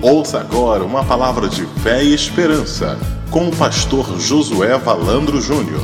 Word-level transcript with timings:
Ouça 0.00 0.38
agora 0.38 0.84
uma 0.84 1.04
palavra 1.04 1.48
de 1.48 1.66
fé 1.82 2.04
e 2.04 2.14
esperança 2.14 2.96
com 3.32 3.48
o 3.48 3.58
pastor 3.58 4.20
Josué 4.20 4.78
Valandro 4.78 5.40
Júnior. 5.40 5.82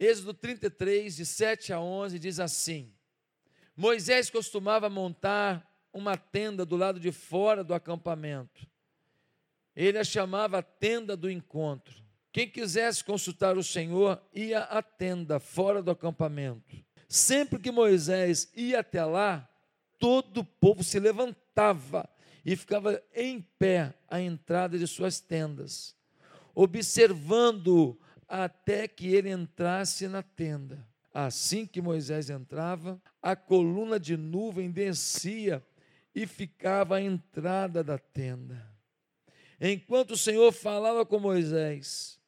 Êxodo 0.00 0.32
33, 0.32 1.16
de 1.16 1.26
7 1.26 1.74
a 1.74 1.80
11, 1.80 2.18
diz 2.18 2.40
assim: 2.40 2.90
Moisés 3.76 4.30
costumava 4.30 4.88
montar 4.88 5.70
uma 5.92 6.16
tenda 6.16 6.64
do 6.64 6.76
lado 6.76 6.98
de 6.98 7.12
fora 7.12 7.62
do 7.62 7.74
acampamento. 7.74 8.66
Ele 9.76 9.98
a 9.98 10.04
chamava 10.04 10.62
tenda 10.62 11.14
do 11.14 11.30
encontro. 11.30 11.94
Quem 12.32 12.48
quisesse 12.48 13.04
consultar 13.04 13.58
o 13.58 13.62
Senhor 13.62 14.18
ia 14.32 14.60
à 14.60 14.80
tenda 14.80 15.38
fora 15.38 15.82
do 15.82 15.90
acampamento. 15.90 16.74
Sempre 17.06 17.58
que 17.58 17.70
Moisés 17.70 18.50
ia 18.56 18.80
até 18.80 19.04
lá, 19.04 19.46
todo 19.98 20.38
o 20.38 20.44
povo 20.44 20.82
se 20.82 20.98
levantava 20.98 22.08
e 22.44 22.56
ficava 22.56 23.02
em 23.14 23.40
pé 23.58 23.94
à 24.08 24.20
entrada 24.20 24.78
de 24.78 24.86
suas 24.86 25.20
tendas, 25.20 25.96
observando 26.54 27.98
até 28.26 28.86
que 28.86 29.08
ele 29.08 29.30
entrasse 29.30 30.06
na 30.08 30.22
tenda. 30.22 30.86
Assim 31.12 31.66
que 31.66 31.80
Moisés 31.80 32.30
entrava, 32.30 33.00
a 33.20 33.34
coluna 33.34 33.98
de 33.98 34.16
nuvem 34.16 34.70
descia 34.70 35.64
e 36.14 36.26
ficava 36.26 36.96
à 36.96 37.02
entrada 37.02 37.82
da 37.82 37.98
tenda. 37.98 38.70
Enquanto 39.60 40.12
o 40.12 40.16
Senhor 40.16 40.52
falava 40.52 41.04
com 41.04 41.18
Moisés, 41.18 42.20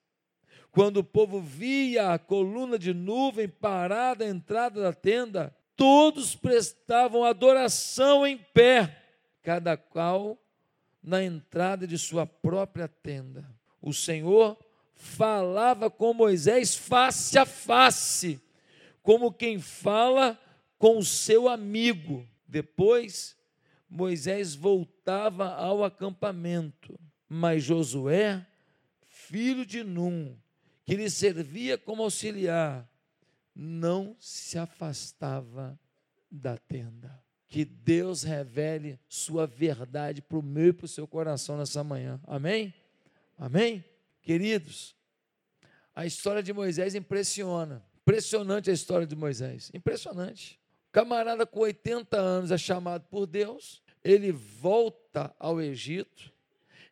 quando 0.72 0.98
o 0.98 1.04
povo 1.04 1.40
via 1.40 2.12
a 2.12 2.18
coluna 2.18 2.78
de 2.78 2.92
nuvem 2.92 3.48
parada 3.48 4.24
à 4.24 4.28
entrada 4.28 4.82
da 4.82 4.92
tenda, 4.92 5.54
todos 5.80 6.34
prestavam 6.34 7.24
adoração 7.24 8.26
em 8.26 8.36
pé, 8.36 9.02
cada 9.42 9.78
qual 9.78 10.38
na 11.02 11.24
entrada 11.24 11.86
de 11.86 11.96
sua 11.96 12.26
própria 12.26 12.86
tenda. 12.86 13.48
O 13.80 13.90
Senhor 13.90 14.58
falava 14.94 15.88
com 15.90 16.12
Moisés 16.12 16.74
face 16.74 17.38
a 17.38 17.46
face, 17.46 18.38
como 19.02 19.32
quem 19.32 19.58
fala 19.58 20.38
com 20.76 20.98
o 20.98 21.02
seu 21.02 21.48
amigo. 21.48 22.28
Depois, 22.46 23.34
Moisés 23.88 24.54
voltava 24.54 25.54
ao 25.54 25.82
acampamento, 25.82 27.00
mas 27.26 27.64
Josué, 27.64 28.46
filho 29.08 29.64
de 29.64 29.82
Num, 29.82 30.36
que 30.84 30.94
lhe 30.94 31.08
servia 31.08 31.78
como 31.78 32.02
auxiliar, 32.02 32.86
não 33.54 34.16
se 34.18 34.58
afastava 34.58 35.78
da 36.30 36.56
tenda. 36.56 37.22
Que 37.48 37.64
Deus 37.64 38.22
revele 38.22 38.98
sua 39.08 39.46
verdade 39.46 40.22
para 40.22 40.38
o 40.38 40.42
meu 40.42 40.68
e 40.68 40.72
para 40.72 40.84
o 40.84 40.88
seu 40.88 41.06
coração 41.06 41.58
nessa 41.58 41.82
manhã. 41.82 42.20
Amém? 42.24 42.72
Amém? 43.36 43.84
Queridos, 44.22 44.94
a 45.94 46.06
história 46.06 46.42
de 46.42 46.52
Moisés 46.52 46.94
impressiona. 46.94 47.84
Impressionante 48.02 48.70
a 48.70 48.72
história 48.72 49.06
de 49.06 49.16
Moisés. 49.16 49.70
Impressionante. 49.74 50.60
Camarada 50.92 51.46
com 51.46 51.60
80 51.60 52.16
anos 52.16 52.50
é 52.50 52.58
chamado 52.58 53.04
por 53.08 53.26
Deus, 53.26 53.82
ele 54.02 54.32
volta 54.32 55.34
ao 55.38 55.60
Egito. 55.60 56.32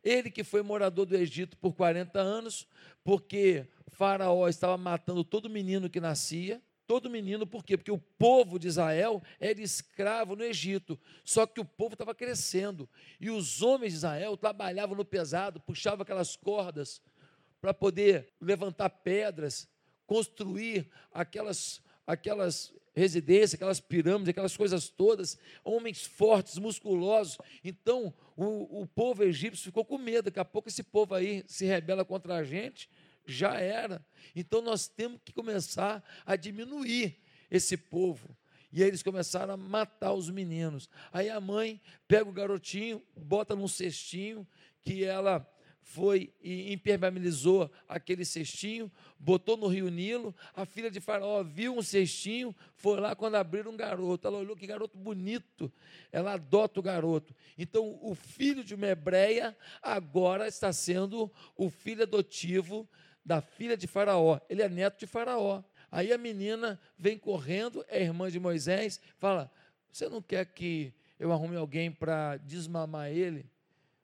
Ele 0.03 0.31
que 0.31 0.45
foi 0.45 0.63
morador 0.63 1.07
do 1.07 1.17
Egito 1.17 1.57
por 1.57 1.75
40 1.75 2.21
anos, 2.21 2.67
porque 3.03 3.67
Faraó 3.89 4.49
estava 4.49 4.77
matando 4.77 5.25
todo 5.25 5.51
menino 5.51 5.91
que 5.91 6.01
nascia. 6.01 6.63
Todo 6.87 7.11
menino, 7.11 7.47
por 7.47 7.63
quê? 7.63 7.77
Porque 7.77 7.93
o 7.93 7.99
povo 7.99 8.59
de 8.59 8.67
Israel 8.67 9.23
era 9.39 9.61
escravo 9.61 10.35
no 10.35 10.43
Egito, 10.43 10.99
só 11.23 11.47
que 11.47 11.61
o 11.61 11.65
povo 11.65 11.93
estava 11.93 12.15
crescendo, 12.15 12.89
e 13.21 13.29
os 13.29 13.61
homens 13.61 13.93
de 13.93 13.99
Israel 13.99 14.39
trabalhavam 14.39 14.97
no 14.97 15.05
pesado, 15.05 15.61
puxavam 15.61 16.01
aquelas 16.01 16.35
cordas 16.35 17.03
para 17.61 17.75
poder 17.75 18.33
levantar 18.41 18.89
pedras, 18.89 19.69
construir 20.07 20.89
aquelas, 21.13 21.83
aquelas 22.07 22.73
residências, 22.99 23.55
aquelas 23.55 23.81
pirâmides, 23.81 24.29
aquelas 24.29 24.57
coisas 24.57 24.89
todas, 24.89 25.39
homens 25.65 26.05
fortes, 26.05 26.59
musculosos. 26.59 27.39
Então, 27.65 28.13
o, 28.37 28.83
o 28.83 28.87
povo 28.87 29.23
egípcio 29.23 29.65
ficou 29.65 29.85
com 29.85 29.99
medo, 29.99 30.25
daqui 30.25 30.41
a 30.41 30.45
pouco 30.45 30.69
esse 30.69 30.83
povo 30.83 31.15
aí 31.15 31.45
se 31.47 31.65
rebela 31.65 32.05
contra 32.05 32.37
a 32.37 32.45
gente, 32.45 32.89
já 33.27 33.55
era. 33.61 34.05
Então 34.35 34.63
nós 34.63 34.89
temos 34.89 35.21
que 35.25 35.33
começar 35.33 36.03
a 36.25 36.35
diminuir 36.35 37.17
esse 37.51 37.77
povo. 37.77 38.37
E 38.73 38.83
aí 38.83 38.89
eles 38.89 39.03
começaram 39.03 39.55
a 39.55 39.57
matar 39.57 40.13
os 40.13 40.29
meninos. 40.31 40.89
Aí 41.13 41.31
a 41.31 41.41
mãe 41.41 41.81
pega 42.07 42.29
o 42.29 42.33
garotinho, 42.33 43.03
bota 43.17 43.55
num 43.55 43.69
cestinho 43.69 44.47
que 44.83 45.05
ela 45.05 45.47
foi 45.89 46.31
e 46.43 46.71
impermeabilizou 46.71 47.71
aquele 47.89 48.23
cestinho, 48.23 48.93
botou 49.19 49.57
no 49.57 49.67
rio 49.67 49.89
Nilo. 49.89 50.37
A 50.55 50.67
filha 50.67 50.91
de 50.91 51.01
Faraó 51.01 51.43
viu 51.43 51.75
um 51.75 51.81
cestinho, 51.81 52.55
foi 52.77 53.01
lá 53.01 53.17
quando 53.17 53.37
abriram 53.37 53.73
um 53.73 53.77
garoto. 53.77 54.29
Ela 54.29 54.37
olhou 54.37 54.55
que 54.55 54.67
garoto 54.67 54.99
bonito. 54.99 55.73
Ela 56.13 56.35
adota 56.35 56.79
o 56.79 56.83
garoto. 56.83 57.35
Então, 57.57 57.99
o 58.03 58.15
filho 58.15 58.63
de 58.63 58.75
uma 58.75 58.87
hebreia 58.87 59.57
agora 59.83 60.47
está 60.47 60.75
sendo 60.75 61.33
o 61.57 61.71
filho 61.71 62.03
adotivo 62.03 62.87
da 63.25 63.41
filha 63.41 63.77
de 63.77 63.87
Faraó. 63.87 64.39
Ele 64.47 64.61
é 64.61 64.69
neto 64.69 65.01
de 65.01 65.07
Faraó. 65.07 65.63
Aí 65.91 66.13
a 66.13 66.19
menina 66.19 66.79
vem 66.99 67.19
correndo, 67.19 67.83
é 67.89 68.03
irmã 68.03 68.31
de 68.31 68.39
Moisés, 68.39 69.01
fala: 69.17 69.51
Você 69.91 70.07
não 70.07 70.21
quer 70.21 70.45
que 70.45 70.93
eu 71.19 71.33
arrume 71.33 71.57
alguém 71.57 71.91
para 71.91 72.37
desmamar 72.37 73.11
ele? 73.11 73.47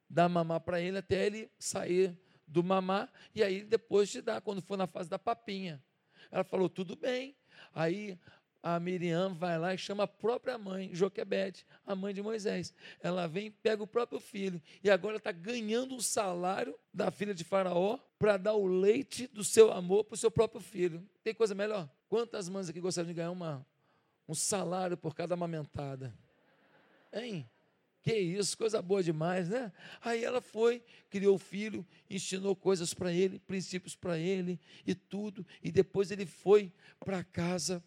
Dar 0.08 0.28
mamar 0.28 0.60
para 0.60 0.80
ele 0.80 0.98
até 0.98 1.26
ele 1.26 1.50
sair 1.58 2.16
do 2.46 2.62
mamar, 2.62 3.10
e 3.34 3.42
aí 3.42 3.64
depois 3.64 4.10
te 4.10 4.20
dá, 4.20 4.40
quando 4.40 4.62
for 4.62 4.76
na 4.76 4.86
fase 4.86 5.08
da 5.08 5.18
papinha. 5.18 5.82
Ela 6.30 6.44
falou: 6.44 6.68
Tudo 6.68 6.94
bem. 6.94 7.36
Aí 7.74 8.18
a 8.64 8.80
Miriam 8.80 9.34
vai 9.34 9.58
lá 9.58 9.74
e 9.74 9.78
chama 9.78 10.04
a 10.04 10.08
própria 10.08 10.56
mãe, 10.56 10.88
Joquebede, 10.94 11.66
a 11.84 11.94
mãe 11.94 12.14
de 12.14 12.22
Moisés. 12.22 12.72
Ela 12.98 13.26
vem, 13.26 13.50
pega 13.50 13.82
o 13.82 13.86
próprio 13.86 14.18
filho 14.18 14.60
e 14.82 14.90
agora 14.90 15.18
está 15.18 15.30
ganhando 15.30 15.94
o 15.94 16.02
salário 16.02 16.74
da 16.92 17.10
filha 17.10 17.34
de 17.34 17.44
Faraó 17.44 17.98
para 18.18 18.38
dar 18.38 18.54
o 18.54 18.66
leite 18.66 19.26
do 19.26 19.44
seu 19.44 19.70
amor 19.70 20.04
para 20.04 20.14
o 20.14 20.16
seu 20.16 20.30
próprio 20.30 20.62
filho. 20.62 21.06
Tem 21.22 21.34
coisa 21.34 21.54
melhor? 21.54 21.90
Quantas 22.08 22.48
mães 22.48 22.68
aqui 22.70 22.80
gostariam 22.80 23.08
de 23.08 23.14
ganhar 23.14 23.32
uma, 23.32 23.66
um 24.26 24.34
salário 24.34 24.96
por 24.96 25.14
cada 25.14 25.34
amamentada? 25.34 26.14
Hein? 27.12 27.46
Que 28.04 28.12
isso, 28.12 28.58
coisa 28.58 28.82
boa 28.82 29.02
demais, 29.02 29.48
né? 29.48 29.72
Aí 30.02 30.22
ela 30.22 30.42
foi, 30.42 30.82
criou 31.08 31.36
o 31.36 31.38
filho, 31.38 31.86
ensinou 32.10 32.54
coisas 32.54 32.92
para 32.92 33.10
ele, 33.10 33.38
princípios 33.38 33.96
para 33.96 34.18
ele 34.18 34.60
e 34.86 34.94
tudo. 34.94 35.44
E 35.62 35.72
depois 35.72 36.10
ele 36.10 36.26
foi 36.26 36.70
para 37.00 37.20
a 37.20 37.24
casa 37.24 37.82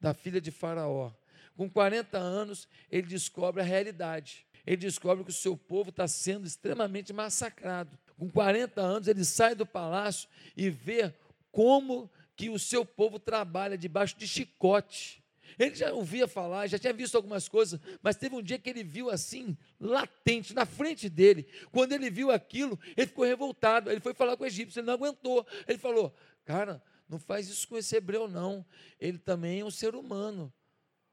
da 0.00 0.14
filha 0.14 0.40
de 0.40 0.50
Faraó. 0.50 1.12
Com 1.54 1.68
40 1.68 2.16
anos, 2.16 2.66
ele 2.90 3.06
descobre 3.06 3.60
a 3.60 3.64
realidade. 3.64 4.46
Ele 4.66 4.78
descobre 4.78 5.22
que 5.22 5.30
o 5.30 5.34
seu 5.34 5.54
povo 5.54 5.90
está 5.90 6.08
sendo 6.08 6.46
extremamente 6.46 7.12
massacrado. 7.12 7.90
Com 8.16 8.30
40 8.30 8.80
anos, 8.80 9.06
ele 9.06 9.22
sai 9.22 9.54
do 9.54 9.66
palácio 9.66 10.30
e 10.56 10.70
vê 10.70 11.12
como 11.52 12.10
que 12.34 12.48
o 12.48 12.58
seu 12.58 12.86
povo 12.86 13.18
trabalha 13.18 13.76
debaixo 13.76 14.16
de 14.16 14.26
chicote. 14.26 15.22
Ele 15.58 15.74
já 15.74 15.92
ouvia 15.92 16.26
falar, 16.26 16.66
já 16.66 16.78
tinha 16.78 16.92
visto 16.92 17.14
algumas 17.14 17.48
coisas, 17.48 17.80
mas 18.02 18.16
teve 18.16 18.34
um 18.34 18.42
dia 18.42 18.58
que 18.58 18.68
ele 18.68 18.82
viu 18.82 19.10
assim, 19.10 19.56
latente, 19.78 20.54
na 20.54 20.66
frente 20.66 21.08
dele. 21.08 21.46
Quando 21.70 21.92
ele 21.92 22.10
viu 22.10 22.30
aquilo, 22.30 22.78
ele 22.96 23.06
ficou 23.06 23.24
revoltado. 23.24 23.90
Ele 23.90 24.00
foi 24.00 24.14
falar 24.14 24.36
com 24.36 24.44
o 24.44 24.46
egípcio, 24.46 24.80
ele 24.80 24.86
não 24.86 24.94
aguentou. 24.94 25.46
Ele 25.66 25.78
falou: 25.78 26.14
Cara, 26.44 26.82
não 27.08 27.18
faz 27.18 27.48
isso 27.48 27.68
com 27.68 27.76
esse 27.76 27.96
hebreu, 27.96 28.28
não. 28.28 28.64
Ele 28.98 29.18
também 29.18 29.60
é 29.60 29.64
um 29.64 29.70
ser 29.70 29.94
humano. 29.94 30.52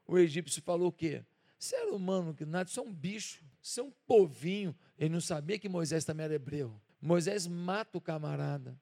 O 0.08 0.18
egípcio 0.18 0.62
falou 0.62 0.90
o 0.90 0.92
quê? 0.92 1.24
Ser 1.58 1.86
humano 1.86 2.34
que 2.34 2.46
nada, 2.46 2.70
isso 2.70 2.80
é 2.80 2.84
um 2.84 2.94
bicho, 2.94 3.44
isso 3.62 3.80
é 3.80 3.84
um 3.84 3.92
povinho. 4.06 4.76
Ele 4.98 5.10
não 5.10 5.22
sabia 5.22 5.58
que 5.58 5.70
Moisés 5.70 6.06
também 6.06 6.26
era 6.26 6.36
hebreu. 6.36 6.80
Moisés 7.02 7.48
mata 7.48 7.98
o 7.98 8.02
camarada, 8.02 8.80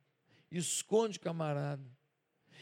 esconde 0.52 1.18
o 1.18 1.22
camarada. 1.22 1.84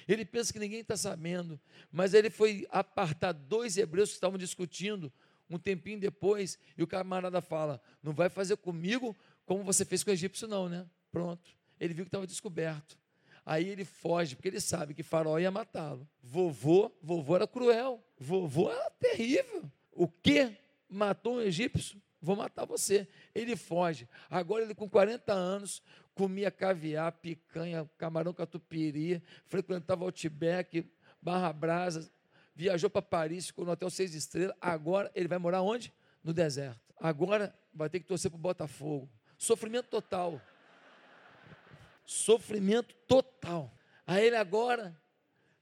Ele 0.08 0.26
pensa 0.26 0.52
que 0.52 0.60
ninguém 0.60 0.82
está 0.82 0.98
sabendo, 0.98 1.60
mas 1.92 2.14
ele 2.14 2.30
foi 2.30 2.68
apartar 2.70 3.32
dois 3.32 3.78
hebreus 3.78 4.10
que 4.10 4.16
estavam 4.16 4.38
discutindo 4.38 5.12
um 5.50 5.60
tempinho 5.60 6.00
depois, 6.00 6.58
e 6.78 6.84
o 6.84 6.88
camarada 6.88 7.42
fala: 7.42 7.82
Não 8.02 8.14
vai 8.14 8.30
fazer 8.30 8.56
comigo 8.58 9.16
como 9.46 9.64
você 9.64 9.84
fez 9.84 10.04
com 10.04 10.10
o 10.10 10.14
egípcio, 10.14 10.48
não, 10.48 10.70
né? 10.70 10.86
Pronto. 11.12 11.52
Ele 11.80 11.94
viu 11.94 12.06
que 12.06 12.10
estava 12.10 12.26
descoberto. 12.26 12.98
Aí 13.46 13.68
ele 13.68 13.84
foge, 13.84 14.36
porque 14.36 14.48
ele 14.48 14.62
sabe 14.62 14.94
que 14.94 15.04
Faraó 15.04 15.40
ia 15.40 15.50
matá-lo. 15.50 16.08
Vovô, 16.22 16.92
vovô 17.02 17.36
era 17.36 17.48
cruel. 17.48 18.02
Vovô 18.18 18.72
era 18.72 18.90
terrível. 18.92 19.70
O 19.92 20.08
que 20.08 20.56
matou 20.88 21.38
um 21.38 21.42
egípcio? 21.42 22.00
Vou 22.22 22.36
matar 22.36 22.66
você. 22.66 23.08
Ele 23.34 23.56
foge. 23.56 24.08
Agora 24.30 24.64
ele 24.64 24.76
com 24.76 24.90
40 24.90 25.34
anos 25.34 25.82
comia 26.14 26.52
caviar, 26.52 27.12
picanha, 27.14 27.90
camarão 27.98 28.34
catupiry, 28.34 29.24
frequentava 29.48 30.04
Outback, 30.04 30.86
Barra 31.22 31.52
Brasa, 31.52 32.12
viajou 32.56 32.90
para 32.90 33.02
Paris, 33.02 33.48
ficou 33.48 33.66
no 33.66 33.72
hotel 33.72 33.90
seis 33.90 34.14
estrelas. 34.14 34.56
Agora 34.62 35.10
ele 35.16 35.28
vai 35.28 35.38
morar 35.38 35.62
onde? 35.62 35.94
no 36.24 36.34
deserto. 36.34 36.80
Agora 37.00 37.54
vai 37.74 37.90
ter 37.90 38.00
que 38.00 38.06
torcer 38.06 38.30
para 38.30 38.38
o 38.38 38.42
Botafogo. 38.42 39.10
Sofrimento 39.38 39.88
total. 39.88 40.40
Sofrimento 42.06 42.94
total. 43.08 43.74
Aí 44.06 44.26
ele 44.26 44.36
agora 44.36 44.96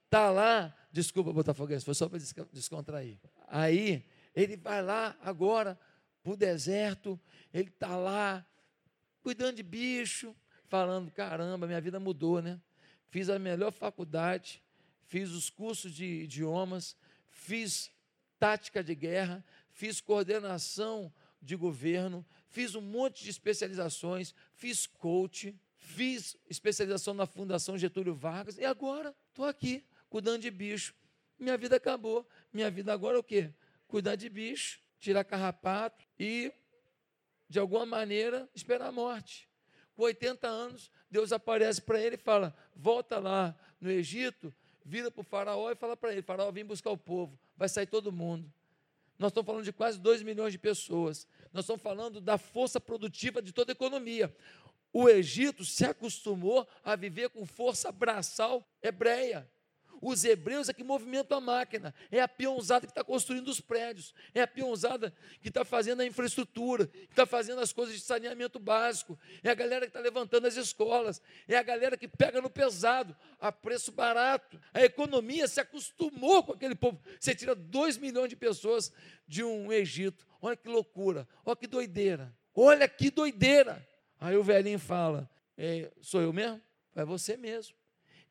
está 0.05 0.29
lá, 0.29 0.75
desculpa 0.91 1.31
Botafoguense, 1.31 1.85
foi 1.85 1.93
só 1.93 2.09
para 2.09 2.19
descontrair. 2.51 3.17
Aí 3.47 4.05
ele 4.35 4.57
vai 4.57 4.81
lá 4.81 5.15
agora 5.21 5.79
para 6.29 6.33
o 6.33 6.37
deserto, 6.37 7.19
ele 7.51 7.69
está 7.69 7.95
lá 7.95 8.45
cuidando 9.23 9.55
de 9.55 9.63
bicho, 9.63 10.35
falando: 10.67 11.09
caramba, 11.11 11.65
minha 11.65 11.81
vida 11.81 11.99
mudou, 11.99 12.39
né? 12.41 12.59
Fiz 13.09 13.29
a 13.29 13.39
melhor 13.39 13.71
faculdade, 13.71 14.61
fiz 15.07 15.31
os 15.31 15.49
cursos 15.49 15.91
de 15.91 16.05
idiomas, 16.05 16.95
fiz 17.31 17.89
tática 18.37 18.83
de 18.83 18.93
guerra, 18.93 19.43
fiz 19.71 19.99
coordenação 19.99 21.11
de 21.41 21.55
governo, 21.55 22.23
fiz 22.47 22.75
um 22.75 22.81
monte 22.81 23.23
de 23.23 23.31
especializações, 23.31 24.35
fiz 24.53 24.85
coach, 24.85 25.55
fiz 25.77 26.37
especialização 26.47 27.15
na 27.15 27.25
Fundação 27.25 27.75
Getúlio 27.75 28.13
Vargas 28.13 28.59
e 28.59 28.65
agora 28.65 29.15
estou 29.29 29.45
aqui 29.45 29.83
cuidando 30.09 30.43
de 30.43 30.51
bicho. 30.51 30.93
Minha 31.39 31.57
vida 31.57 31.77
acabou. 31.77 32.27
Minha 32.53 32.69
vida 32.69 32.93
agora 32.93 33.17
é 33.17 33.19
o 33.19 33.23
quê? 33.23 33.51
Cuidar 33.87 34.15
de 34.15 34.29
bicho, 34.29 34.79
tirar 34.99 35.23
carrapato 35.23 36.05
e, 36.19 36.51
de 37.47 37.59
alguma 37.59 37.85
maneira, 37.85 38.49
esperar 38.53 38.87
a 38.87 38.91
morte. 38.91 39.49
Com 39.95 40.03
80 40.03 40.47
anos, 40.47 40.91
Deus 41.09 41.31
aparece 41.31 41.81
para 41.81 41.99
ele 41.99 42.15
e 42.15 42.19
fala: 42.19 42.55
volta 42.75 43.19
lá 43.19 43.55
no 43.79 43.89
Egito, 43.89 44.53
vira 44.83 45.09
para 45.09 45.21
o 45.21 45.23
faraó 45.23 45.71
e 45.71 45.75
fala 45.75 45.97
para 45.97 46.11
ele: 46.11 46.21
faraó, 46.21 46.51
vem 46.51 46.65
buscar 46.65 46.91
o 46.91 46.97
povo, 46.97 47.37
vai 47.55 47.67
sair 47.67 47.87
todo 47.87 48.11
mundo. 48.11 48.51
Nós 49.17 49.31
estamos 49.31 49.45
falando 49.47 49.65
de 49.65 49.73
quase 49.73 49.99
2 49.99 50.23
milhões 50.23 50.53
de 50.53 50.57
pessoas. 50.57 51.27
Nós 51.51 51.65
estamos 51.65 51.81
falando 51.81 52.21
da 52.21 52.37
força 52.37 52.79
produtiva 52.79 53.41
de 53.41 53.51
toda 53.51 53.71
a 53.71 53.73
economia. 53.73 54.33
O 54.93 55.09
Egito 55.09 55.65
se 55.65 55.85
acostumou 55.85 56.67
a 56.83 56.95
viver 56.95 57.29
com 57.29 57.45
força 57.45 57.91
braçal 57.91 58.65
hebreia. 58.81 59.49
Os 60.01 60.23
hebreus 60.23 60.69
é 60.69 60.73
que 60.73 60.83
movimentam 60.83 61.37
a 61.37 61.41
máquina, 61.41 61.93
é 62.11 62.21
a 62.21 62.27
peãozada 62.27 62.85
que 62.85 62.91
está 62.91 63.03
construindo 63.03 63.47
os 63.47 63.59
prédios, 63.59 64.13
é 64.33 64.41
a 64.41 64.47
peãozada 64.47 65.13
que 65.41 65.49
está 65.49 65.65
fazendo 65.65 66.01
a 66.01 66.05
infraestrutura, 66.05 66.87
que 66.87 67.05
está 67.09 67.25
fazendo 67.25 67.59
as 67.59 67.73
coisas 67.73 67.95
de 67.95 68.01
saneamento 68.01 68.59
básico, 68.59 69.19
é 69.43 69.49
a 69.49 69.55
galera 69.55 69.85
que 69.85 69.89
está 69.89 69.99
levantando 69.99 70.47
as 70.47 70.55
escolas, 70.55 71.21
é 71.47 71.57
a 71.57 71.63
galera 71.63 71.97
que 71.97 72.07
pega 72.07 72.41
no 72.41 72.49
pesado, 72.49 73.15
a 73.39 73.51
preço 73.51 73.91
barato. 73.91 74.59
A 74.73 74.83
economia 74.83 75.47
se 75.47 75.59
acostumou 75.59 76.43
com 76.43 76.53
aquele 76.53 76.75
povo. 76.75 77.01
Você 77.19 77.35
tira 77.35 77.53
2 77.53 77.97
milhões 77.97 78.29
de 78.29 78.35
pessoas 78.35 78.91
de 79.27 79.43
um 79.43 79.71
Egito. 79.71 80.25
Olha 80.41 80.55
que 80.55 80.69
loucura, 80.69 81.27
olha 81.45 81.55
que 81.55 81.67
doideira, 81.67 82.33
olha 82.55 82.87
que 82.87 83.11
doideira. 83.11 83.85
Aí 84.19 84.35
o 84.35 84.43
velhinho 84.43 84.79
fala: 84.79 85.29
é, 85.57 85.91
Sou 86.01 86.21
eu 86.21 86.31
mesmo? 86.31 86.61
É 86.95 87.05
você 87.05 87.37
mesmo. 87.37 87.78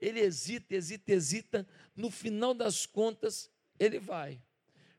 Ele 0.01 0.21
hesita, 0.21 0.75
hesita, 0.75 1.13
hesita. 1.13 1.69
No 1.97 2.11
final 2.11 2.55
das 2.55 2.87
contas, 2.87 3.51
ele 3.79 3.99
vai. 3.99 4.41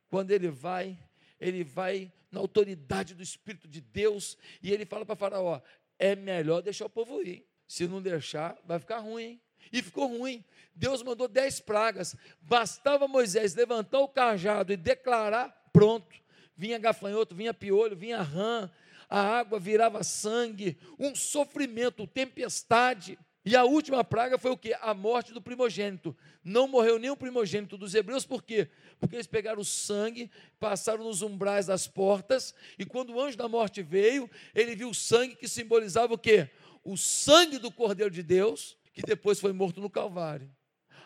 Quando 0.10 0.32
ele 0.32 0.50
vai, 0.50 0.98
ele 1.40 1.64
vai 1.64 2.12
na 2.32 2.40
autoridade 2.40 3.14
do 3.14 3.24
Espírito 3.24 3.68
de 3.68 3.82
Deus 3.82 4.38
e 4.62 4.72
ele 4.72 4.86
fala 4.86 5.06
para 5.06 5.16
Faraó: 5.16 5.62
é 5.98 6.16
melhor 6.16 6.62
deixar 6.62 6.86
o 6.86 6.90
povo 6.90 7.22
ir. 7.22 7.46
Se 7.68 7.88
não 7.88 8.02
deixar, 8.02 8.58
vai 8.66 8.80
ficar 8.80 9.00
ruim. 9.00 9.24
Hein? 9.24 9.42
E 9.72 9.82
ficou 9.82 10.08
ruim. 10.08 10.44
Deus 10.74 11.04
mandou 11.04 11.28
dez 11.28 11.60
pragas. 11.60 12.16
Bastava 12.42 13.08
Moisés 13.08 13.54
levantar 13.54 14.00
o 14.00 14.08
cajado 14.08 14.74
e 14.74 14.78
declarar: 14.78 15.50
pronto. 15.72 16.16
Vinha 16.56 16.78
gafanhoto, 16.78 17.34
vinha 17.34 17.54
piolho, 17.54 17.96
vinha 17.96 18.22
rã, 18.22 18.70
a 19.10 19.22
água 19.22 19.60
virava 19.60 20.04
sangue, 20.04 20.78
um 21.00 21.16
sofrimento, 21.16 22.06
tempestade. 22.06 23.18
E 23.46 23.56
a 23.56 23.64
última 23.64 24.04
praga 24.04 24.38
foi 24.38 24.52
o 24.52 24.58
que? 24.58 24.74
A 24.82 24.94
morte 24.94 25.32
do 25.34 25.42
primogênito. 25.42 26.16
Não 26.44 26.68
morreu 26.68 27.00
nem 27.00 27.10
o 27.10 27.16
primogênito 27.16 27.78
dos 27.78 27.96
hebreus, 27.96 28.26
por 28.26 28.44
quê? 28.44 28.70
Porque 29.00 29.16
eles 29.16 29.28
pegaram 29.28 29.62
o 29.62 29.66
sangue, 29.66 30.30
passaram 30.60 31.04
nos 31.06 31.22
umbrais 31.22 31.66
das 31.66 31.88
portas, 31.88 32.54
e 32.78 32.86
quando 32.86 33.14
o 33.14 33.22
anjo 33.22 33.38
da 33.38 33.48
morte 33.48 33.82
veio, 33.82 34.30
ele 34.54 34.76
viu 34.76 34.90
o 34.90 34.94
sangue 34.94 35.36
que 35.36 35.48
simbolizava 35.48 36.14
o 36.14 36.18
quê? 36.18 36.50
O 36.84 36.98
sangue 36.98 37.58
do 37.58 37.72
Cordeiro 37.72 38.12
de 38.12 38.22
Deus, 38.22 38.78
que 38.94 39.02
depois 39.02 39.40
foi 39.40 39.54
morto 39.54 39.80
no 39.80 39.90
Calvário. 39.90 40.50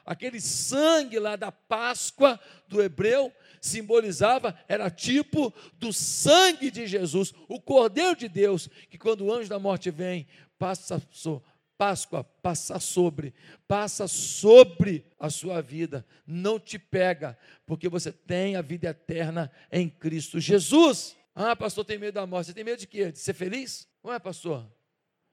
Aquele 0.06 0.42
sangue 0.42 1.20
lá 1.20 1.36
da 1.36 1.52
Páscoa 1.52 2.38
do 2.68 2.82
hebreu 2.82 3.32
simbolizava, 3.62 4.58
era 4.68 4.90
tipo 4.90 5.54
do 5.76 5.94
sangue 5.94 6.70
de 6.70 6.88
Jesus, 6.88 7.34
o 7.48 7.62
Cordeiro 7.62 8.16
de 8.16 8.28
Deus, 8.28 8.68
que 8.90 8.98
quando 8.98 9.22
o 9.22 9.32
anjo 9.32 9.48
da 9.48 9.60
morte 9.60 9.90
vem, 9.90 10.28
passa 10.60 11.02
Páscoa 11.84 12.24
passa 12.24 12.80
sobre, 12.80 13.34
passa 13.68 14.08
sobre 14.08 15.04
a 15.20 15.30
sua 15.30 15.62
vida, 15.62 16.06
não 16.26 16.58
te 16.58 16.80
pega, 16.80 17.38
porque 17.66 17.90
você 17.90 18.10
tem 18.10 18.56
a 18.56 18.62
vida 18.62 18.88
eterna 18.88 19.52
em 19.70 19.90
Cristo 19.90 20.40
Jesus. 20.40 21.14
Ah, 21.36 21.58
pastor, 21.58 21.84
tem 21.84 21.98
medo 21.98 22.14
da 22.14 22.26
morte. 22.26 22.48
Você 22.48 22.54
tem 22.54 22.64
medo 22.64 22.80
de 22.80 22.88
quê? 22.88 23.12
De 23.12 23.20
ser 23.20 23.34
feliz? 23.34 23.86
Não 24.02 24.14
é, 24.14 24.18
pastor? 24.18 24.66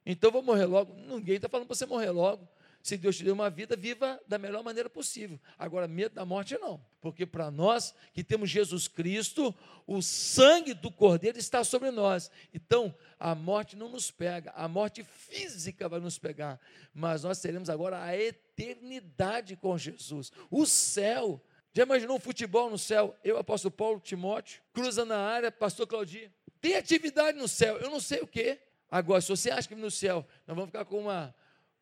Então 0.05 0.32
vou 0.32 0.43
morrer 0.43 0.64
logo. 0.64 0.93
Ninguém 0.93 1.37
está 1.37 1.49
falando 1.49 1.69
para 1.69 1.76
você 1.76 1.87
morrer 1.87 2.11
logo. 2.11 2.49
Se 2.82 2.97
Deus 2.97 3.17
te 3.17 3.25
deu 3.25 3.35
uma 3.35 3.50
vida, 3.50 3.77
viva 3.77 4.19
da 4.27 4.38
melhor 4.38 4.65
maneira 4.65 4.88
possível. 4.88 5.38
Agora, 5.59 5.87
medo 5.87 6.15
da 6.15 6.25
morte 6.25 6.56
não, 6.59 6.81
porque 7.00 7.27
para 7.27 7.50
nós 7.50 7.94
que 8.15 8.25
temos 8.25 8.49
Jesus 8.49 8.88
Cristo, 8.88 9.55
o 9.87 10.00
sangue 10.00 10.73
do 10.73 10.91
Cordeiro 10.91 11.38
está 11.38 11.62
sobre 11.62 11.91
nós. 11.91 12.31
Então, 12.55 12.94
a 13.19 13.35
morte 13.35 13.77
não 13.77 13.91
nos 13.91 14.11
pega, 14.11 14.50
a 14.53 14.67
morte 14.67 15.05
física 15.05 15.88
vai 15.88 16.00
nos 16.00 16.19
pegar, 16.19 16.59
mas 16.94 17.23
nós 17.23 17.38
teremos 17.41 17.69
agora 17.69 18.03
a 18.03 18.17
eternidade 18.17 19.56
com 19.56 19.76
Jesus, 19.76 20.33
o 20.50 20.65
céu. 20.65 21.43
Já 21.73 21.83
imaginou 21.83 22.17
um 22.17 22.21
futebol 22.21 22.71
no 22.71 22.79
céu? 22.79 23.15
Eu, 23.23 23.37
apóstolo 23.37 23.71
Paulo, 23.71 24.00
Timóteo, 24.00 24.62
cruza 24.73 25.05
na 25.05 25.19
área, 25.19 25.53
pastor 25.53 25.87
Claudinho. 25.87 26.33
Tem 26.61 26.76
atividade 26.76 27.38
no 27.38 27.47
céu, 27.47 27.76
eu 27.79 27.91
não 27.91 28.00
sei 28.00 28.21
o 28.21 28.26
que. 28.26 28.59
Agora, 28.91 29.21
se 29.21 29.29
você 29.29 29.50
acha 29.50 29.69
que 29.69 29.75
no 29.75 29.91
céu 29.91 30.26
nós 30.47 30.56
vamos 30.56 30.67
ficar 30.67 30.85
com 30.85 30.99
uma 30.99 31.35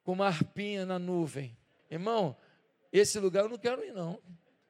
com 0.08 0.14
uma 0.14 0.28
arpinha 0.28 0.86
na 0.86 0.98
nuvem. 0.98 1.54
Irmão, 1.90 2.34
esse 2.90 3.18
lugar 3.18 3.44
eu 3.44 3.50
não 3.50 3.58
quero 3.58 3.84
ir, 3.84 3.92
não. 3.92 4.18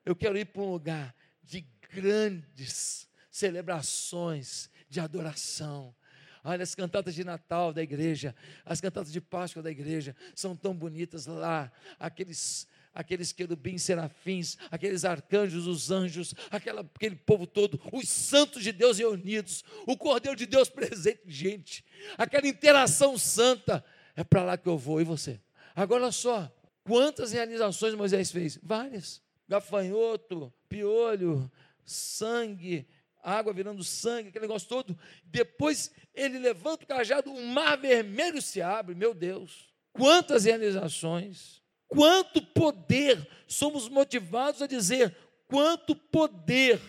Eu 0.05 0.17
quero 0.17 0.37
ir 0.37 0.47
para 0.47 0.63
um 0.63 0.73
lugar 0.73 1.15
de 1.45 1.65
grandes 1.93 3.09
celebrações, 3.31 4.69
de 4.91 4.99
adoração. 4.99 5.95
Olha, 6.43 6.65
as 6.65 6.75
cantatas 6.75 7.15
de 7.15 7.23
Natal 7.23 7.73
da 7.73 7.81
igreja, 7.81 8.35
as 8.65 8.81
cantatas 8.81 9.13
de 9.13 9.21
Páscoa 9.21 9.63
da 9.63 9.71
igreja, 9.71 10.17
são 10.35 10.57
tão 10.57 10.75
bonitas 10.75 11.27
lá. 11.27 11.71
Aqueles, 12.01 12.67
aqueles 12.93 13.31
querubins 13.31 13.85
serafins, 13.85 14.57
aqueles 14.73 15.05
arcanjos, 15.05 15.69
os 15.69 15.93
anjos, 15.93 16.35
aquela, 16.51 16.81
aquele 16.81 17.15
povo 17.15 17.47
todo, 17.47 17.81
os 17.93 18.09
santos 18.09 18.65
de 18.65 18.73
Deus 18.73 18.99
reunidos, 18.99 19.63
o 19.87 19.97
Cordeiro 19.97 20.37
de 20.37 20.47
Deus 20.47 20.69
presente, 20.69 21.23
gente, 21.29 21.85
aquela 22.17 22.49
interação 22.49 23.17
santa. 23.17 23.85
É 24.19 24.25
para 24.25 24.43
lá 24.43 24.59
que 24.59 24.69
eu 24.69 24.77
vou, 24.77 25.01
e 25.01 25.05
você? 25.05 25.41
Agora 25.77 26.11
só, 26.11 26.53
quantas 26.83 27.31
realizações 27.31 27.95
Moisés 27.95 28.33
fez? 28.33 28.59
Várias. 28.61 29.23
Gafanhoto, 29.49 30.53
piolho, 30.69 31.49
sangue, 31.85 32.85
água 33.23 33.53
virando 33.53 33.85
sangue, 33.85 34.31
aquele 34.31 34.47
negócio 34.49 34.69
todo. 34.69 34.99
Depois 35.23 35.93
ele 36.13 36.41
levanta 36.41 36.83
o 36.83 36.89
cajado, 36.89 37.33
o 37.33 37.47
mar 37.47 37.79
vermelho 37.79 38.43
se 38.43 38.61
abre, 38.61 38.93
meu 38.93 39.15
Deus. 39.15 39.73
Quantas 39.93 40.47
realizações, 40.47 41.63
quanto 41.87 42.43
poder, 42.43 43.25
somos 43.47 43.89
motivados 43.89 44.61
a 44.61 44.67
dizer, 44.67 45.17
quanto 45.47 45.95
poder. 45.95 46.81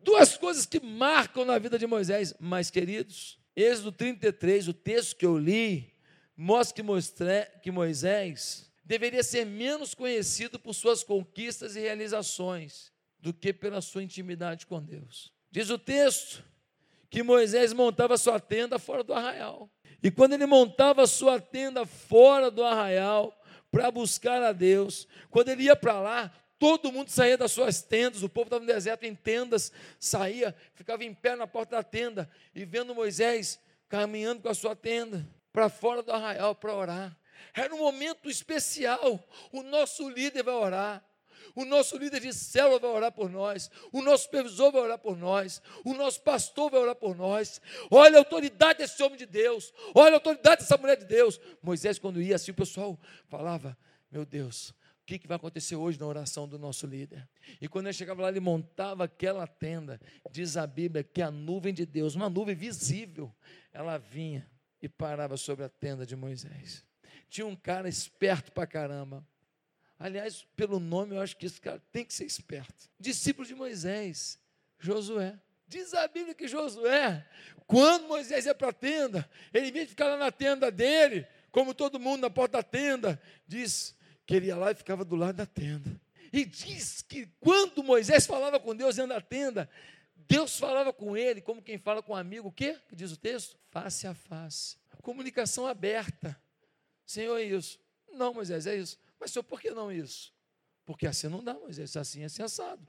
Duas 0.00 0.36
coisas 0.36 0.66
que 0.66 0.80
marcam 0.80 1.44
na 1.44 1.56
vida 1.56 1.78
de 1.78 1.86
Moisés, 1.86 2.34
mas 2.40 2.68
queridos, 2.68 3.38
Êxodo 3.54 3.92
33, 3.92 4.66
o 4.66 4.74
texto 4.74 5.16
que 5.16 5.24
eu 5.24 5.38
li, 5.38 5.93
mostra 6.36 7.50
que 7.62 7.70
Moisés 7.70 8.70
deveria 8.84 9.22
ser 9.22 9.46
menos 9.46 9.94
conhecido 9.94 10.58
por 10.58 10.74
suas 10.74 11.02
conquistas 11.02 11.76
e 11.76 11.80
realizações 11.80 12.92
do 13.18 13.32
que 13.32 13.52
pela 13.52 13.80
sua 13.80 14.02
intimidade 14.02 14.66
com 14.66 14.82
Deus. 14.82 15.32
Diz 15.50 15.70
o 15.70 15.78
texto 15.78 16.44
que 17.08 17.22
Moisés 17.22 17.72
montava 17.72 18.18
sua 18.18 18.40
tenda 18.40 18.78
fora 18.78 19.02
do 19.02 19.14
arraial. 19.14 19.70
E 20.02 20.10
quando 20.10 20.34
ele 20.34 20.46
montava 20.46 21.06
sua 21.06 21.40
tenda 21.40 21.86
fora 21.86 22.50
do 22.50 22.62
arraial 22.62 23.34
para 23.70 23.90
buscar 23.90 24.42
a 24.42 24.52
Deus, 24.52 25.08
quando 25.30 25.48
ele 25.48 25.62
ia 25.64 25.76
para 25.76 26.00
lá, 26.00 26.32
todo 26.58 26.92
mundo 26.92 27.08
saía 27.08 27.38
das 27.38 27.52
suas 27.52 27.80
tendas, 27.82 28.22
o 28.22 28.28
povo 28.28 28.46
estava 28.46 28.60
no 28.60 28.66
deserto 28.66 29.04
em 29.04 29.14
tendas, 29.14 29.72
saía, 29.98 30.54
ficava 30.74 31.04
em 31.04 31.14
pé 31.14 31.36
na 31.36 31.46
porta 31.46 31.76
da 31.76 31.82
tenda 31.82 32.28
e 32.54 32.64
vendo 32.64 32.94
Moisés 32.94 33.60
caminhando 33.88 34.42
com 34.42 34.48
a 34.48 34.54
sua 34.54 34.76
tenda 34.76 35.26
para 35.54 35.68
fora 35.68 36.02
do 36.02 36.10
arraial 36.10 36.52
para 36.52 36.74
orar. 36.74 37.16
Era 37.54 37.72
um 37.72 37.78
momento 37.78 38.28
especial. 38.28 39.24
O 39.52 39.62
nosso 39.62 40.08
líder 40.10 40.42
vai 40.42 40.54
orar. 40.54 41.04
O 41.54 41.64
nosso 41.64 41.96
líder 41.96 42.20
de 42.20 42.32
célula 42.32 42.80
vai 42.80 42.90
orar 42.90 43.12
por 43.12 43.30
nós. 43.30 43.70
O 43.92 44.02
nosso 44.02 44.24
supervisor 44.24 44.72
vai 44.72 44.82
orar 44.82 44.98
por 44.98 45.16
nós. 45.16 45.62
O 45.84 45.94
nosso 45.94 46.20
pastor 46.22 46.72
vai 46.72 46.80
orar 46.80 46.96
por 46.96 47.14
nós. 47.14 47.60
Olha 47.88 48.16
a 48.16 48.18
autoridade 48.18 48.80
desse 48.80 49.00
homem 49.00 49.16
de 49.16 49.26
Deus. 49.26 49.72
Olha 49.94 50.14
a 50.14 50.16
autoridade 50.16 50.62
dessa 50.62 50.76
mulher 50.76 50.96
de 50.96 51.04
Deus. 51.04 51.40
Moisés, 51.62 52.00
quando 52.00 52.20
ia 52.20 52.34
assim, 52.34 52.50
o 52.50 52.54
pessoal 52.54 52.98
falava: 53.28 53.78
Meu 54.10 54.26
Deus, 54.26 54.70
o 54.70 55.06
que, 55.06 55.20
que 55.20 55.28
vai 55.28 55.36
acontecer 55.36 55.76
hoje 55.76 56.00
na 56.00 56.06
oração 56.06 56.48
do 56.48 56.58
nosso 56.58 56.84
líder? 56.84 57.28
E 57.60 57.68
quando 57.68 57.86
ele 57.86 57.92
chegava 57.92 58.22
lá, 58.22 58.28
ele 58.28 58.40
montava 58.40 59.04
aquela 59.04 59.46
tenda. 59.46 60.00
Diz 60.32 60.56
a 60.56 60.66
Bíblia 60.66 61.04
que 61.04 61.22
a 61.22 61.30
nuvem 61.30 61.72
de 61.72 61.86
Deus, 61.86 62.16
uma 62.16 62.28
nuvem 62.28 62.56
visível, 62.56 63.32
ela 63.72 63.98
vinha 63.98 64.52
e 64.86 64.88
parava 64.88 65.36
sobre 65.36 65.64
a 65.64 65.68
tenda 65.68 66.04
de 66.06 66.16
Moisés. 66.16 66.84
Tinha 67.28 67.46
um 67.46 67.56
cara 67.56 67.88
esperto 67.88 68.52
pra 68.52 68.66
caramba 68.66 69.26
Aliás, 69.98 70.46
pelo 70.56 70.80
nome, 70.80 71.14
eu 71.14 71.20
acho 71.20 71.36
que 71.36 71.46
esse 71.46 71.60
cara 71.60 71.80
tem 71.92 72.04
que 72.04 72.12
ser 72.12 72.24
esperto. 72.24 72.90
Discípulo 72.98 73.46
de 73.46 73.54
Moisés, 73.54 74.38
Josué. 74.78 75.38
Diz 75.66 75.94
a 75.94 76.06
Bíblia 76.06 76.34
que 76.34 76.46
Josué, 76.46 77.26
quando 77.66 78.08
Moisés 78.08 78.44
ia 78.44 78.54
para 78.54 78.68
a 78.68 78.72
tenda, 78.72 79.28
ele 79.52 79.72
vinha 79.72 79.86
ficar 79.86 80.08
lá 80.08 80.16
na 80.18 80.30
tenda 80.30 80.70
dele, 80.70 81.26
como 81.50 81.72
todo 81.72 81.98
mundo 81.98 82.20
na 82.20 82.30
porta 82.30 82.58
da 82.58 82.62
tenda, 82.62 83.20
diz 83.46 83.96
que 84.26 84.34
ele 84.34 84.48
ia 84.48 84.56
lá 84.56 84.72
e 84.72 84.74
ficava 84.74 85.04
do 85.04 85.16
lado 85.16 85.36
da 85.36 85.46
tenda. 85.46 85.98
E 86.32 86.44
diz 86.44 87.00
que 87.00 87.26
quando 87.40 87.82
Moisés 87.82 88.26
falava 88.26 88.60
com 88.60 88.74
Deus 88.74 88.96
dentro 88.96 89.14
da 89.14 89.20
tenda, 89.20 89.70
Deus 90.28 90.58
falava 90.58 90.92
com 90.92 91.16
ele 91.16 91.40
como 91.40 91.62
quem 91.62 91.78
fala 91.78 92.02
com 92.02 92.12
um 92.12 92.16
amigo, 92.16 92.48
o 92.48 92.52
quê? 92.52 92.78
Que 92.88 92.96
diz 92.96 93.12
o 93.12 93.16
texto? 93.16 93.58
Face 93.70 94.06
a 94.06 94.14
face. 94.14 94.76
Comunicação 95.02 95.66
aberta. 95.66 96.40
Senhor, 97.04 97.36
é 97.36 97.44
isso. 97.44 97.78
Não, 98.12 98.32
Moisés, 98.32 98.66
é 98.66 98.76
isso. 98.76 98.98
Mas, 99.20 99.30
senhor, 99.30 99.42
por 99.42 99.60
que 99.60 99.70
não 99.70 99.92
isso? 99.92 100.32
Porque 100.84 101.06
assim 101.06 101.28
não 101.28 101.42
dá, 101.42 101.56
esse 101.68 101.98
assim 101.98 102.22
é 102.22 102.26
assado. 102.42 102.86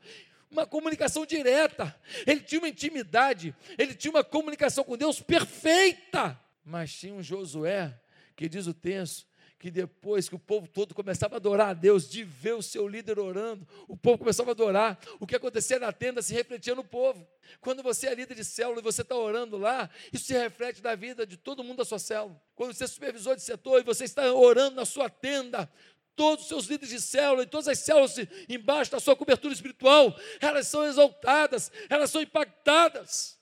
Uma 0.49 0.65
comunicação 0.65 1.25
direta. 1.25 1.93
Ele 2.25 2.41
tinha 2.41 2.59
uma 2.59 2.69
intimidade, 2.69 3.55
ele 3.77 3.95
tinha 3.95 4.11
uma 4.11 4.23
comunicação 4.23 4.83
com 4.83 4.97
Deus 4.97 5.21
perfeita. 5.21 6.39
Mas 6.63 6.93
tinha 6.93 7.13
um 7.13 7.23
Josué, 7.23 7.99
que 8.35 8.49
diz 8.49 8.67
o 8.67 8.73
texto, 8.73 9.27
que 9.57 9.71
depois 9.71 10.27
que 10.27 10.35
o 10.35 10.39
povo 10.39 10.67
todo 10.67 10.93
começava 10.93 11.35
a 11.35 11.37
adorar 11.37 11.69
a 11.69 11.73
Deus, 11.73 12.09
de 12.09 12.23
ver 12.23 12.53
o 12.53 12.61
seu 12.61 12.87
líder 12.87 13.17
orando, 13.19 13.67
o 13.87 13.95
povo 13.95 14.17
começava 14.17 14.51
a 14.51 14.53
adorar, 14.53 14.99
o 15.19 15.25
que 15.25 15.35
acontecia 15.35 15.79
na 15.79 15.91
tenda 15.91 16.21
se 16.21 16.33
refletia 16.33 16.75
no 16.75 16.83
povo. 16.83 17.25
Quando 17.61 17.81
você 17.81 18.07
é 18.07 18.15
líder 18.15 18.35
de 18.35 18.43
célula 18.43 18.79
e 18.79 18.83
você 18.83 19.01
está 19.01 19.15
orando 19.15 19.57
lá, 19.57 19.89
isso 20.11 20.25
se 20.25 20.33
reflete 20.33 20.83
na 20.83 20.93
vida 20.95 21.25
de 21.25 21.37
todo 21.37 21.63
mundo 21.63 21.77
da 21.77 21.85
sua 21.85 21.99
célula. 21.99 22.39
Quando 22.53 22.73
você 22.73 22.83
é 22.83 22.87
supervisor 22.87 23.35
de 23.35 23.41
setor 23.41 23.79
e 23.79 23.83
você 23.83 24.03
está 24.03 24.33
orando 24.33 24.75
na 24.75 24.85
sua 24.85 25.09
tenda, 25.09 25.71
todos 26.15 26.43
os 26.43 26.47
seus 26.47 26.65
líderes 26.65 26.89
de 26.89 27.01
célula 27.01 27.43
e 27.43 27.47
todas 27.47 27.67
as 27.67 27.79
células 27.79 28.15
embaixo 28.47 28.91
da 28.91 28.99
sua 28.99 29.15
cobertura 29.15 29.53
espiritual, 29.53 30.15
elas 30.39 30.67
são 30.67 30.85
exaltadas, 30.85 31.71
elas 31.89 32.09
são 32.09 32.21
impactadas. 32.21 33.37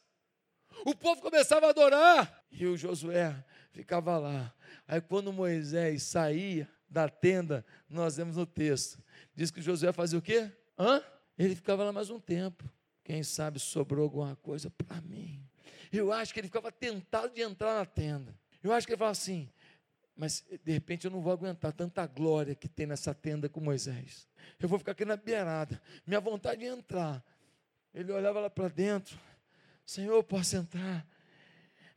O 0.86 0.96
povo 0.96 1.22
começava 1.22 1.68
a 1.68 1.70
adorar 1.70 2.44
e 2.52 2.66
o 2.66 2.76
Josué 2.76 3.36
ficava 3.72 4.18
lá. 4.18 4.54
Aí 4.88 5.02
quando 5.02 5.32
Moisés 5.32 6.04
saía 6.04 6.70
da 6.90 7.10
tenda, 7.10 7.66
nós 7.90 8.18
vemos 8.18 8.38
no 8.38 8.46
texto, 8.46 9.02
diz 9.34 9.50
que 9.50 9.62
Josué 9.62 9.92
fazia 9.92 10.20
o 10.20 10.22
quê? 10.22 10.52
Hã? 10.78 11.02
Ele 11.38 11.56
ficava 11.56 11.84
lá 11.84 11.92
mais 11.92 12.10
um 12.10 12.20
tempo. 12.20 12.64
Quem 13.04 13.24
sabe 13.24 13.60
sobrou 13.60 14.04
alguma 14.04 14.36
coisa 14.38 14.70
para 14.70 15.02
mim. 15.02 15.44
Eu 15.92 16.12
acho 16.12 16.34
que 16.34 16.40
ele 16.40 16.48
ficava 16.48 16.72
tentado 16.72 17.34
de 17.34 17.42
entrar 17.42 17.78
na 17.78 17.86
tenda. 17.86 18.36
Eu 18.62 18.72
acho 18.72 18.88
que 18.88 18.94
ele 18.94 18.98
falava 18.98 19.12
assim: 19.12 19.50
mas 20.16 20.46
de 20.64 20.72
repente 20.72 21.06
eu 21.06 21.12
não 21.12 21.22
vou 21.22 21.34
aguentar 21.34 21.74
tanta 21.74 22.06
glória 22.06 22.56
que 22.56 22.68
tem 22.68 22.86
nessa 22.86 23.14
tenda 23.14 23.50
com 23.50 23.60
Moisés. 23.60 24.28
Eu 24.60 24.70
vou 24.70 24.78
ficar 24.78 24.92
aqui 24.92 25.06
na 25.06 25.18
beirada. 25.18 25.82
Minha 26.06 26.20
vontade 26.20 26.64
é 26.64 26.68
entrar. 26.68 27.24
Ele 27.94 28.12
olhava 28.12 28.40
lá 28.40 28.50
para 28.50 28.68
dentro. 28.68 29.18
Senhor, 29.86 30.24
posso 30.24 30.56
entrar. 30.56 31.06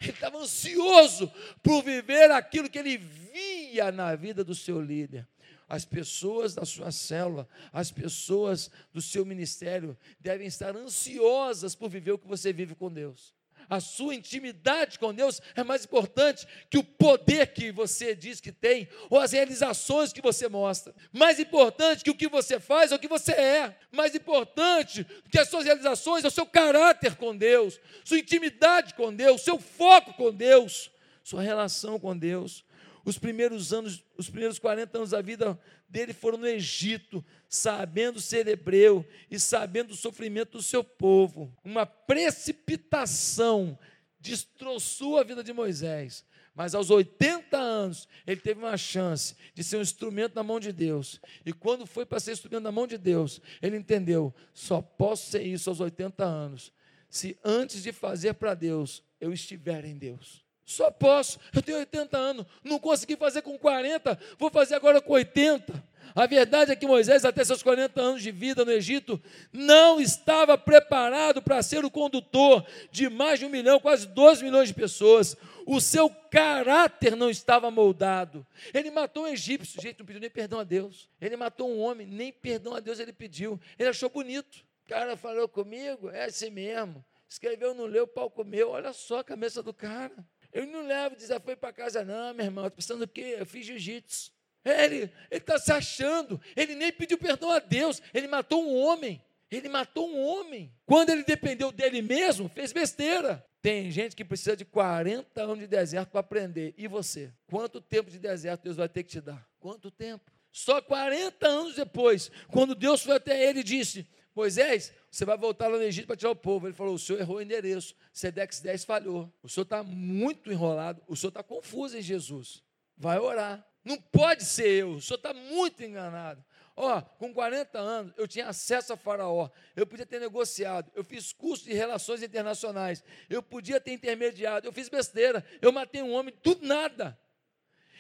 Ele 0.00 0.10
estava 0.10 0.38
ansioso 0.38 1.32
por 1.62 1.82
viver 1.82 2.30
aquilo 2.30 2.68
que 2.68 2.78
ele 2.78 2.98
via 2.98 3.90
na 3.90 4.14
vida 4.14 4.44
do 4.44 4.54
seu 4.54 4.80
líder. 4.80 5.26
As 5.68 5.84
pessoas 5.84 6.54
da 6.54 6.64
sua 6.64 6.92
célula, 6.92 7.48
as 7.72 7.90
pessoas 7.90 8.70
do 8.92 9.02
seu 9.02 9.24
ministério 9.24 9.96
devem 10.20 10.46
estar 10.46 10.76
ansiosas 10.76 11.74
por 11.74 11.88
viver 11.88 12.12
o 12.12 12.18
que 12.18 12.28
você 12.28 12.52
vive 12.52 12.74
com 12.74 12.92
Deus 12.92 13.34
a 13.68 13.80
sua 13.80 14.14
intimidade 14.14 14.98
com 14.98 15.12
Deus 15.12 15.40
é 15.54 15.62
mais 15.62 15.84
importante 15.84 16.46
que 16.70 16.78
o 16.78 16.84
poder 16.84 17.48
que 17.48 17.70
você 17.70 18.14
diz 18.14 18.40
que 18.40 18.52
tem, 18.52 18.88
ou 19.10 19.18
as 19.18 19.32
realizações 19.32 20.12
que 20.12 20.20
você 20.20 20.48
mostra. 20.48 20.94
Mais 21.12 21.38
importante 21.38 22.04
que 22.04 22.10
o 22.10 22.14
que 22.14 22.28
você 22.28 22.60
faz 22.60 22.92
ou 22.92 22.98
o 22.98 23.00
que 23.00 23.08
você 23.08 23.32
é. 23.32 23.76
Mais 23.90 24.14
importante 24.14 25.06
que 25.30 25.38
as 25.38 25.48
suas 25.48 25.64
realizações 25.64 26.24
é 26.24 26.28
o 26.28 26.30
seu 26.30 26.46
caráter 26.46 27.16
com 27.16 27.36
Deus, 27.36 27.80
sua 28.04 28.18
intimidade 28.18 28.94
com 28.94 29.14
Deus, 29.14 29.42
seu 29.42 29.58
foco 29.58 30.14
com 30.14 30.32
Deus, 30.32 30.90
sua 31.22 31.42
relação 31.42 31.98
com 31.98 32.16
Deus. 32.16 32.64
Os 33.06 33.16
primeiros 33.16 33.72
anos, 33.72 34.02
os 34.18 34.28
primeiros 34.28 34.58
40 34.58 34.98
anos 34.98 35.10
da 35.10 35.22
vida 35.22 35.56
dele 35.88 36.12
foram 36.12 36.38
no 36.38 36.46
Egito, 36.48 37.24
sabendo 37.48 38.20
ser 38.20 38.48
hebreu 38.48 39.06
e 39.30 39.38
sabendo 39.38 39.92
o 39.92 39.96
sofrimento 39.96 40.58
do 40.58 40.62
seu 40.62 40.82
povo. 40.82 41.56
Uma 41.62 41.86
precipitação 41.86 43.78
destroçou 44.18 45.20
a 45.20 45.22
vida 45.22 45.44
de 45.44 45.52
Moisés. 45.52 46.24
Mas 46.52 46.74
aos 46.74 46.90
80 46.90 47.56
anos, 47.56 48.08
ele 48.26 48.40
teve 48.40 48.58
uma 48.58 48.76
chance 48.76 49.36
de 49.54 49.62
ser 49.62 49.76
um 49.76 49.82
instrumento 49.82 50.34
na 50.34 50.42
mão 50.42 50.58
de 50.58 50.72
Deus. 50.72 51.20
E 51.44 51.52
quando 51.52 51.86
foi 51.86 52.04
para 52.04 52.18
ser 52.18 52.32
instrumento 52.32 52.64
na 52.64 52.72
mão 52.72 52.88
de 52.88 52.98
Deus, 52.98 53.40
ele 53.62 53.76
entendeu: 53.76 54.34
só 54.52 54.82
posso 54.82 55.30
ser 55.30 55.42
isso 55.42 55.70
aos 55.70 55.78
80 55.78 56.24
anos, 56.24 56.72
se 57.08 57.38
antes 57.44 57.84
de 57.84 57.92
fazer 57.92 58.34
para 58.34 58.52
Deus, 58.54 59.00
eu 59.20 59.32
estiver 59.32 59.84
em 59.84 59.96
Deus. 59.96 60.45
Só 60.66 60.90
posso. 60.90 61.38
Eu 61.54 61.62
tenho 61.62 61.78
80 61.78 62.18
anos. 62.18 62.46
Não 62.64 62.80
consegui 62.80 63.16
fazer 63.16 63.40
com 63.40 63.56
40, 63.56 64.18
vou 64.36 64.50
fazer 64.50 64.74
agora 64.74 65.00
com 65.00 65.12
80. 65.12 65.72
A 66.14 66.26
verdade 66.26 66.72
é 66.72 66.76
que 66.76 66.86
Moisés, 66.86 67.24
até 67.24 67.44
seus 67.44 67.62
40 67.62 68.00
anos 68.00 68.22
de 68.22 68.30
vida 68.30 68.64
no 68.64 68.72
Egito, 68.72 69.22
não 69.52 70.00
estava 70.00 70.56
preparado 70.56 71.42
para 71.42 71.62
ser 71.62 71.84
o 71.84 71.90
condutor 71.90 72.66
de 72.90 73.08
mais 73.08 73.38
de 73.38 73.46
um 73.46 73.50
milhão, 73.50 73.78
quase 73.78 74.08
dois 74.08 74.42
milhões 74.42 74.68
de 74.68 74.74
pessoas. 74.74 75.36
O 75.66 75.80
seu 75.80 76.08
caráter 76.08 77.14
não 77.14 77.28
estava 77.28 77.70
moldado. 77.70 78.46
Ele 78.72 78.90
matou 78.90 79.24
um 79.24 79.28
egípcio, 79.28 79.80
gente, 79.80 79.98
não 79.98 80.06
pediu 80.06 80.20
nem 80.20 80.30
perdão 80.30 80.58
a 80.58 80.64
Deus. 80.64 81.08
Ele 81.20 81.36
matou 81.36 81.70
um 81.70 81.80
homem, 81.80 82.06
nem 82.06 82.32
perdão 82.32 82.74
a 82.74 82.80
Deus 82.80 82.98
ele 82.98 83.12
pediu. 83.12 83.60
Ele 83.78 83.88
achou 83.88 84.08
bonito. 84.08 84.64
O 84.84 84.88
cara 84.88 85.16
falou 85.16 85.48
comigo, 85.48 86.08
é 86.10 86.24
assim 86.24 86.50
mesmo. 86.50 87.04
Escreveu, 87.28 87.74
não 87.74 87.84
leu, 87.84 88.04
o 88.04 88.08
pau 88.08 88.30
comeu. 88.30 88.70
Olha 88.70 88.92
só 88.92 89.18
a 89.18 89.24
cabeça 89.24 89.62
do 89.62 89.74
cara. 89.74 90.14
Eu 90.52 90.66
não 90.66 90.86
levo 90.86 91.16
desafio 91.16 91.56
para 91.56 91.72
casa, 91.72 92.04
não, 92.04 92.34
meu 92.34 92.46
irmão. 92.46 92.66
Estou 92.66 92.76
pensando 92.76 93.02
o 93.02 93.08
quê? 93.08 93.36
Eu 93.38 93.46
fiz 93.46 93.66
jiu-jitsu. 93.66 94.32
Ele 94.64 95.10
está 95.30 95.58
se 95.58 95.72
achando. 95.72 96.40
Ele 96.56 96.74
nem 96.74 96.92
pediu 96.92 97.16
perdão 97.16 97.50
a 97.50 97.58
Deus. 97.58 98.02
Ele 98.12 98.26
matou 98.26 98.64
um 98.64 98.76
homem. 98.76 99.22
Ele 99.50 99.68
matou 99.68 100.08
um 100.08 100.20
homem. 100.20 100.72
Quando 100.84 101.10
ele 101.10 101.22
dependeu 101.22 101.70
dele 101.70 102.02
mesmo, 102.02 102.48
fez 102.48 102.72
besteira. 102.72 103.44
Tem 103.62 103.90
gente 103.90 104.14
que 104.14 104.24
precisa 104.24 104.56
de 104.56 104.64
40 104.64 105.42
anos 105.42 105.58
de 105.58 105.66
deserto 105.66 106.10
para 106.10 106.20
aprender. 106.20 106.74
E 106.76 106.88
você? 106.88 107.32
Quanto 107.46 107.80
tempo 107.80 108.10
de 108.10 108.18
deserto 108.18 108.62
Deus 108.64 108.76
vai 108.76 108.88
ter 108.88 109.02
que 109.02 109.10
te 109.10 109.20
dar? 109.20 109.46
Quanto 109.58 109.90
tempo? 109.90 110.30
Só 110.50 110.80
40 110.80 111.46
anos 111.46 111.74
depois, 111.74 112.30
quando 112.48 112.74
Deus 112.74 113.02
foi 113.02 113.16
até 113.16 113.48
ele 113.48 113.60
e 113.60 113.64
disse: 113.64 114.08
Moisés, 114.36 114.92
você 115.10 115.24
vai 115.24 115.38
voltar 115.38 115.66
lá 115.66 115.78
no 115.78 115.82
Egito 115.82 116.06
para 116.06 116.14
tirar 116.14 116.30
o 116.30 116.36
povo. 116.36 116.66
Ele 116.66 116.74
falou: 116.74 116.94
o 116.94 116.98
senhor 116.98 117.18
errou 117.18 117.38
o 117.38 117.40
endereço. 117.40 117.96
Sedex 118.12 118.60
10 118.60 118.84
falhou. 118.84 119.32
O 119.42 119.48
senhor 119.48 119.62
está 119.62 119.82
muito 119.82 120.52
enrolado. 120.52 121.02
O 121.08 121.16
senhor 121.16 121.30
está 121.30 121.42
confuso 121.42 121.96
em 121.96 122.02
Jesus. 122.02 122.62
Vai 122.98 123.18
orar. 123.18 123.66
Não 123.82 123.96
pode 123.96 124.44
ser 124.44 124.68
eu. 124.68 124.90
O 124.90 125.00
senhor 125.00 125.16
está 125.16 125.32
muito 125.32 125.82
enganado. 125.82 126.44
Ó, 126.76 127.00
com 127.00 127.32
40 127.32 127.78
anos, 127.78 128.12
eu 128.18 128.28
tinha 128.28 128.46
acesso 128.46 128.92
a 128.92 128.96
Faraó. 128.96 129.48
Eu 129.74 129.86
podia 129.86 130.04
ter 130.04 130.20
negociado. 130.20 130.92
Eu 130.94 131.02
fiz 131.02 131.32
curso 131.32 131.64
de 131.64 131.72
relações 131.72 132.22
internacionais. 132.22 133.02
Eu 133.30 133.42
podia 133.42 133.80
ter 133.80 133.92
intermediado. 133.92 134.68
Eu 134.68 134.72
fiz 134.72 134.90
besteira. 134.90 135.42
Eu 135.62 135.72
matei 135.72 136.02
um 136.02 136.12
homem, 136.12 136.34
tudo 136.42 136.66
nada. 136.66 137.18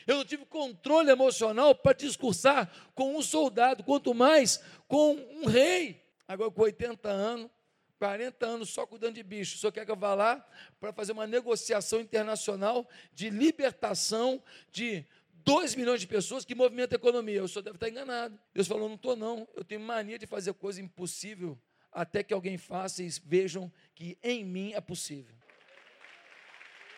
Eu 0.06 0.16
não 0.16 0.24
tive 0.24 0.44
controle 0.44 1.10
emocional 1.10 1.74
para 1.74 1.96
discursar 1.96 2.70
com 2.94 3.16
um 3.16 3.22
soldado, 3.22 3.82
quanto 3.82 4.12
mais 4.12 4.62
com 4.86 5.14
um 5.14 5.46
rei. 5.46 6.05
Agora, 6.28 6.50
com 6.50 6.62
80 6.62 7.08
anos, 7.08 7.50
40 7.98 8.46
anos 8.46 8.70
só 8.70 8.86
cuidando 8.86 9.14
de 9.14 9.22
bicho. 9.22 9.58
Senhor 9.58 9.72
quer 9.72 9.84
que 9.84 9.90
eu 9.90 9.96
vá 9.96 10.14
lá 10.14 10.46
para 10.80 10.92
fazer 10.92 11.12
uma 11.12 11.26
negociação 11.26 12.00
internacional 12.00 12.88
de 13.12 13.30
libertação 13.30 14.42
de 14.70 15.04
2 15.44 15.74
milhões 15.76 16.00
de 16.00 16.06
pessoas 16.06 16.44
que 16.44 16.54
movimentam 16.54 16.96
a 16.96 17.00
economia. 17.00 17.42
O 17.42 17.48
senhor 17.48 17.62
deve 17.62 17.76
estar 17.76 17.88
enganado. 17.88 18.38
Deus 18.52 18.66
falou: 18.66 18.88
não 18.88 18.96
estou, 18.96 19.16
não. 19.16 19.48
Eu 19.54 19.64
tenho 19.64 19.80
mania 19.80 20.18
de 20.18 20.26
fazer 20.26 20.52
coisa 20.54 20.80
impossível 20.80 21.58
até 21.92 22.22
que 22.22 22.34
alguém 22.34 22.58
faça 22.58 23.02
e 23.02 23.08
vejam 23.24 23.72
que 23.94 24.18
em 24.22 24.44
mim 24.44 24.72
é 24.74 24.80
possível. 24.80 25.34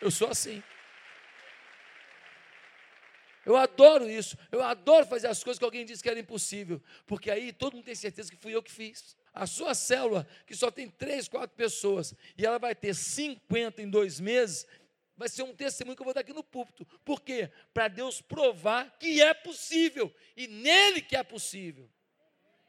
Eu 0.01 0.11
sou 0.11 0.29
assim. 0.29 0.61
Eu 3.49 3.57
adoro 3.57 4.07
isso. 4.07 4.37
Eu 4.51 4.61
adoro 4.61 5.07
fazer 5.07 5.25
as 5.25 5.43
coisas 5.43 5.57
que 5.57 5.65
alguém 5.65 5.83
disse 5.83 6.03
que 6.03 6.09
era 6.09 6.19
impossível. 6.19 6.79
Porque 7.07 7.31
aí 7.31 7.51
todo 7.51 7.73
mundo 7.73 7.85
tem 7.85 7.95
certeza 7.95 8.29
que 8.29 8.37
fui 8.37 8.53
eu 8.53 8.61
que 8.61 8.71
fiz. 8.71 9.17
A 9.33 9.47
sua 9.47 9.73
célula, 9.73 10.27
que 10.45 10.55
só 10.55 10.69
tem 10.69 10.87
três, 10.87 11.27
quatro 11.27 11.57
pessoas, 11.57 12.13
e 12.37 12.45
ela 12.45 12.59
vai 12.59 12.75
ter 12.75 12.93
50 12.93 13.81
em 13.81 13.89
dois 13.89 14.19
meses, 14.19 14.67
vai 15.17 15.27
ser 15.27 15.41
um 15.41 15.55
testemunho 15.55 15.95
que 15.95 16.01
eu 16.03 16.05
vou 16.05 16.13
dar 16.13 16.21
aqui 16.21 16.31
no 16.31 16.43
púlpito. 16.43 16.85
Por 17.03 17.21
quê? 17.21 17.49
Para 17.73 17.87
Deus 17.87 18.21
provar 18.21 18.95
que 18.99 19.19
é 19.19 19.33
possível. 19.33 20.13
E 20.37 20.45
nele 20.47 21.01
que 21.01 21.15
é 21.15 21.23
possível. 21.23 21.89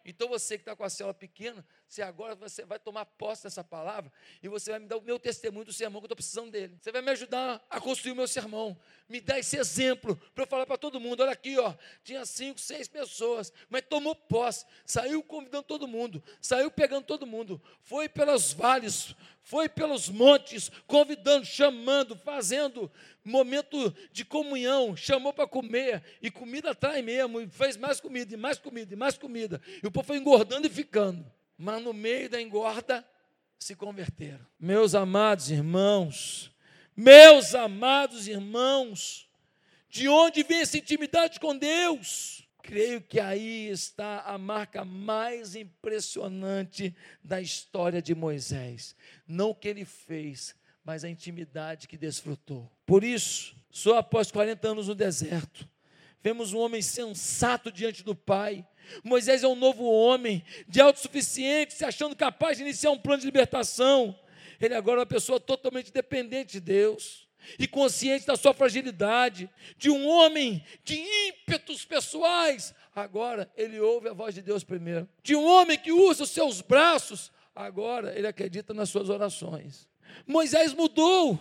Então 0.03 0.29
você 0.29 0.57
que 0.57 0.63
está 0.63 0.75
com 0.75 0.83
a 0.83 0.89
célula 0.89 1.13
pequena, 1.13 1.63
você 1.91 2.03
agora 2.03 2.37
você 2.37 2.65
vai 2.65 2.79
tomar 2.79 3.05
posse 3.05 3.43
dessa 3.43 3.65
palavra 3.65 4.13
e 4.41 4.47
você 4.47 4.71
vai 4.71 4.79
me 4.79 4.87
dar 4.87 4.97
o 4.97 5.03
meu 5.03 5.19
testemunho 5.19 5.65
do 5.65 5.73
sermão 5.73 6.01
que 6.01 6.05
eu 6.05 6.07
estou 6.07 6.17
precisando 6.17 6.49
dele. 6.49 6.79
Você 6.81 6.93
vai 6.93 7.03
me 7.03 7.11
ajudar 7.11 7.61
a 7.69 7.81
construir 7.81 8.13
o 8.13 8.15
meu 8.17 8.29
sermão. 8.29 8.79
Me 9.09 9.21
dá 9.21 9.41
esse 9.41 9.57
exemplo 9.57 10.15
para 10.33 10.45
eu 10.45 10.47
falar 10.47 10.67
para 10.67 10.79
todo 10.79 11.01
mundo. 11.01 11.21
Olha 11.21 11.33
aqui, 11.33 11.59
ó, 11.59 11.75
tinha 12.05 12.25
cinco, 12.25 12.61
seis 12.61 12.87
pessoas, 12.87 13.53
mas 13.69 13.83
tomou 13.89 14.15
posse, 14.15 14.67
saiu 14.87 15.21
convidando 15.21 15.65
todo 15.65 15.89
mundo, 15.89 16.23
saiu 16.41 16.71
pegando 16.71 17.07
todo 17.07 17.27
mundo, 17.27 17.61
foi 17.83 18.09
pelos 18.09 18.53
vales, 18.53 19.13
foi 19.43 19.69
pelos 19.69 20.09
montes, 20.09 20.71
convidando, 20.87 21.45
chamando, 21.45 22.15
fazendo 22.15 22.89
momento 23.25 23.93
de 24.13 24.25
comunhão, 24.25 24.95
chamou 24.95 25.33
para 25.33 25.49
comer, 25.49 26.05
e 26.23 26.31
comida 26.31 26.71
atrai 26.71 27.03
mesmo, 27.03 27.41
e 27.41 27.49
fez 27.49 27.77
mais 27.77 28.01
comida, 28.01 28.33
e 28.33 28.37
mais 28.37 28.61
comida, 28.61 28.95
e 28.95 28.97
mais 28.97 29.19
comida. 29.19 29.61
E 29.83 29.87
o 29.89 29.91
povo 29.91 30.07
foi 30.07 30.19
engordando 30.19 30.69
e 30.69 30.71
ficando 30.71 31.40
mas 31.61 31.83
no 31.83 31.93
meio 31.93 32.31
da 32.31 32.41
engorda 32.41 33.07
se 33.59 33.77
converteram. 33.77 34.47
Meus 34.59 34.95
amados 34.95 35.51
irmãos, 35.51 36.51
meus 36.97 37.55
amados 37.55 38.27
irmãos, 38.27 39.29
de 39.87 40.09
onde 40.09 40.43
vem 40.43 40.61
essa 40.61 40.79
intimidade 40.79 41.39
com 41.39 41.55
Deus? 41.55 42.49
Creio 42.63 43.03
que 43.03 43.21
aí 43.21 43.69
está 43.69 44.21
a 44.21 44.39
marca 44.39 44.87
mais 44.87 45.55
impressionante 45.55 46.97
da 47.23 47.43
história 47.43 48.01
de 48.01 48.15
Moisés. 48.15 48.97
Não 49.27 49.51
o 49.51 49.55
que 49.55 49.69
ele 49.69 49.85
fez, 49.85 50.55
mas 50.83 51.05
a 51.05 51.11
intimidade 51.11 51.87
que 51.87 51.99
desfrutou. 51.99 52.73
Por 52.87 53.05
isso, 53.05 53.55
só 53.71 53.99
após 53.99 54.31
40 54.31 54.67
anos 54.67 54.89
no 54.89 54.95
deserto, 54.95 55.69
vemos 56.23 56.55
um 56.55 56.59
homem 56.59 56.81
sensato 56.81 57.71
diante 57.71 58.03
do 58.03 58.15
Pai, 58.15 58.67
Moisés 59.03 59.43
é 59.43 59.49
um 59.49 59.55
novo 59.55 59.85
homem, 59.85 60.45
de 60.69 60.81
autossuficiente, 60.81 61.75
se 61.75 61.85
achando 61.85 62.17
capaz 62.17 62.57
de 62.57 62.65
iniciar 62.65 62.91
um 62.91 62.99
plano 62.99 63.21
de 63.21 63.27
libertação. 63.27 64.19
Ele 64.61 64.75
agora 64.75 64.99
é 64.99 65.01
uma 65.01 65.07
pessoa 65.07 65.41
totalmente 65.41 65.93
dependente 65.93 66.53
de 66.53 66.61
Deus 66.61 67.29
e 67.59 67.67
consciente 67.67 68.27
da 68.27 68.37
sua 68.37 68.53
fragilidade, 68.53 69.49
de 69.77 69.91
um 69.91 70.07
homem 70.07 70.65
de 70.85 70.97
ímpetos 71.29 71.85
pessoais. 71.85 72.75
Agora 72.95 73.51
ele 73.57 73.81
ouve 73.81 74.09
a 74.09 74.13
voz 74.13 74.35
de 74.35 74.43
Deus 74.43 74.63
primeiro. 74.63 75.09
De 75.23 75.35
um 75.35 75.45
homem 75.45 75.79
que 75.79 75.93
usa 75.93 76.25
os 76.25 76.31
seus 76.31 76.61
braços, 76.61 77.33
agora 77.55 78.17
ele 78.17 78.27
acredita 78.27 78.75
nas 78.75 78.91
suas 78.91 79.09
orações. 79.09 79.89
Moisés 80.27 80.75
mudou 80.75 81.39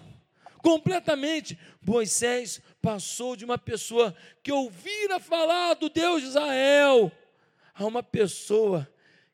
completamente. 0.59 1.57
Moisés 1.81 2.61
passou 2.81 3.35
de 3.35 3.43
uma 3.43 3.57
pessoa 3.57 4.15
que 4.43 4.51
ouvira 4.51 5.19
falar 5.19 5.73
do 5.73 5.89
Deus 5.89 6.21
de 6.21 6.29
Israel 6.29 7.11
a 7.79 7.85
uma 7.85 8.03
pessoa 8.03 8.87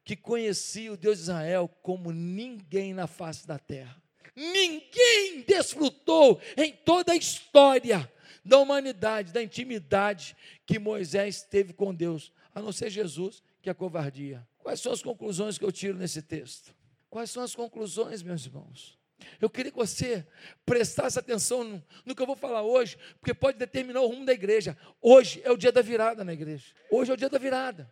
que 0.04 0.16
conhecia 0.16 0.94
o 0.94 0.98
Deus 0.98 1.18
de 1.18 1.24
Israel 1.24 1.68
como 1.82 2.12
ninguém 2.12 2.94
na 2.94 3.08
face 3.08 3.48
da 3.48 3.58
terra. 3.58 4.00
Ninguém 4.36 5.42
desfrutou 5.48 6.40
em 6.56 6.72
toda 6.72 7.14
a 7.14 7.16
história 7.16 8.12
da 8.44 8.60
humanidade, 8.60 9.34
da 9.34 9.42
intimidade 9.42 10.38
que 10.64 10.78
Moisés 10.78 11.42
teve 11.42 11.74
com 11.74 11.94
Deus, 11.94 12.32
a 12.54 12.62
não 12.62 12.72
ser 12.72 12.92
Jesus, 12.92 13.42
que 13.64 13.70
é 13.70 13.74
covardia. 13.74 14.48
Quais 14.60 14.80
são 14.80 14.92
as 14.92 15.02
conclusões 15.02 15.58
que 15.58 15.66
eu 15.66 15.72
tiro 15.72 15.98
nesse 15.98 16.22
texto? 16.22 16.76
Quais 17.10 17.32
são 17.32 17.42
as 17.42 17.56
conclusões, 17.56 18.22
meus 18.22 18.46
irmãos? 18.46 19.00
Eu 19.42 19.50
queria 19.50 19.72
que 19.72 19.78
você 19.78 20.28
prestasse 20.66 21.18
atenção 21.18 21.64
no, 21.64 21.84
no, 22.06 22.14
que 22.14 22.22
eu 22.22 22.28
vou 22.28 22.36
falar 22.36 22.62
hoje, 22.62 22.96
porque 23.20 23.34
pode 23.34 23.58
determinar 23.58 24.02
o 24.02 24.08
rumo 24.08 24.26
da 24.26 24.34
igreja. 24.34 24.78
Hoje 25.02 25.42
é 25.44 25.52
o 25.52 25.58
dia 25.58 25.72
da 25.72 25.82
virada 25.82 26.24
na 26.24 26.34
igreja. 26.34 26.76
Hoje 26.92 27.10
é 27.10 27.14
o 27.14 27.18
dia 27.18 27.30
da 27.30 27.40
virada. 27.40 27.92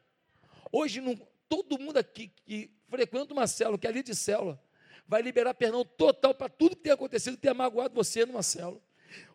Hoje, 0.75 0.99
não, 0.99 1.15
todo 1.47 1.77
mundo 1.77 1.97
aqui 1.97 2.31
que 2.47 2.71
frequenta 2.89 3.31
uma 3.31 3.45
célula, 3.45 3.77
que 3.77 3.85
é 3.85 3.91
ali 3.91 4.01
de 4.01 4.15
célula, 4.15 4.59
vai 5.07 5.21
liberar 5.21 5.53
perdão 5.53 5.85
total 5.85 6.33
para 6.33 6.49
tudo 6.49 6.75
que 6.75 6.81
tem 6.81 6.91
acontecido, 6.91 7.35
que 7.35 7.43
tenha 7.43 7.53
magoado 7.53 7.93
você 7.93 8.25
numa 8.25 8.41
célula. 8.41 8.81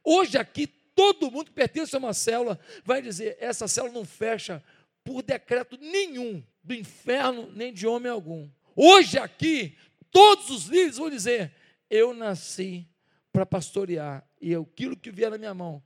Hoje 0.03 0.37
aqui, 0.37 0.66
todo 0.66 1.31
mundo 1.31 1.46
que 1.46 1.53
pertence 1.53 1.94
a 1.94 1.98
uma 2.01 2.12
célula 2.12 2.59
vai 2.85 3.01
dizer: 3.01 3.37
essa 3.38 3.68
célula 3.68 3.92
não 3.92 4.05
fecha 4.05 4.61
por 5.05 5.22
decreto 5.22 5.79
nenhum 5.81 6.42
do 6.61 6.74
inferno, 6.74 7.53
nem 7.55 7.72
de 7.72 7.87
homem 7.87 8.11
algum. 8.11 8.51
Hoje 8.74 9.16
aqui, 9.16 9.79
todos 10.11 10.51
os 10.51 10.64
líderes 10.64 10.96
vão 10.96 11.09
dizer: 11.09 11.55
eu 11.88 12.12
nasci 12.12 12.85
para 13.33 13.46
pastorear, 13.46 14.29
e 14.40 14.57
aquilo 14.57 14.96
que 14.96 15.12
vier 15.12 15.31
na 15.31 15.38
minha 15.38 15.55
mão, 15.55 15.81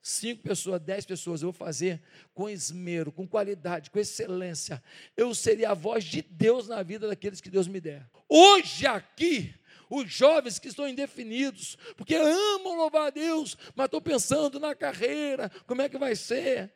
cinco 0.00 0.42
pessoas, 0.42 0.80
dez 0.80 1.04
pessoas, 1.04 1.42
eu 1.42 1.52
vou 1.52 1.52
fazer 1.52 2.02
com 2.34 2.48
esmero, 2.48 3.12
com 3.12 3.26
qualidade, 3.26 3.90
com 3.90 3.98
excelência. 3.98 4.82
Eu 5.16 5.34
seria 5.34 5.70
a 5.70 5.74
voz 5.74 6.04
de 6.04 6.22
Deus 6.22 6.68
na 6.68 6.82
vida 6.82 7.08
daqueles 7.08 7.40
que 7.40 7.50
Deus 7.50 7.68
me 7.68 7.80
der. 7.80 8.08
Hoje 8.28 8.86
aqui, 8.86 9.54
os 9.90 10.10
jovens 10.10 10.58
que 10.58 10.68
estão 10.68 10.88
indefinidos, 10.88 11.76
porque 11.96 12.14
amam 12.14 12.76
louvar 12.76 13.08
a 13.08 13.10
Deus, 13.10 13.56
mas 13.74 13.86
estão 13.86 14.00
pensando 14.00 14.60
na 14.60 14.74
carreira, 14.74 15.50
como 15.66 15.82
é 15.82 15.88
que 15.88 15.98
vai 15.98 16.14
ser. 16.14 16.72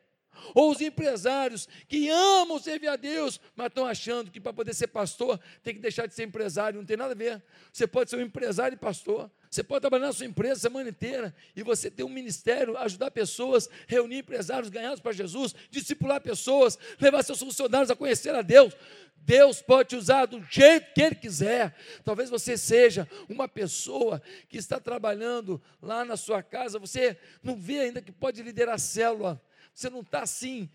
Ou 0.53 0.71
os 0.71 0.81
empresários 0.81 1.67
que 1.87 2.09
amam 2.09 2.59
servir 2.59 2.87
a 2.87 2.95
Deus, 2.95 3.39
mas 3.55 3.67
estão 3.67 3.85
achando 3.85 4.31
que 4.31 4.39
para 4.39 4.51
poder 4.51 4.73
ser 4.73 4.87
pastor 4.87 5.39
tem 5.61 5.73
que 5.73 5.79
deixar 5.79 6.07
de 6.07 6.13
ser 6.13 6.23
empresário. 6.23 6.79
Não 6.79 6.85
tem 6.85 6.97
nada 6.97 7.13
a 7.13 7.15
ver. 7.15 7.43
Você 7.71 7.85
pode 7.87 8.09
ser 8.09 8.17
um 8.17 8.21
empresário 8.21 8.75
e 8.75 8.77
pastor. 8.77 9.31
Você 9.53 9.63
pode 9.63 9.81
trabalhar 9.81 10.07
na 10.07 10.13
sua 10.13 10.25
empresa 10.25 10.53
a 10.53 10.59
semana 10.61 10.89
inteira 10.89 11.35
e 11.55 11.61
você 11.61 11.91
ter 11.91 12.03
um 12.03 12.09
ministério, 12.09 12.75
ajudar 12.77 13.11
pessoas, 13.11 13.69
reunir 13.87 14.17
empresários 14.17 14.69
ganhados 14.69 14.99
para 14.99 15.11
Jesus, 15.11 15.53
discipular 15.69 16.19
pessoas, 16.19 16.79
levar 16.99 17.21
seus 17.21 17.39
funcionários 17.39 17.91
a 17.91 17.95
conhecer 17.95 18.33
a 18.33 18.41
Deus. 18.41 18.75
Deus 19.15 19.61
pode 19.61 19.89
te 19.89 19.95
usar 19.95 20.25
do 20.25 20.43
jeito 20.49 20.91
que 20.93 21.01
Ele 21.01 21.13
quiser. 21.13 21.75
Talvez 22.03 22.31
você 22.31 22.57
seja 22.57 23.07
uma 23.29 23.47
pessoa 23.47 24.19
que 24.49 24.57
está 24.57 24.79
trabalhando 24.79 25.61
lá 25.79 26.03
na 26.03 26.17
sua 26.17 26.41
casa, 26.41 26.79
você 26.79 27.15
não 27.43 27.55
vê 27.55 27.81
ainda 27.81 28.01
que 28.01 28.11
pode 28.11 28.41
liderar 28.41 28.73
a 28.75 28.79
célula 28.79 29.39
você 29.73 29.89
não 29.89 30.01
está 30.01 30.21
assim. 30.21 30.69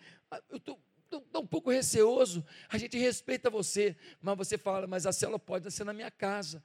Eu 0.50 0.56
estou 0.56 0.78
um 1.36 1.46
pouco 1.46 1.70
receoso. 1.70 2.44
A 2.68 2.76
gente 2.76 2.98
respeita 2.98 3.48
você, 3.48 3.96
mas 4.20 4.36
você 4.36 4.58
fala, 4.58 4.86
mas 4.86 5.06
a 5.06 5.12
célula 5.12 5.38
pode 5.38 5.70
ser 5.70 5.84
na 5.84 5.92
minha 5.92 6.10
casa. 6.10 6.62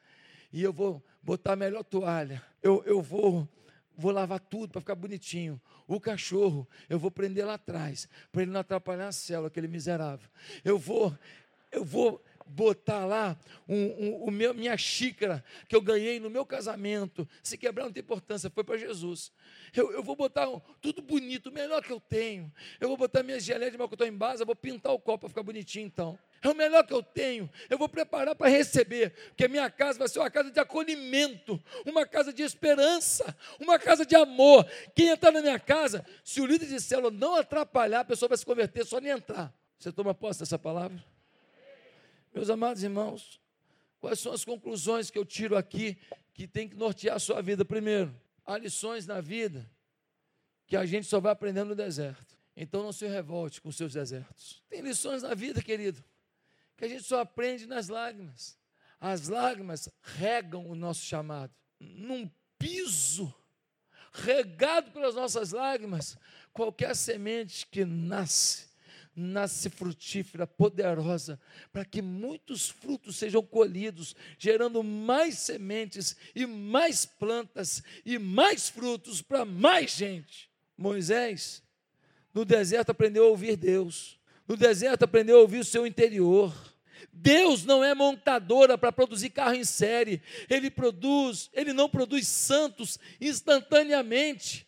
E 0.53 0.61
eu 0.61 0.71
vou 0.71 1.03
botar 1.21 1.53
a 1.53 1.55
melhor 1.55 1.83
toalha. 1.83 2.41
Eu, 2.61 2.83
eu 2.85 3.01
vou, 3.01 3.49
vou 3.97 4.11
lavar 4.11 4.39
tudo 4.39 4.69
para 4.69 4.81
ficar 4.81 4.93
bonitinho. 4.93 5.59
O 5.87 5.99
cachorro, 5.99 6.67
eu 6.87 6.99
vou 6.99 7.09
prender 7.09 7.45
lá 7.45 7.55
atrás, 7.55 8.07
para 8.31 8.43
ele 8.43 8.51
não 8.51 8.59
atrapalhar 8.59 9.07
a 9.07 9.11
célula, 9.11 9.47
aquele 9.47 9.67
miserável. 9.67 10.29
Eu 10.63 10.77
vou, 10.77 11.17
eu 11.71 11.83
vou 11.83 12.23
botar 12.45 13.05
lá 13.05 13.37
um, 13.67 14.27
um, 14.27 14.31
meu, 14.31 14.53
minha 14.53 14.75
xícara 14.77 15.43
que 15.67 15.75
eu 15.75 15.81
ganhei 15.81 16.19
no 16.19 16.29
meu 16.29 16.45
casamento. 16.45 17.27
Se 17.41 17.57
quebrar 17.57 17.85
não 17.85 17.91
tem 17.91 18.01
importância, 18.01 18.49
foi 18.49 18.63
para 18.63 18.77
Jesus. 18.77 19.31
Eu, 19.75 19.91
eu, 19.91 20.03
vou 20.03 20.15
botar 20.15 20.47
tudo 20.81 21.01
bonito, 21.01 21.47
o 21.47 21.51
melhor 21.51 21.81
que 21.81 21.91
eu 21.91 21.99
tenho. 21.99 22.51
Eu 22.79 22.87
vou 22.87 22.97
botar 22.97 23.23
minha 23.23 23.39
geleia 23.39 23.71
de 23.71 23.77
malcotão 23.77 24.05
em 24.05 24.15
base, 24.15 24.45
vou 24.45 24.55
pintar 24.55 24.93
o 24.93 24.99
copo 24.99 25.19
para 25.19 25.29
ficar 25.29 25.43
bonitinho 25.43 25.85
então. 25.85 26.17
É 26.41 26.49
o 26.49 26.55
melhor 26.55 26.85
que 26.85 26.93
eu 26.93 27.01
tenho. 27.01 27.49
Eu 27.69 27.77
vou 27.77 27.87
preparar 27.87 28.35
para 28.35 28.49
receber, 28.49 29.11
porque 29.29 29.45
a 29.45 29.47
minha 29.47 29.69
casa 29.69 29.97
vai 29.97 30.07
ser 30.07 30.19
uma 30.19 30.29
casa 30.29 30.51
de 30.51 30.59
acolhimento, 30.59 31.61
uma 31.85 32.05
casa 32.05 32.33
de 32.33 32.43
esperança, 32.43 33.35
uma 33.59 33.79
casa 33.79 34.05
de 34.05 34.15
amor. 34.15 34.67
Quem 34.93 35.07
entrar 35.07 35.31
na 35.31 35.41
minha 35.41 35.59
casa, 35.59 36.05
se 36.23 36.41
o 36.41 36.45
líder 36.45 36.67
de 36.67 36.79
célula 36.81 37.09
não 37.09 37.35
atrapalhar, 37.35 38.01
a 38.01 38.05
pessoa 38.05 38.29
vai 38.29 38.37
se 38.37 38.45
converter 38.45 38.85
só 38.85 38.99
nem 38.99 39.11
entrar. 39.11 39.53
Você 39.79 39.91
toma 39.91 40.13
posse 40.13 40.39
dessa 40.39 40.59
palavra? 40.59 41.03
Meus 42.33 42.49
amados 42.49 42.83
irmãos, 42.83 43.39
quais 43.99 44.19
são 44.19 44.33
as 44.33 44.43
conclusões 44.43 45.11
que 45.11 45.17
eu 45.17 45.25
tiro 45.25 45.55
aqui 45.55 45.97
que 46.33 46.47
tem 46.47 46.67
que 46.67 46.75
nortear 46.75 47.15
a 47.15 47.19
sua 47.19 47.41
vida? 47.41 47.63
Primeiro, 47.63 48.13
há 48.43 48.57
lições 48.57 49.05
na 49.05 49.21
vida 49.21 49.69
que 50.65 50.75
a 50.75 50.85
gente 50.85 51.05
só 51.05 51.19
vai 51.19 51.31
aprendendo 51.31 51.69
no 51.69 51.75
deserto. 51.75 52.35
Então 52.57 52.81
não 52.81 52.91
se 52.91 53.07
revolte 53.07 53.61
com 53.61 53.71
seus 53.71 53.93
desertos. 53.93 54.61
Tem 54.69 54.81
lições 54.81 55.21
na 55.21 55.35
vida, 55.35 55.61
querido, 55.61 56.03
que 56.75 56.85
a 56.85 56.87
gente 56.87 57.03
só 57.03 57.19
aprende 57.19 57.67
nas 57.67 57.87
lágrimas. 57.87 58.57
As 58.99 59.27
lágrimas 59.27 59.89
regam 60.01 60.67
o 60.67 60.75
nosso 60.75 61.01
chamado. 61.05 61.53
Num 61.79 62.29
piso 62.57 63.33
regado 64.11 64.91
pelas 64.91 65.15
nossas 65.15 65.51
lágrimas, 65.51 66.17
qualquer 66.51 66.95
semente 66.95 67.67
que 67.67 67.83
nasce 67.83 68.72
nasce 69.15 69.69
frutífera, 69.69 70.47
poderosa, 70.47 71.39
para 71.71 71.85
que 71.85 72.01
muitos 72.01 72.69
frutos 72.69 73.15
sejam 73.15 73.43
colhidos, 73.43 74.15
gerando 74.37 74.83
mais 74.83 75.37
sementes 75.37 76.15
e 76.35 76.45
mais 76.45 77.05
plantas 77.05 77.83
e 78.05 78.17
mais 78.17 78.69
frutos 78.69 79.21
para 79.21 79.45
mais 79.45 79.91
gente. 79.91 80.49
Moisés 80.77 81.63
no 82.33 82.43
deserto 82.43 82.89
aprendeu 82.89 83.25
a 83.25 83.29
ouvir 83.29 83.55
Deus. 83.55 84.19
No 84.47 84.57
deserto 84.57 85.03
aprendeu 85.03 85.37
a 85.37 85.41
ouvir 85.41 85.59
o 85.59 85.65
seu 85.65 85.85
interior. 85.85 86.53
Deus 87.11 87.63
não 87.63 87.83
é 87.83 87.93
montadora 87.93 88.77
para 88.77 88.91
produzir 88.91 89.29
carro 89.29 89.53
em 89.53 89.63
série. 89.63 90.21
Ele 90.49 90.71
produz, 90.71 91.49
ele 91.53 91.71
não 91.71 91.87
produz 91.87 92.27
santos 92.27 92.99
instantaneamente. 93.21 94.67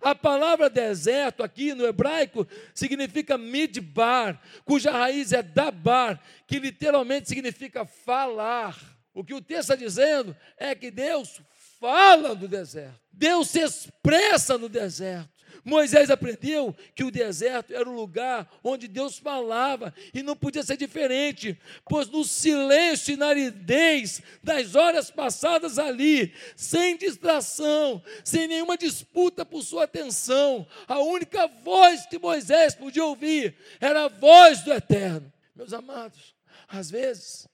A 0.00 0.14
palavra 0.14 0.70
deserto 0.70 1.42
aqui 1.42 1.74
no 1.74 1.86
hebraico 1.86 2.46
significa 2.74 3.38
midbar, 3.38 4.40
cuja 4.64 4.90
raiz 4.90 5.32
é 5.32 5.42
dabar, 5.42 6.22
que 6.46 6.58
literalmente 6.58 7.28
significa 7.28 7.84
falar. 7.84 8.78
O 9.12 9.22
que 9.22 9.34
o 9.34 9.40
texto 9.40 9.70
está 9.70 9.76
dizendo 9.76 10.36
é 10.58 10.74
que 10.74 10.90
Deus 10.90 11.40
fala 11.78 12.34
no 12.34 12.48
deserto. 12.48 13.00
Deus 13.12 13.48
se 13.48 13.60
expressa 13.60 14.58
no 14.58 14.68
deserto. 14.68 15.33
Moisés 15.64 16.10
aprendeu 16.10 16.76
que 16.94 17.02
o 17.02 17.10
deserto 17.10 17.74
era 17.74 17.88
o 17.88 17.94
lugar 17.94 18.48
onde 18.62 18.86
Deus 18.86 19.18
falava 19.18 19.94
e 20.12 20.22
não 20.22 20.36
podia 20.36 20.62
ser 20.62 20.76
diferente, 20.76 21.58
pois 21.88 22.08
no 22.08 22.22
silêncio 22.22 23.14
e 23.14 23.16
na 23.16 23.28
aridez 23.28 24.20
das 24.42 24.74
horas 24.74 25.10
passadas 25.10 25.78
ali, 25.78 26.34
sem 26.54 26.96
distração, 26.96 28.02
sem 28.22 28.46
nenhuma 28.46 28.76
disputa 28.76 29.44
por 29.44 29.62
sua 29.62 29.84
atenção, 29.84 30.66
a 30.86 30.98
única 30.98 31.46
voz 31.46 32.04
que 32.06 32.18
Moisés 32.18 32.74
podia 32.74 33.04
ouvir 33.04 33.56
era 33.80 34.04
a 34.04 34.08
voz 34.08 34.62
do 34.62 34.72
Eterno. 34.72 35.32
Meus 35.54 35.72
amados, 35.72 36.34
às 36.68 36.90
vezes 36.90 37.48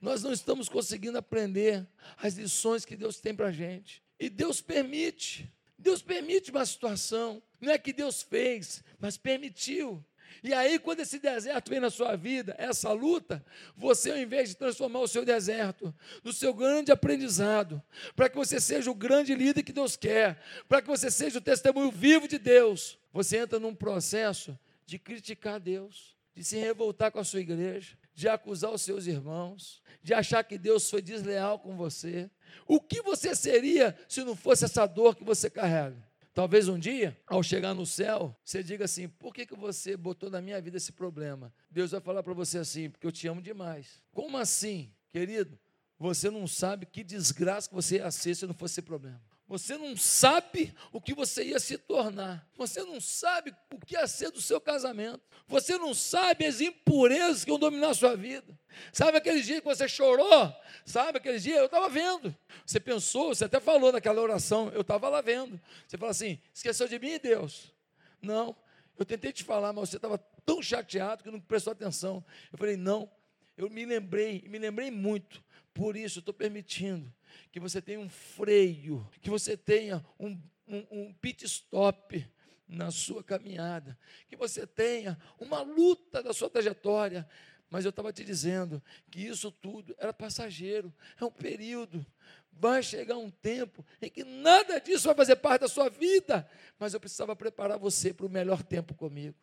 nós 0.00 0.22
não 0.22 0.32
estamos 0.32 0.68
conseguindo 0.68 1.16
aprender 1.16 1.86
as 2.18 2.34
lições 2.34 2.84
que 2.84 2.96
Deus 2.96 3.18
tem 3.18 3.34
para 3.34 3.48
a 3.48 3.52
gente. 3.52 4.02
E 4.18 4.28
Deus 4.28 4.60
permite. 4.60 5.50
Deus 5.78 6.02
permite 6.02 6.50
uma 6.50 6.64
situação. 6.64 7.42
Não 7.60 7.72
é 7.72 7.78
que 7.78 7.92
Deus 7.92 8.22
fez, 8.22 8.82
mas 8.98 9.16
permitiu. 9.16 10.04
E 10.42 10.52
aí, 10.52 10.78
quando 10.78 11.00
esse 11.00 11.18
deserto 11.18 11.70
vem 11.70 11.80
na 11.80 11.90
sua 11.90 12.16
vida, 12.16 12.54
essa 12.58 12.92
luta, 12.92 13.44
você, 13.76 14.10
ao 14.10 14.18
invés 14.18 14.50
de 14.50 14.56
transformar 14.56 15.00
o 15.00 15.08
seu 15.08 15.24
deserto 15.24 15.94
no 16.22 16.32
seu 16.32 16.52
grande 16.52 16.92
aprendizado, 16.92 17.82
para 18.14 18.28
que 18.28 18.36
você 18.36 18.60
seja 18.60 18.90
o 18.90 18.94
grande 18.94 19.34
líder 19.34 19.62
que 19.62 19.72
Deus 19.72 19.96
quer, 19.96 20.40
para 20.68 20.82
que 20.82 20.88
você 20.88 21.10
seja 21.10 21.38
o 21.38 21.42
testemunho 21.42 21.90
vivo 21.90 22.28
de 22.28 22.38
Deus, 22.38 22.98
você 23.12 23.38
entra 23.38 23.58
num 23.58 23.74
processo 23.74 24.58
de 24.84 24.98
criticar 24.98 25.58
Deus, 25.58 26.16
de 26.34 26.44
se 26.44 26.56
revoltar 26.56 27.10
com 27.10 27.18
a 27.18 27.24
sua 27.24 27.40
igreja, 27.40 27.96
de 28.14 28.28
acusar 28.28 28.70
os 28.70 28.82
seus 28.82 29.06
irmãos, 29.06 29.82
de 30.02 30.14
achar 30.14 30.44
que 30.44 30.58
Deus 30.58 30.88
foi 30.88 31.02
desleal 31.02 31.58
com 31.58 31.76
você. 31.76 32.30
O 32.66 32.80
que 32.80 33.02
você 33.02 33.34
seria 33.34 33.96
se 34.08 34.22
não 34.24 34.36
fosse 34.36 34.64
essa 34.64 34.86
dor 34.86 35.14
que 35.16 35.24
você 35.24 35.48
carrega? 35.48 35.96
Talvez 36.36 36.68
um 36.68 36.78
dia, 36.78 37.16
ao 37.26 37.42
chegar 37.42 37.72
no 37.72 37.86
céu, 37.86 38.36
você 38.44 38.62
diga 38.62 38.84
assim: 38.84 39.08
por 39.08 39.32
que, 39.32 39.46
que 39.46 39.56
você 39.56 39.96
botou 39.96 40.28
na 40.28 40.42
minha 40.42 40.60
vida 40.60 40.76
esse 40.76 40.92
problema? 40.92 41.50
Deus 41.70 41.92
vai 41.92 42.00
falar 42.00 42.22
para 42.22 42.34
você 42.34 42.58
assim: 42.58 42.90
porque 42.90 43.06
eu 43.06 43.12
te 43.12 43.26
amo 43.26 43.40
demais. 43.40 44.02
Como 44.12 44.36
assim, 44.36 44.92
querido? 45.10 45.58
Você 45.98 46.28
não 46.28 46.46
sabe 46.46 46.84
que 46.84 47.02
desgraça 47.02 47.68
que 47.68 47.74
você 47.74 47.96
ia 47.96 48.10
ser 48.10 48.34
se 48.34 48.46
não 48.46 48.52
fosse 48.52 48.74
esse 48.74 48.82
problema. 48.82 49.18
Você 49.48 49.78
não 49.78 49.96
sabe 49.96 50.74
o 50.92 51.00
que 51.00 51.14
você 51.14 51.44
ia 51.44 51.60
se 51.60 51.78
tornar. 51.78 52.46
Você 52.56 52.82
não 52.82 53.00
sabe 53.00 53.54
o 53.72 53.78
que 53.78 53.94
ia 53.94 54.06
ser 54.06 54.30
do 54.30 54.42
seu 54.42 54.60
casamento. 54.60 55.22
Você 55.46 55.78
não 55.78 55.94
sabe 55.94 56.44
as 56.44 56.60
impurezas 56.60 57.44
que 57.44 57.50
iam 57.50 57.58
dominar 57.58 57.90
a 57.90 57.94
sua 57.94 58.16
vida. 58.16 58.58
Sabe 58.92 59.18
aquele 59.18 59.42
dia 59.42 59.60
que 59.60 59.66
você 59.66 59.88
chorou? 59.88 60.54
Sabe 60.84 61.18
aquele 61.18 61.38
dia? 61.38 61.56
Eu 61.56 61.66
estava 61.66 61.88
vendo. 61.88 62.34
Você 62.64 62.80
pensou, 62.80 63.34
você 63.34 63.44
até 63.44 63.60
falou 63.60 63.92
naquela 63.92 64.20
oração, 64.20 64.70
eu 64.74 64.80
estava 64.80 65.08
lá 65.08 65.20
vendo. 65.20 65.60
Você 65.86 65.96
fala 65.96 66.10
assim: 66.10 66.38
esqueceu 66.54 66.88
de 66.88 66.98
mim, 66.98 67.18
Deus? 67.18 67.72
Não. 68.20 68.56
Eu 68.98 69.04
tentei 69.04 69.32
te 69.32 69.44
falar, 69.44 69.72
mas 69.72 69.90
você 69.90 69.96
estava 69.96 70.18
tão 70.44 70.62
chateado 70.62 71.22
que 71.22 71.30
não 71.30 71.40
prestou 71.40 71.72
atenção. 71.72 72.24
Eu 72.52 72.58
falei: 72.58 72.76
não. 72.76 73.10
Eu 73.56 73.70
me 73.70 73.86
lembrei, 73.86 74.44
me 74.48 74.58
lembrei 74.58 74.90
muito. 74.90 75.42
Por 75.72 75.96
isso, 75.96 76.18
estou 76.18 76.34
permitindo 76.34 77.12
que 77.52 77.60
você 77.60 77.80
tenha 77.80 78.00
um 78.00 78.08
freio, 78.08 79.08
que 79.20 79.30
você 79.30 79.56
tenha 79.56 80.04
um, 80.18 80.38
um, 80.66 80.86
um 80.90 81.14
pit 81.14 81.44
stop 81.44 82.26
na 82.68 82.90
sua 82.90 83.22
caminhada, 83.22 83.96
que 84.28 84.36
você 84.36 84.66
tenha 84.66 85.18
uma 85.38 85.60
luta 85.62 86.22
da 86.22 86.32
sua 86.32 86.50
trajetória. 86.50 87.28
Mas 87.68 87.84
eu 87.84 87.90
estava 87.90 88.12
te 88.12 88.24
dizendo 88.24 88.82
que 89.10 89.26
isso 89.26 89.50
tudo 89.50 89.94
era 89.98 90.12
passageiro, 90.12 90.94
é 91.20 91.24
um 91.24 91.30
período. 91.30 92.04
Vai 92.52 92.82
chegar 92.82 93.16
um 93.16 93.30
tempo 93.30 93.84
em 94.00 94.08
que 94.08 94.24
nada 94.24 94.80
disso 94.80 95.08
vai 95.08 95.14
fazer 95.14 95.36
parte 95.36 95.62
da 95.62 95.68
sua 95.68 95.90
vida, 95.90 96.48
mas 96.78 96.94
eu 96.94 97.00
precisava 97.00 97.36
preparar 97.36 97.78
você 97.78 98.14
para 98.14 98.24
o 98.24 98.30
melhor 98.30 98.62
tempo 98.62 98.94
comigo. 98.94 99.36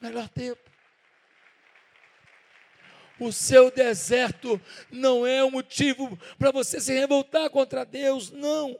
Melhor 0.00 0.28
tempo. 0.28 0.70
O 3.18 3.32
seu 3.32 3.70
deserto 3.70 4.60
não 4.90 5.26
é 5.26 5.42
um 5.42 5.50
motivo 5.50 6.18
para 6.38 6.50
você 6.50 6.80
se 6.80 6.92
revoltar 6.92 7.48
contra 7.48 7.84
Deus, 7.84 8.30
não. 8.30 8.78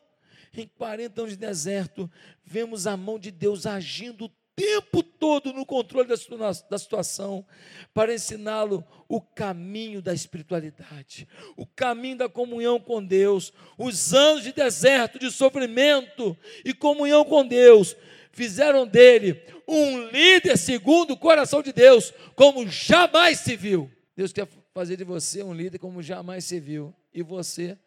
Em 0.52 0.66
40 0.66 1.20
anos 1.20 1.32
de 1.32 1.38
deserto, 1.38 2.10
vemos 2.44 2.86
a 2.86 2.96
mão 2.96 3.18
de 3.18 3.30
Deus 3.30 3.66
agindo 3.66 4.28
tempo 4.56 5.02
todo 5.02 5.52
no 5.52 5.66
controle 5.66 6.08
da 6.08 6.78
situação, 6.78 7.46
para 7.92 8.14
ensiná-lo 8.14 8.82
o 9.06 9.20
caminho 9.20 10.00
da 10.00 10.14
espiritualidade, 10.14 11.28
o 11.56 11.66
caminho 11.66 12.16
da 12.16 12.28
comunhão 12.28 12.80
com 12.80 13.04
Deus. 13.04 13.52
Os 13.76 14.14
anos 14.14 14.42
de 14.42 14.52
deserto, 14.52 15.18
de 15.18 15.30
sofrimento 15.30 16.36
e 16.64 16.72
comunhão 16.72 17.24
com 17.24 17.46
Deus, 17.46 17.94
fizeram 18.32 18.86
dele 18.86 19.40
um 19.68 20.08
líder 20.08 20.56
segundo 20.56 21.12
o 21.12 21.18
coração 21.18 21.62
de 21.62 21.72
Deus, 21.72 22.12
como 22.34 22.66
jamais 22.66 23.40
se 23.40 23.54
viu. 23.56 23.90
Deus 24.16 24.32
quer 24.32 24.48
fazer 24.72 24.96
de 24.96 25.04
você 25.04 25.42
um 25.42 25.52
líder 25.52 25.78
como 25.78 26.02
jamais 26.02 26.44
se 26.44 26.58
viu. 26.58 26.94
E 27.12 27.22
você 27.22 27.78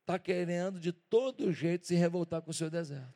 está 0.00 0.18
querendo 0.18 0.80
de 0.80 0.92
todo 0.92 1.52
jeito 1.52 1.86
se 1.86 1.94
revoltar 1.94 2.40
com 2.40 2.50
o 2.50 2.54
seu 2.54 2.70
deserto. 2.70 3.12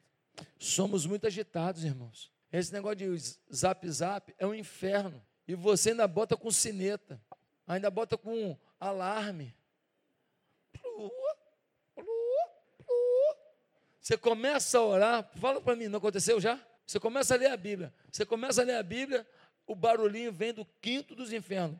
Somos 0.58 1.06
muito 1.06 1.26
agitados, 1.26 1.84
irmãos. 1.84 2.30
Esse 2.52 2.72
negócio 2.72 2.96
de 2.96 3.18
zap 3.52 3.88
zap 3.88 4.34
é 4.38 4.46
um 4.46 4.54
inferno. 4.54 5.24
E 5.48 5.54
você 5.54 5.90
ainda 5.90 6.06
bota 6.06 6.36
com 6.36 6.50
sineta, 6.50 7.20
ainda 7.66 7.90
bota 7.90 8.18
com 8.18 8.56
alarme. 8.78 9.54
Você 14.00 14.18
começa 14.18 14.78
a 14.78 14.82
orar, 14.82 15.30
fala 15.38 15.60
para 15.60 15.76
mim, 15.76 15.88
não 15.88 15.98
aconteceu 15.98 16.40
já? 16.40 16.60
Você 16.84 17.00
começa 17.00 17.34
a 17.34 17.38
ler 17.38 17.46
a 17.46 17.56
Bíblia. 17.56 17.94
Você 18.10 18.26
começa 18.26 18.60
a 18.60 18.64
ler 18.64 18.74
a 18.74 18.82
Bíblia, 18.82 19.26
o 19.66 19.74
barulhinho 19.74 20.32
vem 20.32 20.52
do 20.52 20.64
quinto 20.80 21.14
dos 21.14 21.32
infernos. 21.32 21.78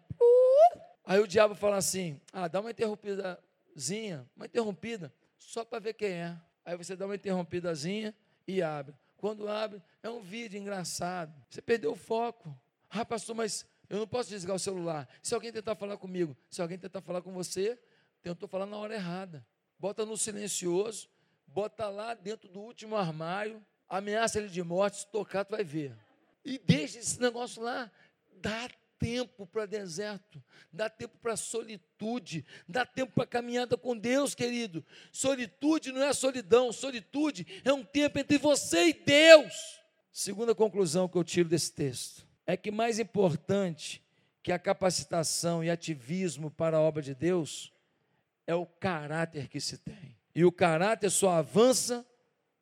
Aí 1.04 1.20
o 1.20 1.26
diabo 1.26 1.54
fala 1.54 1.76
assim: 1.76 2.20
ah, 2.32 2.48
dá 2.48 2.60
uma 2.60 2.70
interrompidazinha, 2.70 4.26
uma 4.36 4.46
interrompida, 4.46 5.12
só 5.36 5.64
para 5.64 5.80
ver 5.80 5.94
quem 5.94 6.12
é. 6.12 6.36
Aí 6.64 6.76
você 6.76 6.94
dá 6.94 7.04
uma 7.04 7.16
interrompidazinha 7.16 8.14
e 8.46 8.62
abre. 8.62 8.94
Quando 9.22 9.48
abre, 9.48 9.80
é 10.02 10.10
um 10.10 10.20
vídeo 10.20 10.58
engraçado. 10.58 11.32
Você 11.48 11.62
perdeu 11.62 11.92
o 11.92 11.94
foco. 11.94 12.52
Ah, 12.90 13.04
pastor, 13.04 13.36
mas 13.36 13.64
eu 13.88 14.00
não 14.00 14.06
posso 14.08 14.28
desligar 14.28 14.56
o 14.56 14.58
celular. 14.58 15.08
Se 15.22 15.32
alguém 15.32 15.52
tentar 15.52 15.76
falar 15.76 15.96
comigo, 15.96 16.36
se 16.50 16.60
alguém 16.60 16.76
tentar 16.76 17.00
falar 17.02 17.22
com 17.22 17.30
você, 17.32 17.78
tentou 18.20 18.48
falar 18.48 18.66
na 18.66 18.76
hora 18.76 18.96
errada. 18.96 19.46
Bota 19.78 20.04
no 20.04 20.16
silencioso, 20.16 21.08
bota 21.46 21.88
lá 21.88 22.14
dentro 22.14 22.48
do 22.48 22.58
último 22.58 22.96
armário, 22.96 23.64
ameaça 23.88 24.40
ele 24.40 24.48
de 24.48 24.60
morte, 24.60 24.96
se 24.96 25.06
tocar, 25.06 25.44
tu 25.44 25.52
vai 25.52 25.62
ver. 25.62 25.96
E 26.44 26.58
deixa 26.58 26.98
esse 26.98 27.20
negócio 27.20 27.62
lá. 27.62 27.88
Dá 28.40 28.68
tempo 29.02 29.44
para 29.48 29.66
deserto, 29.66 30.40
dá 30.72 30.88
tempo 30.88 31.18
para 31.18 31.36
solitude, 31.36 32.46
dá 32.68 32.86
tempo 32.86 33.12
para 33.12 33.26
caminhada 33.26 33.76
com 33.76 33.98
Deus, 33.98 34.32
querido. 34.32 34.84
Solitude 35.10 35.90
não 35.90 36.04
é 36.04 36.12
solidão, 36.12 36.72
solitude 36.72 37.44
é 37.64 37.72
um 37.72 37.84
tempo 37.84 38.20
entre 38.20 38.38
você 38.38 38.88
e 38.88 38.92
Deus. 38.92 39.80
Segunda 40.12 40.54
conclusão 40.54 41.08
que 41.08 41.18
eu 41.18 41.24
tiro 41.24 41.48
desse 41.48 41.72
texto 41.72 42.24
é 42.46 42.56
que 42.56 42.70
mais 42.70 43.00
importante 43.00 44.00
que 44.40 44.52
a 44.52 44.58
capacitação 44.58 45.64
e 45.64 45.70
ativismo 45.70 46.48
para 46.50 46.76
a 46.76 46.80
obra 46.80 47.02
de 47.02 47.14
Deus 47.14 47.72
é 48.46 48.54
o 48.54 48.66
caráter 48.66 49.48
que 49.48 49.60
se 49.60 49.78
tem. 49.78 50.16
E 50.34 50.44
o 50.44 50.52
caráter 50.52 51.10
só 51.10 51.30
avança 51.30 52.06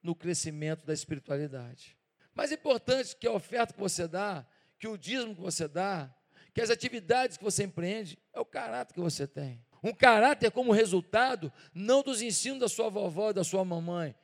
no 0.03 0.15
crescimento 0.15 0.87
da 0.87 0.95
espiritualidade. 0.95 1.97
Mais 2.35 2.51
importante 2.51 3.15
que 3.17 3.27
a 3.27 3.33
oferta 3.33 3.75
que 3.75 3.81
você 3.81 4.09
dá, 4.09 4.47
que 4.79 4.89
o 4.89 4.97
dízimo 4.97 5.35
que 5.35 5.41
você 5.43 5.69
dá, 5.69 6.15
que 6.55 6.61
as 6.61 6.71
atividades 6.71 7.37
que 7.37 7.45
você 7.45 7.65
empreende 7.65 8.19
é 8.33 8.41
o 8.41 8.45
caráter 8.45 8.95
que 8.95 9.01
você 9.01 9.27
tem. 9.27 9.65
Um 9.83 9.93
caráter 9.93 10.51
como 10.51 10.73
resultado, 10.73 11.53
não 11.75 12.03
dos 12.03 12.21
ensinos 12.21 12.61
da 12.61 12.69
sua 12.69 12.91
vovó 12.91 13.31
e 13.31 13.35
da 13.35 13.45
sua 13.45 13.65
mamãe 13.65 14.15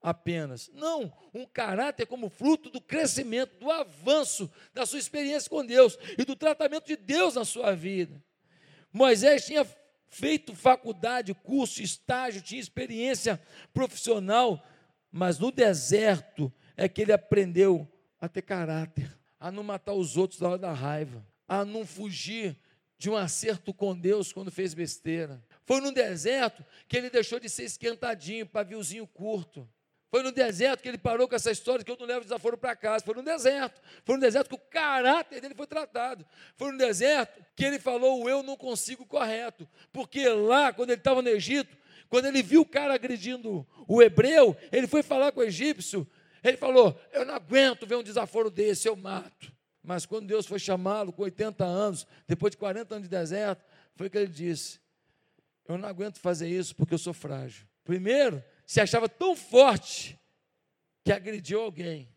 apenas. 0.00 0.70
Não, 0.74 1.12
um 1.32 1.44
caráter 1.46 2.06
como 2.06 2.28
fruto 2.28 2.70
do 2.70 2.80
crescimento, 2.80 3.58
do 3.58 3.70
avanço 3.70 4.50
da 4.74 4.84
sua 4.84 4.98
experiência 4.98 5.48
com 5.48 5.64
Deus 5.64 5.98
e 6.18 6.24
do 6.24 6.34
tratamento 6.34 6.86
de 6.86 6.96
Deus 6.96 7.34
na 7.34 7.44
sua 7.44 7.74
vida. 7.74 8.22
Moisés 8.92 9.46
tinha 9.46 9.66
feito 10.08 10.54
faculdade, 10.54 11.34
curso, 11.34 11.82
estágio, 11.82 12.42
tinha 12.42 12.60
experiência 12.60 13.40
profissional 13.72 14.62
mas 15.12 15.38
no 15.38 15.52
deserto 15.52 16.50
é 16.74 16.88
que 16.88 17.02
ele 17.02 17.12
aprendeu 17.12 17.86
a 18.18 18.28
ter 18.28 18.40
caráter, 18.40 19.14
a 19.38 19.52
não 19.52 19.62
matar 19.62 19.92
os 19.92 20.16
outros 20.16 20.40
na 20.40 20.48
hora 20.48 20.58
da 20.58 20.72
raiva, 20.72 21.22
a 21.52 21.66
não 21.66 21.84
fugir 21.84 22.56
de 22.96 23.10
um 23.10 23.16
acerto 23.16 23.74
com 23.74 23.94
Deus 23.94 24.32
quando 24.32 24.50
fez 24.50 24.72
besteira. 24.72 25.44
Foi 25.66 25.82
no 25.82 25.92
deserto 25.92 26.64
que 26.88 26.96
ele 26.96 27.10
deixou 27.10 27.38
de 27.38 27.50
ser 27.50 27.64
esquentadinho, 27.64 28.46
paviozinho 28.46 29.06
curto. 29.06 29.68
Foi 30.10 30.22
no 30.22 30.32
deserto 30.32 30.82
que 30.82 30.88
ele 30.88 30.96
parou 30.96 31.28
com 31.28 31.34
essa 31.34 31.50
história 31.50 31.84
que 31.84 31.90
eu 31.90 31.96
não 31.98 32.06
levo 32.06 32.22
desaforo 32.22 32.56
para 32.56 32.74
casa. 32.74 33.04
Foi 33.04 33.14
no 33.14 33.22
deserto. 33.22 33.82
Foi 34.02 34.14
no 34.14 34.22
deserto 34.22 34.48
que 34.48 34.54
o 34.54 34.70
caráter 34.70 35.42
dele 35.42 35.54
foi 35.54 35.66
tratado. 35.66 36.24
Foi 36.56 36.72
no 36.72 36.78
deserto 36.78 37.44
que 37.54 37.66
ele 37.66 37.78
falou 37.78 38.26
eu 38.30 38.42
não 38.42 38.56
consigo 38.56 39.04
correto. 39.04 39.68
Porque 39.92 40.26
lá, 40.30 40.72
quando 40.72 40.88
ele 40.88 41.00
estava 41.00 41.20
no 41.20 41.28
Egito, 41.28 41.76
quando 42.08 42.24
ele 42.24 42.42
viu 42.42 42.62
o 42.62 42.66
cara 42.66 42.94
agredindo 42.94 43.66
o 43.86 44.02
hebreu, 44.02 44.56
ele 44.70 44.86
foi 44.86 45.02
falar 45.02 45.32
com 45.32 45.40
o 45.40 45.44
egípcio. 45.44 46.08
Ele 46.42 46.56
falou: 46.56 46.98
Eu 47.12 47.26
não 47.26 47.34
aguento 47.34 47.86
ver 47.86 47.96
um 47.96 48.02
desaforo 48.02 48.48
desse, 48.48 48.88
eu 48.88 48.96
mato. 48.96 49.52
Mas 49.82 50.06
quando 50.06 50.26
Deus 50.26 50.46
foi 50.46 50.58
chamá-lo 50.58 51.12
com 51.12 51.22
80 51.22 51.64
anos, 51.64 52.06
depois 52.26 52.52
de 52.52 52.56
40 52.56 52.94
anos 52.94 53.08
de 53.08 53.16
deserto, 53.16 53.64
foi 53.96 54.08
que 54.08 54.16
ele 54.16 54.28
disse: 54.28 54.80
Eu 55.66 55.76
não 55.76 55.88
aguento 55.88 56.18
fazer 56.18 56.48
isso 56.48 56.74
porque 56.76 56.94
eu 56.94 56.98
sou 56.98 57.12
frágil. 57.12 57.66
Primeiro, 57.84 58.42
se 58.64 58.80
achava 58.80 59.08
tão 59.08 59.34
forte 59.34 60.18
que 61.04 61.12
agrediu 61.12 61.60
alguém. 61.60 62.08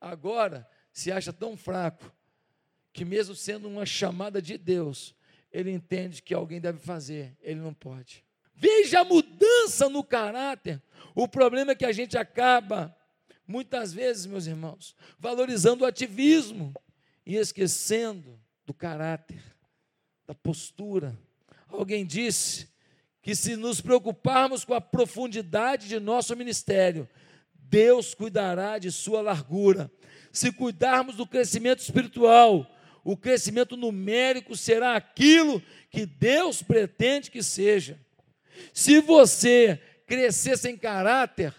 Agora 0.00 0.68
se 0.92 1.10
acha 1.10 1.32
tão 1.32 1.56
fraco 1.56 2.12
que, 2.92 3.04
mesmo 3.04 3.34
sendo 3.34 3.68
uma 3.68 3.86
chamada 3.86 4.40
de 4.40 4.58
Deus, 4.58 5.14
ele 5.50 5.70
entende 5.70 6.22
que 6.22 6.34
alguém 6.34 6.60
deve 6.60 6.78
fazer, 6.78 7.36
ele 7.40 7.60
não 7.60 7.72
pode. 7.72 8.24
Veja 8.54 9.00
a 9.00 9.04
mudança 9.04 9.88
no 9.88 10.04
caráter. 10.04 10.80
O 11.14 11.26
problema 11.26 11.72
é 11.72 11.74
que 11.74 11.84
a 11.84 11.92
gente 11.92 12.16
acaba, 12.18 12.96
muitas 13.46 13.92
vezes, 13.92 14.26
meus 14.26 14.46
irmãos, 14.46 14.94
valorizando 15.18 15.84
o 15.84 15.86
ativismo 15.86 16.74
e 17.26 17.36
esquecendo 17.36 18.38
do 18.66 18.74
caráter, 18.74 19.42
da 20.26 20.34
postura. 20.34 21.18
Alguém 21.68 22.06
disse 22.06 22.68
que 23.22 23.34
se 23.34 23.56
nos 23.56 23.80
preocuparmos 23.80 24.64
com 24.64 24.74
a 24.74 24.80
profundidade 24.80 25.88
de 25.88 25.98
nosso 25.98 26.36
ministério, 26.36 27.08
Deus 27.54 28.14
cuidará 28.14 28.78
de 28.78 28.92
sua 28.92 29.22
largura. 29.22 29.90
Se 30.30 30.52
cuidarmos 30.52 31.16
do 31.16 31.26
crescimento 31.26 31.80
espiritual, 31.80 32.70
o 33.02 33.16
crescimento 33.16 33.76
numérico 33.76 34.56
será 34.56 34.96
aquilo 34.96 35.62
que 35.90 36.06
Deus 36.06 36.62
pretende 36.62 37.30
que 37.30 37.42
seja. 37.42 37.98
Se 38.72 39.00
você 39.00 39.80
crescer 40.06 40.56
sem 40.56 40.76
caráter, 40.76 41.54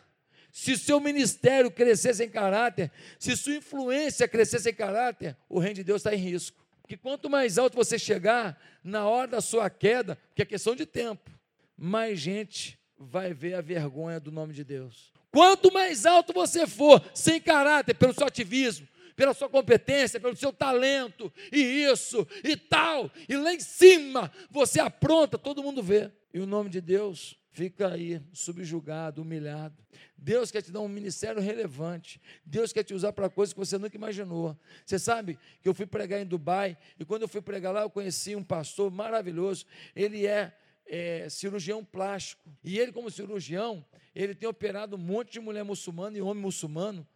se 0.56 0.78
seu 0.78 1.02
ministério 1.02 1.70
crescer 1.70 2.14
sem 2.14 2.30
caráter, 2.30 2.90
se 3.20 3.36
sua 3.36 3.58
influência 3.58 4.26
crescer 4.26 4.58
sem 4.60 4.74
caráter, 4.74 5.36
o 5.50 5.60
reino 5.60 5.76
de 5.76 5.84
Deus 5.84 6.00
está 6.00 6.16
em 6.16 6.18
risco. 6.18 6.66
Porque 6.82 6.96
quanto 6.96 7.30
mais 7.30 7.58
alto 7.58 7.76
você 7.76 8.00
chegar, 8.00 8.58
na 8.82 9.06
hora 9.06 9.28
da 9.28 9.42
sua 9.42 9.70
queda, 9.70 10.18
que 10.34 10.42
é 10.42 10.46
questão 10.46 10.74
de 10.74 10.86
tempo, 10.86 11.30
mais 11.78 12.22
gente 12.22 12.80
vai 12.98 13.34
ver 13.34 13.56
a 13.56 13.62
vergonha 13.62 14.18
do 14.18 14.32
nome 14.32 14.54
de 14.54 14.64
Deus. 14.64 15.12
Quanto 15.30 15.74
mais 15.74 16.06
alto 16.06 16.32
você 16.32 16.66
for, 16.66 17.04
sem 17.14 17.42
caráter, 17.42 17.94
pelo 17.94 18.14
seu 18.14 18.26
ativismo, 18.26 18.88
pela 19.14 19.34
sua 19.34 19.50
competência, 19.50 20.22
pelo 20.22 20.38
seu 20.38 20.54
talento, 20.54 21.34
e 21.52 21.84
isso, 21.84 22.26
e 22.46 22.56
tal, 22.56 23.12
e 23.28 23.36
lá 23.36 23.54
em 23.54 23.60
cima 23.60 24.32
você 24.50 24.80
apronta, 24.80 25.38
todo 25.38 25.62
mundo 25.62 25.84
vê. 25.84 26.10
E 26.34 26.40
o 26.40 26.46
nome 26.46 26.70
de 26.70 26.80
Deus 26.80 27.38
fica 27.56 27.88
aí, 27.88 28.22
subjugado, 28.34 29.22
humilhado. 29.22 29.82
Deus 30.18 30.52
quer 30.52 30.62
te 30.62 30.74
dar 30.74 30.82
um 30.82 30.90
ministério 30.90 31.42
relevante. 31.42 32.22
Deus 32.46 32.74
quer 32.74 32.84
te 32.84 32.94
usar 32.94 33.14
para 33.14 33.30
coisas 33.30 33.54
que 33.54 33.60
você 33.60 33.78
nunca 33.78 33.96
imaginou. 33.96 34.58
Você 34.86 35.00
sabe 35.00 35.40
que 35.62 35.70
eu 35.70 35.74
fui 35.74 35.86
pregar 35.86 36.22
em 36.22 36.26
Dubai, 36.26 36.78
e 37.00 37.06
quando 37.06 37.22
eu 37.22 37.30
fui 37.30 37.42
pregar 37.42 37.74
lá, 37.74 37.84
eu 37.84 37.90
conheci 37.90 38.36
um 38.36 38.44
pastor 38.44 38.92
maravilhoso. 38.92 39.66
Ele 39.96 40.28
é 40.28 40.54
é, 40.86 41.30
cirurgião 41.30 41.84
plástico. 41.84 42.44
E 42.62 42.78
ele, 42.78 42.92
como 42.92 43.10
cirurgião, 43.10 43.86
ele 44.14 44.36
tem 44.36 44.50
operado 44.50 44.98
um 44.98 45.00
monte 45.00 45.32
de 45.32 45.40
mulher 45.40 45.64
muçulmana 45.64 46.18
e 46.18 46.22
homem 46.22 46.44
muçulmano. 46.44 47.08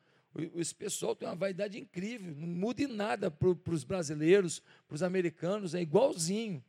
Esse 0.56 0.74
pessoal 0.74 1.14
tem 1.14 1.28
uma 1.28 1.36
vaidade 1.36 1.78
incrível, 1.78 2.34
não 2.34 2.48
muda 2.48 2.82
em 2.82 2.88
nada 2.88 3.30
para 3.30 3.50
os 3.50 3.84
brasileiros, 3.84 4.62
para 4.88 4.96
os 4.96 5.04
americanos, 5.04 5.76
é 5.76 5.82
igualzinho. 5.82 6.64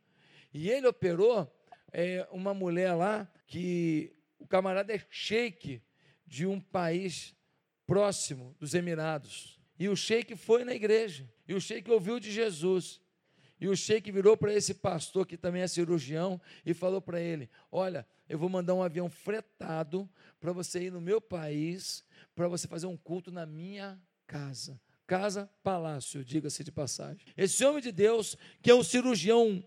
E 0.53 0.69
ele 0.69 0.87
operou 0.87 1.49
é, 1.91 2.27
uma 2.31 2.53
mulher 2.53 2.93
lá 2.93 3.31
que 3.47 4.15
o 4.39 4.47
camarada 4.47 4.93
é 4.93 5.01
sheik 5.09 5.81
de 6.25 6.45
um 6.45 6.59
país 6.59 7.35
próximo 7.85 8.55
dos 8.59 8.73
Emirados. 8.73 9.59
E 9.77 9.89
o 9.89 9.95
sheik 9.95 10.35
foi 10.35 10.63
na 10.63 10.73
igreja. 10.73 11.29
E 11.47 11.53
o 11.53 11.59
sheik 11.59 11.89
ouviu 11.89 12.19
de 12.19 12.31
Jesus. 12.31 13.01
E 13.59 13.67
o 13.67 13.75
sheik 13.75 14.11
virou 14.11 14.35
para 14.35 14.53
esse 14.53 14.73
pastor, 14.73 15.25
que 15.25 15.37
também 15.37 15.61
é 15.61 15.67
cirurgião, 15.67 16.41
e 16.65 16.73
falou 16.73 17.01
para 17.01 17.19
ele: 17.19 17.49
Olha, 17.71 18.07
eu 18.27 18.39
vou 18.39 18.49
mandar 18.49 18.73
um 18.73 18.81
avião 18.81 19.09
fretado 19.09 20.09
para 20.39 20.51
você 20.51 20.83
ir 20.83 20.91
no 20.91 21.01
meu 21.01 21.19
país, 21.21 22.03
para 22.33 22.47
você 22.47 22.67
fazer 22.67 22.87
um 22.87 22.97
culto 22.97 23.31
na 23.31 23.45
minha 23.45 24.01
casa. 24.25 24.79
Casa, 25.05 25.49
palácio, 25.61 26.23
diga-se 26.23 26.63
de 26.63 26.71
passagem. 26.71 27.25
Esse 27.35 27.65
homem 27.65 27.81
de 27.81 27.91
Deus, 27.91 28.37
que 28.61 28.71
é 28.71 28.75
um 28.75 28.83
cirurgião 28.83 29.63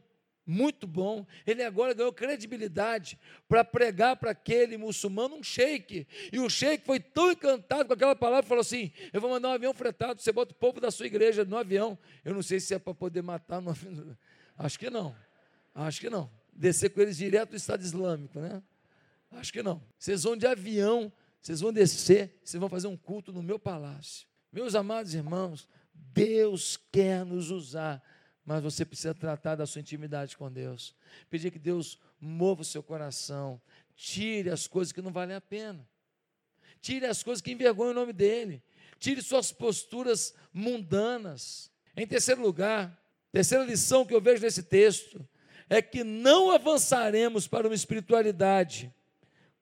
muito 0.47 0.87
bom. 0.87 1.27
Ele 1.47 1.63
agora 1.63 1.95
ganhou 1.95 2.13
credibilidade 2.13 3.19
para 3.49 3.65
pregar 3.65 4.17
para 4.17 4.33
aquele 4.33 4.77
muçulmano 4.77 5.37
um 5.37 5.43
sheik. 5.43 6.07
E 6.33 6.39
o 6.39 6.49
sheik 6.51 6.85
foi 6.85 7.01
tão 7.01 7.33
encantado 7.33 7.87
com 7.87 7.93
aquela 7.93 8.15
palavra, 8.15 8.47
falou 8.47 8.61
assim: 8.61 8.93
Eu 9.13 9.21
vou 9.21 9.31
mandar 9.31 9.49
um 9.49 9.53
avião 9.53 9.73
fretado, 9.73 10.21
você 10.21 10.33
bota 10.33 10.53
o 10.53 10.57
povo 10.57 10.81
da 10.81 10.91
sua 10.91 11.07
igreja 11.07 11.45
no 11.45 11.57
avião. 11.57 11.99
Eu 12.25 12.35
não 12.35 12.43
sei 12.43 12.61
se 12.61 12.75
é 12.75 12.79
para 12.79 12.95
poder 12.95 13.23
matar 13.23 13.61
no. 13.61 13.75
Acho 14.57 14.79
que 14.79 14.91
não. 14.91 15.15
Acho 15.75 16.01
que 16.01 16.11
não. 16.11 16.31
Descer 16.53 16.91
com 16.91 17.01
eles 17.01 17.17
direto 17.17 17.51
do 17.51 17.57
Estado 17.57 17.83
Islâmico, 17.83 18.39
né? 18.39 18.63
Acho 19.33 19.53
que 19.53 19.63
não. 19.63 19.83
Vocês 19.99 20.23
vão 20.23 20.37
de 20.37 20.47
avião, 20.47 21.13
vocês 21.41 21.61
vão 21.61 21.73
descer, 21.73 22.39
vocês 22.45 22.61
vão 22.61 22.69
fazer 22.69 22.87
um 22.87 22.97
culto 22.97 23.33
no 23.33 23.43
meu 23.43 23.59
palácio. 23.59 24.29
Meus 24.53 24.77
amados 24.77 25.15
irmãos, 25.15 25.69
Deus 25.93 26.79
quer 26.93 27.25
nos 27.25 27.51
usar 27.51 28.01
mas 28.45 28.63
você 28.63 28.85
precisa 28.85 29.15
tratar 29.15 29.57
da 29.57 29.67
sua 29.67 29.81
intimidade 29.81 30.37
com 30.37 30.51
Deus. 30.53 30.95
Pedir 31.31 31.51
que 31.51 31.59
Deus 31.59 31.99
mova 32.21 32.63
o 32.63 32.65
seu 32.65 32.83
coração, 32.83 33.61
tire 33.97 34.51
as 34.51 34.67
coisas 34.67 34.93
que 34.93 35.01
não 35.01 35.13
valem 35.13 35.37
a 35.37 35.41
pena, 35.41 35.87
tire 36.81 37.07
as 37.07 37.23
coisas 37.23 37.41
que 37.41 37.53
envergonham 37.53 37.93
o 37.93 37.95
nome 37.95 38.13
dEle, 38.13 38.63
tire 38.99 39.23
suas 39.23 39.51
posturas 39.51 40.35
mundanas. 40.53 41.71
Em 41.97 42.07
terceiro 42.07 42.43
lugar, 42.43 43.03
terceira 43.33 43.65
lição 43.65 44.05
que 44.05 44.15
eu 44.15 44.21
vejo 44.21 44.43
nesse 44.43 44.63
texto 44.63 45.27
é 45.69 45.81
que 45.81 46.05
não 46.05 46.51
avançaremos 46.51 47.47
para 47.47 47.67
uma 47.67 47.75
espiritualidade 47.75 48.93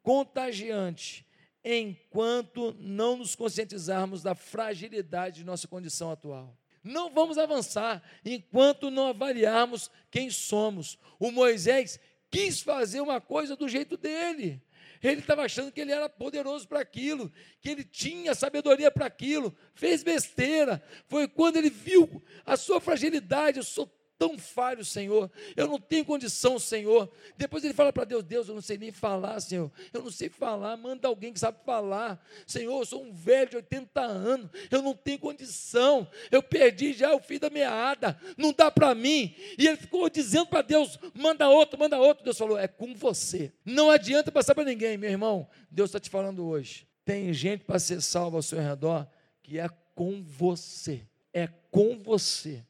contagiante 0.03 1.25
enquanto 1.65 2.75
não 2.81 3.17
nos 3.17 3.37
conscientizarmos 3.37 4.23
da 4.23 4.35
fragilidade 4.35 5.37
de 5.37 5.45
nossa 5.45 5.69
condição 5.69 6.11
atual. 6.11 6.57
Não 6.83 7.11
vamos 7.11 7.39
avançar 7.39 8.03
enquanto 8.25 8.91
não 8.91 9.09
avaliarmos 9.09 9.91
quem 10.11 10.31
somos. 10.31 10.99
O 11.19 11.31
Moisés 11.31 12.01
quis 12.31 12.61
fazer 12.61 13.01
uma 13.01 13.21
coisa 13.21 13.55
do 13.55 13.69
jeito 13.69 13.97
dele. 13.97 14.61
Ele 15.03 15.21
estava 15.21 15.43
achando 15.43 15.73
que 15.73 15.81
ele 15.81 15.91
era 15.91 16.09
poderoso 16.09 16.69
para 16.69 16.81
aquilo, 16.81 17.33
que 17.61 17.69
ele 17.69 17.83
tinha 17.83 18.35
sabedoria 18.35 18.91
para 18.91 19.07
aquilo, 19.07 19.55
fez 19.75 20.03
besteira. 20.03 20.83
Foi 21.09 21.27
quando 21.27 21.57
ele 21.57 21.71
viu 21.71 22.23
a 22.47 22.57
sua 22.57 22.81
fragilidade, 22.81 23.59
eu 23.59 23.65
sou 23.65 23.87
tão 24.23 24.39
falho, 24.39 24.85
Senhor. 24.85 25.29
Eu 25.57 25.67
não 25.67 25.81
tenho 25.81 26.05
condição, 26.05 26.57
Senhor. 26.57 27.11
Depois 27.37 27.65
ele 27.65 27.75
fala 27.75 27.93
para 27.93 28.05
Deus: 28.05 28.23
Deus, 28.23 28.47
eu 28.47 28.55
não 28.55 28.63
sei 28.63 28.79
nem 28.79 28.93
falar, 28.93 29.41
Senhor. 29.41 29.69
Eu 29.93 30.01
não 30.01 30.13
sei 30.13 30.29
falar. 30.29 30.77
Manda 30.77 31.09
alguém 31.09 31.33
que 31.33 31.41
sabe 31.41 31.59
falar. 31.65 32.25
Senhor, 32.47 32.79
eu 32.79 32.87
sou 32.87 33.03
um 33.03 33.13
velho 33.13 33.51
de 33.51 33.57
80 33.57 34.01
anos. 34.01 34.49
Eu 34.71 34.81
não 34.81 34.95
tenho 34.95 35.19
condição. 35.19 36.07
Eu 36.31 36.41
perdi 36.41 36.93
já 36.93 37.13
o 37.13 37.19
fim 37.19 37.41
da 37.41 37.51
meada. 37.51 38.17
Não 38.37 38.53
dá 38.53 38.71
para 38.71 38.95
mim. 38.95 39.35
E 39.59 39.67
ele 39.67 39.77
ficou 39.77 40.09
dizendo 40.09 40.47
para 40.47 40.63
Deus: 40.63 40.97
manda 41.13 41.49
outro, 41.49 41.77
manda 41.77 41.99
outro. 41.99 42.23
Deus 42.23 42.39
falou: 42.39 42.57
é 42.57 42.69
com 42.69 42.95
você. 42.95 43.53
Não 43.65 43.91
adianta 43.91 44.31
passar 44.31 44.55
para 44.55 44.63
ninguém, 44.63 44.97
meu 44.97 45.11
irmão. 45.11 45.49
Deus 45.69 45.89
está 45.91 45.99
te 45.99 46.09
falando 46.09 46.47
hoje. 46.47 46.87
Tem 47.05 47.33
gente 47.35 47.65
para 47.65 47.81
ser 47.81 48.01
salva 48.01 48.37
ao 48.37 48.43
seu 48.43 48.61
redor 48.61 49.05
que 49.43 49.59
é 49.59 49.69
com 49.97 50.23
você. 50.23 51.03
É 51.33 51.49
com 51.73 51.99
você. 51.99 52.65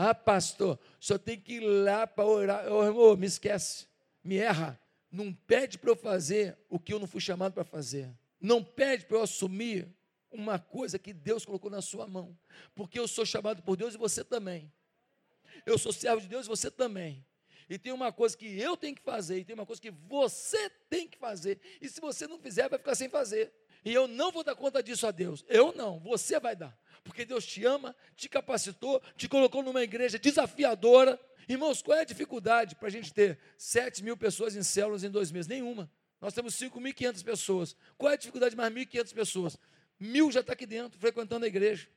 Ah, 0.00 0.14
pastor, 0.14 0.78
só 1.00 1.18
tem 1.18 1.40
que 1.40 1.54
ir 1.54 1.60
lá 1.60 2.06
para 2.06 2.24
orar. 2.24 2.72
Ô, 2.72 2.84
irmão, 2.84 3.16
me 3.16 3.26
esquece, 3.26 3.88
me 4.22 4.36
erra. 4.36 4.80
Não 5.10 5.32
pede 5.32 5.76
para 5.76 5.90
eu 5.90 5.96
fazer 5.96 6.56
o 6.68 6.78
que 6.78 6.92
eu 6.92 7.00
não 7.00 7.06
fui 7.08 7.20
chamado 7.20 7.52
para 7.52 7.64
fazer. 7.64 8.08
Não 8.40 8.62
pede 8.62 9.06
para 9.06 9.16
eu 9.16 9.22
assumir 9.22 9.88
uma 10.30 10.56
coisa 10.56 11.00
que 11.00 11.12
Deus 11.12 11.44
colocou 11.44 11.68
na 11.68 11.82
sua 11.82 12.06
mão. 12.06 12.38
Porque 12.76 12.96
eu 12.96 13.08
sou 13.08 13.26
chamado 13.26 13.60
por 13.60 13.76
Deus 13.76 13.94
e 13.94 13.98
você 13.98 14.22
também. 14.22 14.72
Eu 15.66 15.76
sou 15.76 15.92
servo 15.92 16.20
de 16.20 16.28
Deus 16.28 16.46
e 16.46 16.48
você 16.48 16.70
também. 16.70 17.26
E 17.68 17.76
tem 17.76 17.92
uma 17.92 18.12
coisa 18.12 18.36
que 18.36 18.46
eu 18.56 18.76
tenho 18.76 18.94
que 18.94 19.02
fazer, 19.02 19.40
e 19.40 19.44
tem 19.44 19.54
uma 19.54 19.66
coisa 19.66 19.82
que 19.82 19.90
você 19.90 20.70
tem 20.88 21.08
que 21.08 21.18
fazer. 21.18 21.60
E 21.82 21.88
se 21.88 22.00
você 22.00 22.28
não 22.28 22.38
fizer, 22.38 22.68
vai 22.68 22.78
ficar 22.78 22.94
sem 22.94 23.08
fazer. 23.08 23.52
E 23.84 23.92
eu 23.92 24.06
não 24.06 24.30
vou 24.30 24.44
dar 24.44 24.54
conta 24.54 24.80
disso 24.80 25.06
a 25.06 25.10
Deus. 25.10 25.44
Eu 25.48 25.72
não, 25.72 25.98
você 25.98 26.38
vai 26.38 26.54
dar. 26.54 26.78
Porque 27.04 27.24
Deus 27.24 27.46
te 27.46 27.64
ama, 27.64 27.94
te 28.16 28.28
capacitou, 28.28 29.02
te 29.16 29.28
colocou 29.28 29.62
numa 29.62 29.82
igreja 29.82 30.18
desafiadora. 30.18 31.20
Irmãos, 31.48 31.82
qual 31.82 31.96
é 31.96 32.02
a 32.02 32.04
dificuldade 32.04 32.74
para 32.74 32.88
a 32.88 32.90
gente 32.90 33.12
ter 33.12 33.38
7 33.56 34.02
mil 34.04 34.16
pessoas 34.16 34.54
em 34.54 34.62
células 34.62 35.04
em 35.04 35.10
dois 35.10 35.30
meses? 35.32 35.46
Nenhuma. 35.46 35.90
Nós 36.20 36.34
temos 36.34 36.54
5.500 36.54 37.24
pessoas. 37.24 37.76
Qual 37.96 38.10
é 38.10 38.14
a 38.14 38.18
dificuldade 38.18 38.50
de 38.50 38.56
mais 38.56 38.72
1.500 38.72 39.14
pessoas? 39.14 39.58
Mil 39.98 40.30
já 40.30 40.40
está 40.40 40.52
aqui 40.52 40.66
dentro, 40.66 40.98
frequentando 40.98 41.44
a 41.44 41.48
igreja. 41.48 41.88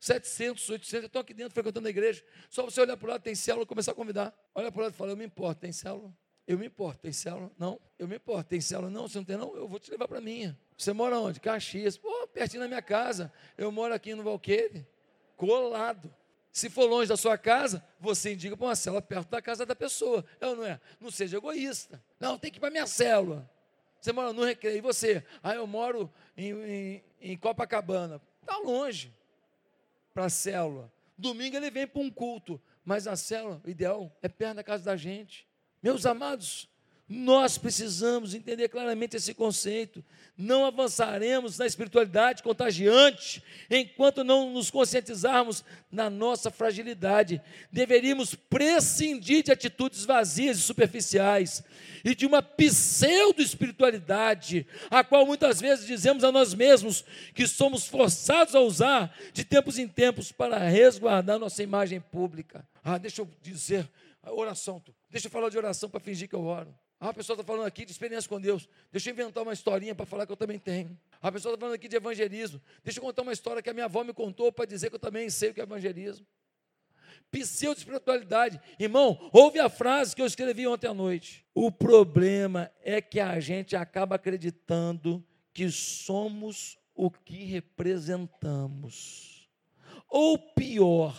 700, 0.00 0.68
800 0.68 1.06
estão 1.06 1.22
aqui 1.22 1.32
dentro, 1.32 1.54
frequentando 1.54 1.86
a 1.86 1.90
igreja. 1.90 2.22
Só 2.50 2.62
você 2.62 2.80
olhar 2.80 2.96
para 2.96 3.06
o 3.06 3.10
lado, 3.10 3.22
tem 3.22 3.34
célula, 3.34 3.64
começar 3.64 3.92
a 3.92 3.94
convidar. 3.94 4.34
Olha 4.54 4.70
para 4.70 4.80
o 4.80 4.82
lado 4.82 4.92
e 4.92 4.96
fala, 4.96 5.12
eu 5.12 5.16
me 5.16 5.24
importo, 5.24 5.60
tem 5.60 5.72
célula? 5.72 6.14
Eu 6.46 6.58
me 6.58 6.66
importo, 6.66 7.00
tem 7.00 7.12
célula? 7.12 7.50
Não. 7.58 7.80
Eu 7.98 8.06
me 8.06 8.16
importo, 8.16 8.50
tem 8.50 8.60
célula? 8.60 8.90
Não, 8.90 9.08
você 9.08 9.16
não 9.16 9.24
tem 9.24 9.36
não? 9.36 9.56
Eu 9.56 9.66
vou 9.66 9.78
te 9.78 9.90
levar 9.90 10.06
para 10.06 10.20
minha. 10.20 10.58
Você 10.76 10.92
mora 10.92 11.18
onde? 11.18 11.40
Caxias. 11.40 11.96
Pô, 11.96 12.26
pertinho 12.28 12.62
da 12.62 12.68
minha 12.68 12.82
casa. 12.82 13.32
Eu 13.56 13.72
moro 13.72 13.94
aqui 13.94 14.14
no 14.14 14.22
Valqueire, 14.22 14.86
colado. 15.36 16.14
Se 16.52 16.70
for 16.70 16.88
longe 16.88 17.08
da 17.08 17.16
sua 17.16 17.36
casa, 17.36 17.84
você 17.98 18.34
indica 18.34 18.56
para 18.56 18.66
uma 18.66 18.76
célula 18.76 19.02
perto 19.02 19.28
da 19.30 19.40
casa 19.40 19.64
da 19.64 19.74
pessoa. 19.74 20.24
É 20.40 20.46
ou 20.46 20.56
não 20.56 20.64
é? 20.64 20.80
Não 21.00 21.10
seja 21.10 21.38
egoísta. 21.38 22.02
Não, 22.20 22.38
tem 22.38 22.50
que 22.50 22.58
ir 22.58 22.60
para 22.60 22.70
minha 22.70 22.86
célula. 22.86 23.50
Você 24.00 24.12
mora 24.12 24.32
no 24.34 24.44
Recreio, 24.44 24.76
e 24.76 24.80
você? 24.82 25.24
Ah, 25.42 25.54
eu 25.54 25.66
moro 25.66 26.12
em, 26.36 26.52
em, 26.52 27.04
em 27.22 27.36
Copacabana. 27.38 28.20
Está 28.42 28.58
longe 28.58 29.12
para 30.12 30.26
a 30.26 30.30
célula. 30.30 30.92
Domingo 31.16 31.56
ele 31.56 31.70
vem 31.70 31.86
para 31.86 32.02
um 32.02 32.10
culto, 32.10 32.60
mas 32.84 33.06
a 33.06 33.16
célula, 33.16 33.60
o 33.64 33.70
ideal, 33.70 34.14
é 34.20 34.28
perto 34.28 34.56
da 34.56 34.62
casa 34.62 34.84
da 34.84 34.94
gente. 34.94 35.48
Meus 35.84 36.04
amados, 36.06 36.66
nós 37.06 37.58
precisamos 37.58 38.32
entender 38.32 38.70
claramente 38.70 39.18
esse 39.18 39.34
conceito. 39.34 40.02
Não 40.34 40.64
avançaremos 40.64 41.58
na 41.58 41.66
espiritualidade 41.66 42.42
contagiante 42.42 43.44
enquanto 43.68 44.24
não 44.24 44.50
nos 44.50 44.70
conscientizarmos 44.70 45.62
na 45.92 46.08
nossa 46.08 46.50
fragilidade. 46.50 47.38
Deveríamos 47.70 48.34
prescindir 48.34 49.42
de 49.42 49.52
atitudes 49.52 50.06
vazias 50.06 50.56
e 50.56 50.62
superficiais 50.62 51.62
e 52.02 52.14
de 52.14 52.24
uma 52.24 52.40
pseudo-espiritualidade, 52.40 54.66
a 54.90 55.04
qual 55.04 55.26
muitas 55.26 55.60
vezes 55.60 55.86
dizemos 55.86 56.24
a 56.24 56.32
nós 56.32 56.54
mesmos 56.54 57.04
que 57.34 57.46
somos 57.46 57.86
forçados 57.86 58.54
a 58.54 58.60
usar 58.60 59.14
de 59.34 59.44
tempos 59.44 59.78
em 59.78 59.86
tempos 59.86 60.32
para 60.32 60.66
resguardar 60.66 61.38
nossa 61.38 61.62
imagem 61.62 62.00
pública. 62.00 62.66
Ah, 62.82 62.96
deixa 62.96 63.20
eu 63.20 63.28
dizer, 63.42 63.86
oração, 64.32 64.80
deixa 65.14 65.28
eu 65.28 65.30
falar 65.30 65.48
de 65.48 65.56
oração 65.56 65.88
para 65.88 66.00
fingir 66.00 66.28
que 66.28 66.34
eu 66.34 66.44
oro. 66.44 66.74
Ah, 66.98 67.10
a 67.10 67.14
pessoa 67.14 67.34
está 67.34 67.44
falando 67.44 67.66
aqui 67.66 67.84
de 67.84 67.92
experiência 67.92 68.28
com 68.28 68.40
Deus. 68.40 68.68
Deixa 68.90 69.10
eu 69.10 69.12
inventar 69.12 69.44
uma 69.44 69.52
historinha 69.52 69.94
para 69.94 70.04
falar 70.04 70.26
que 70.26 70.32
eu 70.32 70.36
também 70.36 70.58
tenho. 70.58 70.98
A 71.22 71.30
pessoa 71.30 71.54
está 71.54 71.60
falando 71.60 71.76
aqui 71.76 71.86
de 71.86 71.94
evangelismo. 71.94 72.60
Deixa 72.82 72.98
eu 72.98 73.04
contar 73.04 73.22
uma 73.22 73.32
história 73.32 73.62
que 73.62 73.70
a 73.70 73.72
minha 73.72 73.84
avó 73.84 74.02
me 74.02 74.12
contou 74.12 74.50
para 74.50 74.64
dizer 74.64 74.90
que 74.90 74.96
eu 74.96 75.00
também 75.00 75.30
sei 75.30 75.50
o 75.50 75.54
que 75.54 75.60
é 75.60 75.62
evangelismo. 75.62 76.26
Pseudo-espiritualidade. 77.30 78.60
Irmão, 78.76 79.30
ouve 79.32 79.60
a 79.60 79.68
frase 79.68 80.16
que 80.16 80.22
eu 80.22 80.26
escrevi 80.26 80.66
ontem 80.66 80.88
à 80.88 80.94
noite. 80.94 81.46
O 81.54 81.70
problema 81.70 82.68
é 82.82 83.00
que 83.00 83.20
a 83.20 83.38
gente 83.38 83.76
acaba 83.76 84.16
acreditando 84.16 85.24
que 85.52 85.70
somos 85.70 86.76
o 86.92 87.08
que 87.08 87.44
representamos. 87.44 89.48
Ou 90.08 90.36
pior, 90.36 91.14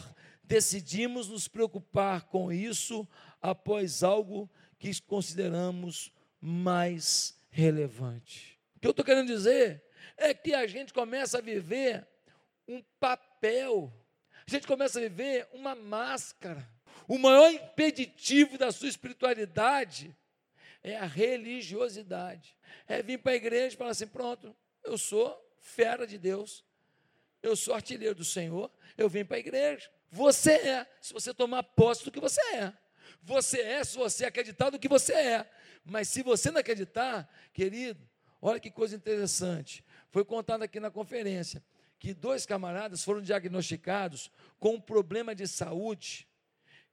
decidimos 0.48 1.30
nos 1.30 1.48
preocupar 1.48 2.26
com 2.26 2.52
isso 2.52 3.08
após 3.50 4.04
algo 4.04 4.50
que 4.80 5.02
consideramos 5.02 6.12
mais 6.42 7.40
relevante. 7.50 8.60
O 8.76 8.80
que 8.80 8.88
eu 8.88 8.92
estou 8.92 9.06
querendo 9.06 9.28
dizer 9.28 9.84
é 10.18 10.34
que 10.34 10.54
a 10.54 10.66
gente 10.68 10.94
começa 10.94 11.38
a 11.38 11.42
viver 11.42 12.08
um 12.68 12.82
papel, 13.00 13.94
a 14.48 14.50
gente 14.50 14.66
começa 14.66 15.00
a 15.00 15.02
viver 15.02 15.48
uma 15.54 15.76
máscara. 15.76 16.68
O 17.08 17.20
maior 17.20 17.52
impeditivo 17.52 18.58
da 18.58 18.72
sua 18.72 18.90
espiritualidade 18.90 20.16
é 20.84 20.98
a 20.98 21.06
religiosidade. 21.06 22.58
É 22.88 23.02
vir 23.04 23.20
para 23.20 23.34
a 23.34 23.36
igreja 23.36 23.76
e 23.76 23.78
falar 23.78 23.92
assim: 23.92 24.08
pronto, 24.08 24.56
eu 24.84 24.98
sou 24.98 25.40
fera 25.60 26.08
de 26.08 26.18
Deus, 26.18 26.64
eu 27.44 27.56
sou 27.56 27.76
artilheiro 27.76 28.16
do 28.16 28.26
Senhor, 28.26 28.72
eu 28.98 29.08
vim 29.08 29.24
para 29.24 29.38
a 29.38 29.40
igreja. 29.40 29.90
Você 30.10 30.54
é, 30.54 30.88
se 31.00 31.14
você 31.14 31.34
tomar 31.34 31.62
posse 31.62 32.06
do 32.06 32.12
que 32.12 32.20
você 32.20 32.42
é. 32.56 32.74
Você 33.26 33.60
é 33.60 33.84
se 33.84 33.98
você 33.98 34.26
acreditar 34.26 34.72
no 34.72 34.78
que 34.78 34.88
você 34.88 35.14
é. 35.14 35.50
Mas 35.84 36.10
se 36.10 36.22
você 36.22 36.52
não 36.52 36.60
acreditar, 36.60 37.28
querido, 37.54 38.00
olha 38.40 38.60
que 38.60 38.70
coisa 38.70 38.96
interessante. 38.96 39.84
Foi 40.12 40.24
contado 40.24 40.62
aqui 40.62 40.80
na 40.80 40.92
conferência 40.92 41.62
que 41.98 42.14
dois 42.14 42.46
camaradas 42.46 43.04
foram 43.04 43.22
diagnosticados 43.22 44.30
com 44.60 44.76
um 44.76 44.82
problema 44.82 45.34
de 45.34 45.48
saúde 45.48 46.28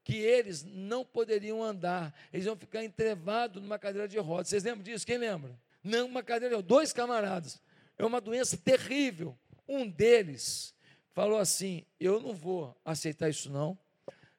que 0.03 0.17
eles 0.17 0.65
não 0.65 1.05
poderiam 1.05 1.63
andar, 1.63 2.13
eles 2.33 2.47
iam 2.47 2.57
ficar 2.57 2.83
entrevados 2.83 3.63
numa 3.63 3.79
cadeira 3.79 4.09
de 4.09 4.19
rodas. 4.19 4.49
Vocês 4.49 4.65
lembram 4.65 4.83
disso? 4.83 5.07
Quem 5.07 5.19
lembra? 5.19 5.57
Não, 5.85 6.07
uma 6.07 6.23
cadeira 6.23 6.49
de 6.49 6.55
rodas. 6.57 6.69
Dois 6.69 6.93
camaradas. 6.93 7.61
É 7.99 8.05
uma 8.05 8.21
doença 8.21 8.57
terrível. 8.57 9.39
Um 9.69 9.87
deles 9.87 10.75
falou 11.13 11.39
assim: 11.39 11.85
Eu 12.01 12.21
não 12.21 12.35
vou 12.35 12.75
aceitar 12.85 13.29
isso, 13.29 13.51
não 13.51 13.79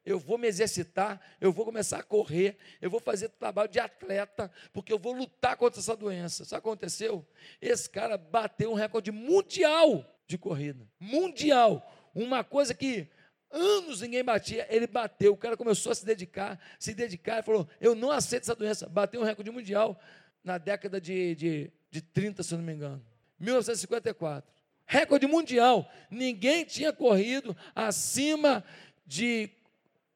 eu 0.05 0.19
vou 0.19 0.37
me 0.37 0.47
exercitar, 0.47 1.19
eu 1.39 1.51
vou 1.51 1.65
começar 1.65 1.99
a 1.99 2.03
correr, 2.03 2.57
eu 2.81 2.89
vou 2.89 2.99
fazer 2.99 3.29
trabalho 3.29 3.69
de 3.69 3.79
atleta, 3.79 4.51
porque 4.71 4.91
eu 4.91 4.99
vou 4.99 5.13
lutar 5.13 5.55
contra 5.55 5.79
essa 5.79 5.95
doença. 5.95 6.43
Sabe 6.43 6.59
o 6.59 6.63
que 6.63 6.69
aconteceu? 6.69 7.25
Esse 7.61 7.89
cara 7.89 8.17
bateu 8.17 8.71
um 8.71 8.75
recorde 8.75 9.11
mundial 9.11 10.05
de 10.27 10.37
corrida. 10.37 10.87
Mundial. 10.99 11.89
Uma 12.13 12.43
coisa 12.43 12.73
que 12.73 13.07
anos 13.49 14.01
ninguém 14.01 14.23
batia, 14.23 14.67
ele 14.69 14.87
bateu. 14.87 15.33
O 15.33 15.37
cara 15.37 15.55
começou 15.55 15.91
a 15.91 15.95
se 15.95 16.05
dedicar, 16.05 16.59
se 16.79 16.93
dedicar, 16.93 17.39
e 17.39 17.43
falou: 17.43 17.67
Eu 17.79 17.95
não 17.95 18.11
aceito 18.11 18.43
essa 18.43 18.55
doença. 18.55 18.89
Bateu 18.89 19.21
um 19.21 19.23
recorde 19.23 19.51
mundial 19.51 19.99
na 20.43 20.57
década 20.57 20.99
de, 20.99 21.35
de, 21.35 21.71
de 21.89 22.01
30, 22.01 22.43
se 22.43 22.53
não 22.55 22.63
me 22.63 22.73
engano. 22.73 23.03
1954. 23.39 24.51
Recorde 24.85 25.27
mundial. 25.27 25.89
Ninguém 26.09 26.65
tinha 26.65 26.91
corrido 26.91 27.55
acima 27.73 28.63
de 29.05 29.49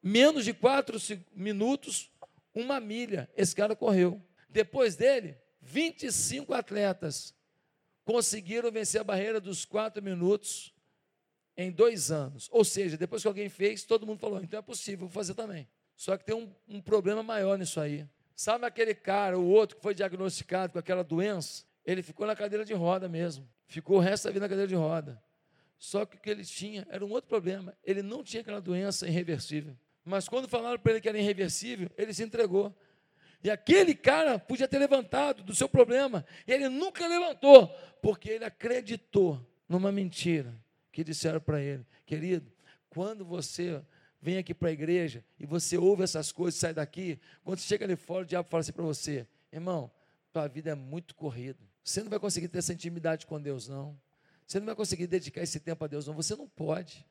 menos 0.02 0.44
de 0.44 0.52
quatro 0.52 0.98
minutos, 1.34 2.10
uma 2.54 2.80
milha. 2.80 3.28
Esse 3.36 3.54
cara 3.54 3.76
correu. 3.76 4.22
Depois 4.48 4.96
dele, 4.96 5.36
25 5.60 6.54
atletas 6.54 7.34
conseguiram 8.04 8.70
vencer 8.70 9.00
a 9.00 9.04
barreira 9.04 9.40
dos 9.40 9.64
quatro 9.64 10.02
minutos 10.02 10.74
em 11.56 11.70
dois 11.70 12.10
anos. 12.10 12.48
Ou 12.50 12.64
seja, 12.64 12.96
depois 12.96 13.22
que 13.22 13.28
alguém 13.28 13.48
fez, 13.48 13.84
todo 13.84 14.06
mundo 14.06 14.18
falou: 14.18 14.40
então 14.42 14.58
é 14.58 14.62
possível, 14.62 15.06
vou 15.06 15.10
fazer 15.10 15.34
também. 15.34 15.68
Só 15.94 16.16
que 16.16 16.24
tem 16.24 16.34
um, 16.34 16.50
um 16.68 16.80
problema 16.80 17.22
maior 17.22 17.58
nisso 17.58 17.80
aí. 17.80 18.06
Sabe 18.34 18.64
aquele 18.64 18.94
cara, 18.94 19.36
o 19.36 19.46
outro 19.46 19.76
que 19.76 19.82
foi 19.82 19.94
diagnosticado 19.94 20.72
com 20.72 20.78
aquela 20.78 21.02
doença? 21.02 21.64
Ele 21.84 22.02
ficou 22.02 22.26
na 22.26 22.36
cadeira 22.36 22.64
de 22.64 22.72
roda 22.72 23.08
mesmo. 23.08 23.48
Ficou 23.66 23.96
o 23.96 24.00
resto 24.00 24.24
da 24.24 24.30
vida 24.30 24.44
na 24.44 24.48
cadeira 24.48 24.68
de 24.68 24.76
roda. 24.76 25.20
Só 25.76 26.06
que 26.06 26.16
o 26.16 26.20
que 26.20 26.30
ele 26.30 26.44
tinha 26.44 26.86
era 26.88 27.04
um 27.04 27.10
outro 27.10 27.28
problema. 27.28 27.76
Ele 27.82 28.00
não 28.00 28.22
tinha 28.22 28.40
aquela 28.40 28.60
doença 28.60 29.08
irreversível. 29.08 29.76
Mas 30.08 30.28
quando 30.28 30.48
falaram 30.48 30.78
para 30.78 30.92
ele 30.92 31.00
que 31.00 31.08
era 31.08 31.18
irreversível, 31.18 31.90
ele 31.96 32.14
se 32.14 32.22
entregou. 32.22 32.74
E 33.44 33.50
aquele 33.50 33.94
cara 33.94 34.38
podia 34.38 34.66
ter 34.66 34.78
levantado 34.78 35.42
do 35.42 35.54
seu 35.54 35.68
problema. 35.68 36.24
E 36.46 36.52
ele 36.52 36.68
nunca 36.68 37.06
levantou, 37.06 37.68
porque 38.02 38.30
ele 38.30 38.44
acreditou 38.44 39.40
numa 39.68 39.92
mentira 39.92 40.54
que 40.90 41.04
disseram 41.04 41.40
para 41.40 41.60
ele: 41.60 41.86
querido, 42.06 42.50
quando 42.88 43.24
você 43.24 43.82
vem 44.20 44.38
aqui 44.38 44.54
para 44.54 44.70
a 44.70 44.72
igreja 44.72 45.24
e 45.38 45.46
você 45.46 45.76
ouve 45.76 46.02
essas 46.02 46.32
coisas, 46.32 46.58
sai 46.58 46.72
daqui, 46.72 47.20
quando 47.44 47.58
você 47.58 47.66
chega 47.68 47.84
ali 47.84 47.94
fora, 47.94 48.24
o 48.24 48.26
diabo 48.26 48.48
fala 48.48 48.62
assim 48.62 48.72
para 48.72 48.84
você: 48.84 49.26
irmão, 49.52 49.90
tua 50.32 50.48
vida 50.48 50.70
é 50.70 50.74
muito 50.74 51.14
corrida. 51.14 51.60
Você 51.84 52.02
não 52.02 52.10
vai 52.10 52.18
conseguir 52.18 52.48
ter 52.48 52.58
essa 52.58 52.72
intimidade 52.72 53.26
com 53.26 53.40
Deus, 53.40 53.68
não. 53.68 53.98
Você 54.46 54.58
não 54.58 54.66
vai 54.66 54.74
conseguir 54.74 55.06
dedicar 55.06 55.42
esse 55.42 55.60
tempo 55.60 55.84
a 55.84 55.86
Deus, 55.86 56.06
não. 56.06 56.14
Você 56.14 56.34
não 56.34 56.48
pode. 56.48 57.06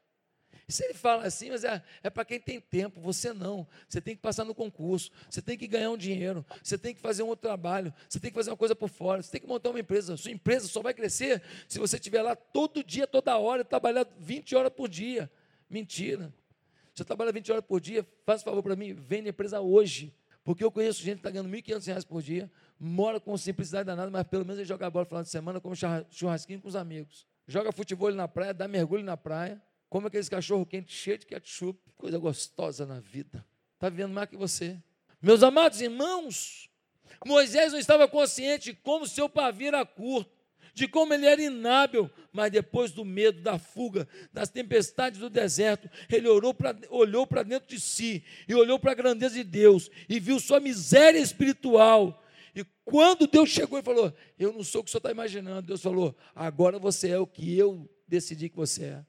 Se 0.68 0.84
ele 0.84 0.94
fala 0.94 1.26
assim, 1.26 1.50
mas 1.50 1.64
é, 1.64 1.82
é 2.04 2.10
para 2.10 2.26
quem 2.26 2.40
tem 2.40 2.60
tempo, 2.60 3.00
você 3.00 3.32
não. 3.32 3.66
Você 3.88 4.02
tem 4.02 4.16
que 4.16 4.22
passar 4.22 4.44
no 4.44 4.54
concurso, 4.54 5.10
você 5.30 5.42
tem 5.42 5.58
que 5.58 5.66
ganhar 5.66 5.90
um 5.92 5.98
dinheiro, 5.98 6.46
você 6.62 6.78
tem 6.78 6.94
que 6.94 7.00
fazer 7.00 7.24
um 7.24 7.28
outro 7.28 7.48
trabalho, 7.48 7.94
você 8.10 8.20
tem 8.20 8.30
que 8.30 8.36
fazer 8.36 8.50
uma 8.50 8.58
coisa 8.58 8.76
por 8.76 8.90
fora, 8.90 9.22
você 9.22 9.32
tem 9.32 9.40
que 9.40 9.48
montar 9.48 9.70
uma 9.70 9.80
empresa. 9.80 10.18
Sua 10.18 10.32
empresa 10.32 10.68
só 10.68 10.82
vai 10.82 10.94
crescer 10.94 11.42
se 11.70 11.80
você 11.80 11.96
estiver 11.96 12.22
lá 12.22 12.36
todo 12.36 12.84
dia, 12.84 13.08
toda 13.08 13.38
hora, 13.38 13.64
trabalhar 13.64 14.06
20 14.20 14.56
horas 14.56 14.72
por 14.74 14.90
dia. 14.90 15.32
Mentira. 15.70 16.34
Você 16.94 17.06
trabalha 17.06 17.32
20 17.32 17.52
horas 17.52 17.64
por 17.64 17.80
dia, 17.80 18.06
faz 18.26 18.44
favor 18.44 18.62
para 18.62 18.76
mim, 18.76 18.94
vende 18.94 19.28
a 19.28 19.30
empresa 19.30 19.62
hoje. 19.62 20.14
Porque 20.44 20.64
eu 20.64 20.72
conheço 20.72 21.02
gente 21.02 21.16
que 21.16 21.20
está 21.20 21.30
ganhando 21.30 21.50
R$ 21.50 21.62
1.500 21.62 22.06
por 22.06 22.22
dia, 22.22 22.50
mora 22.80 23.20
com 23.20 23.38
simplicidade 23.38 23.86
danada, 23.86 24.10
mas 24.10 24.24
pelo 24.24 24.44
menos 24.44 24.58
ele 24.58 24.68
joga 24.68 24.90
bola 24.90 25.04
no 25.04 25.10
final 25.10 25.24
de 25.24 25.30
semana, 25.30 25.62
come 25.62 25.76
churrasquinho 26.10 26.62
com 26.62 26.68
os 26.68 26.76
amigos. 26.76 27.26
Joga 27.48 27.72
futebol 27.72 28.12
na 28.14 28.28
praia, 28.28 28.54
dá 28.54 28.68
mergulho 28.68 29.04
na 29.04 29.16
praia, 29.16 29.62
Come 29.90 30.08
aqueles 30.08 30.28
cachorro 30.28 30.66
quente 30.66 30.92
cheio 30.92 31.18
de 31.18 31.26
ketchup, 31.26 31.80
coisa 31.96 32.18
gostosa 32.18 32.86
na 32.86 33.00
vida. 33.00 33.46
Está 33.76 33.90
vivendo 33.90 34.14
mais 34.14 34.30
que 34.30 34.36
você. 34.36 34.78
Meus 35.22 35.44
amados 35.44 35.82
irmãos, 35.82 36.70
Moisés 37.26 37.72
não 37.72 37.80
estava 37.80 38.08
consciente 38.08 38.72
de 38.72 38.74
como 38.74 39.08
seu 39.08 39.30
pavio 39.30 39.68
era 39.68 39.86
curto, 39.86 40.32
de 40.74 40.88
como 40.88 41.14
ele 41.14 41.26
era 41.26 41.42
inábil, 41.42 42.10
mas 42.32 42.52
depois 42.52 42.92
do 42.92 43.04
medo, 43.04 43.42
da 43.42 43.58
fuga, 43.58 44.08
das 44.32 44.50
tempestades 44.50 45.20
do 45.20 45.30
deserto, 45.30 45.90
ele 46.10 46.28
pra, 46.54 46.76
olhou 46.90 47.26
para 47.26 47.42
dentro 47.44 47.70
de 47.70 47.80
si 47.80 48.24
e 48.48 48.54
olhou 48.54 48.78
para 48.78 48.92
a 48.92 48.96
grandeza 48.96 49.36
de 49.36 49.44
Deus 49.44 49.90
e 50.08 50.20
viu 50.20 50.40
sua 50.40 50.60
miséria 50.60 51.18
espiritual. 51.18 52.24
E 52.56 52.64
quando 52.86 53.26
Deus 53.26 53.50
chegou 53.50 53.80
e 53.80 53.84
falou: 53.84 54.14
Eu 54.38 54.54
não 54.54 54.64
sou 54.64 54.82
o 54.82 54.84
que 54.84 54.90
o 54.90 54.92
senhor 54.92 55.00
está 55.00 55.12
imaginando, 55.12 55.68
Deus 55.68 55.82
falou: 55.82 56.16
Agora 56.36 56.78
você 56.78 57.10
é 57.10 57.20
o 57.20 57.26
que 57.26 57.58
eu 57.58 57.90
decidi 58.08 58.50
que 58.50 58.56
você 58.56 58.84
é. 58.86 59.06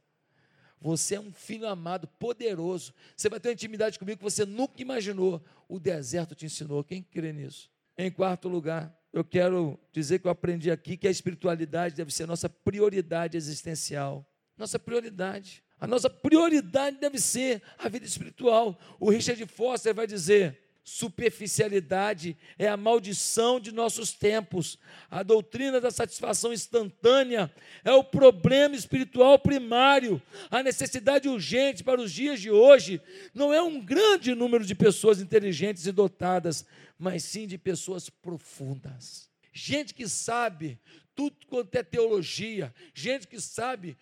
Você 0.81 1.16
é 1.16 1.20
um 1.20 1.33
filho 1.33 1.66
amado, 1.66 2.07
poderoso. 2.18 2.95
Você 3.16 3.29
vai 3.29 3.41
ter 3.41 3.49
uma 3.49 3.55
intimidade 3.55 3.99
comigo 3.99 4.18
que 4.18 4.24
você 4.24 4.45
nunca 4.45 4.81
imaginou. 4.81 5.43
O 5.68 5.79
deserto 5.79 6.35
te 6.35 6.47
ensinou. 6.47 6.85
Quem 6.85 7.03
crê 7.03 7.33
nisso? 7.33 7.70
Em 7.97 8.11
quarto 8.11 8.49
lugar, 8.49 8.97
eu 9.12 9.24
quero 9.24 9.79
dizer 9.93 10.20
que 10.20 10.26
eu 10.26 10.31
aprendi 10.31 10.70
aqui 10.70 10.97
que 10.97 11.09
a 11.09 11.11
espiritualidade 11.11 11.95
deve 11.95 12.12
ser 12.12 12.26
nossa 12.26 12.49
prioridade 12.49 13.37
existencial. 13.37 14.24
Nossa 14.57 14.79
prioridade. 14.79 15.62
A 15.81 15.87
nossa 15.87 16.11
prioridade 16.11 16.99
deve 16.99 17.18
ser 17.18 17.62
a 17.79 17.89
vida 17.89 18.05
espiritual. 18.07 18.79
O 18.99 19.11
Richard 19.11 19.45
Foster 19.47 19.95
vai 19.95 20.07
dizer: 20.07 20.59
superficialidade 20.89 22.34
é 22.59 22.66
a 22.66 22.76
maldição 22.76 23.61
de 23.61 23.70
nossos 23.70 24.11
tempos. 24.12 24.78
A 25.11 25.22
doutrina 25.22 25.82
da 25.82 25.91
satisfação 25.91 26.51
instantânea 26.51 27.53
é 27.84 27.93
o 27.93 28.03
problema 28.03 28.74
espiritual 28.74 29.39
primário. 29.39 30.20
A 30.51 30.62
necessidade 30.62 31.28
urgente 31.28 31.84
para 31.84 32.01
os 32.01 32.11
dias 32.11 32.41
de 32.41 32.51
hoje 32.51 33.03
não 33.34 33.53
é 33.53 33.61
um 33.61 33.84
grande 33.84 34.34
número 34.34 34.64
de 34.64 34.74
pessoas 34.74 35.20
inteligentes 35.20 35.86
e 35.86 35.93
dotadas, 35.93 36.64
mas 36.99 37.22
sim 37.22 37.47
de 37.47 37.59
pessoas 37.59 38.09
profundas. 38.09 39.28
Gente 39.53 39.93
que 39.93 40.09
sabe 40.09 40.80
tudo 41.14 41.36
quanto 41.49 41.74
é 41.74 41.82
teologia, 41.82 42.74
gente 42.95 43.26
que 43.26 43.39
sabe 43.39 43.95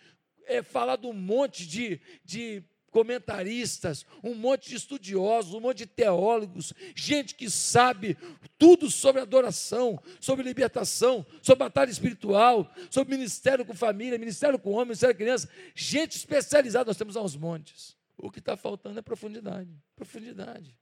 é, 0.47 0.63
falar 0.63 0.97
de 0.97 1.09
um 1.09 1.13
monte 1.13 1.67
de, 1.67 2.01
de 2.25 2.63
comentaristas, 2.91 4.07
um 4.23 4.35
monte 4.35 4.71
de 4.71 4.77
estudiosos, 4.77 5.55
um 5.55 5.61
monte 5.61 5.79
de 5.79 5.87
teólogos, 5.87 6.73
gente 6.95 7.35
que 7.35 7.51
sabe 7.51 8.17
tudo 8.59 8.91
sobre 8.91 9.21
adoração, 9.21 10.01
sobre 10.21 10.45
libertação, 10.45 11.25
sobre 11.43 11.65
batalha 11.65 11.91
espiritual, 11.91 12.71
sobre 12.91 13.17
ministério 13.17 13.65
com 13.65 13.75
família, 13.75 14.19
ministério 14.19 14.59
com 14.59 14.73
homem, 14.73 14.87
ministério 14.87 15.15
com 15.15 15.23
criança, 15.23 15.49
gente 15.75 16.17
especializada, 16.17 16.87
nós 16.87 16.97
temos 16.97 17.17
aos 17.17 17.37
montes. 17.37 17.97
O 18.17 18.31
que 18.31 18.39
está 18.39 18.57
faltando 18.57 18.99
é 18.99 19.03
profundidade, 19.03 19.71
profundidade. 19.95 20.75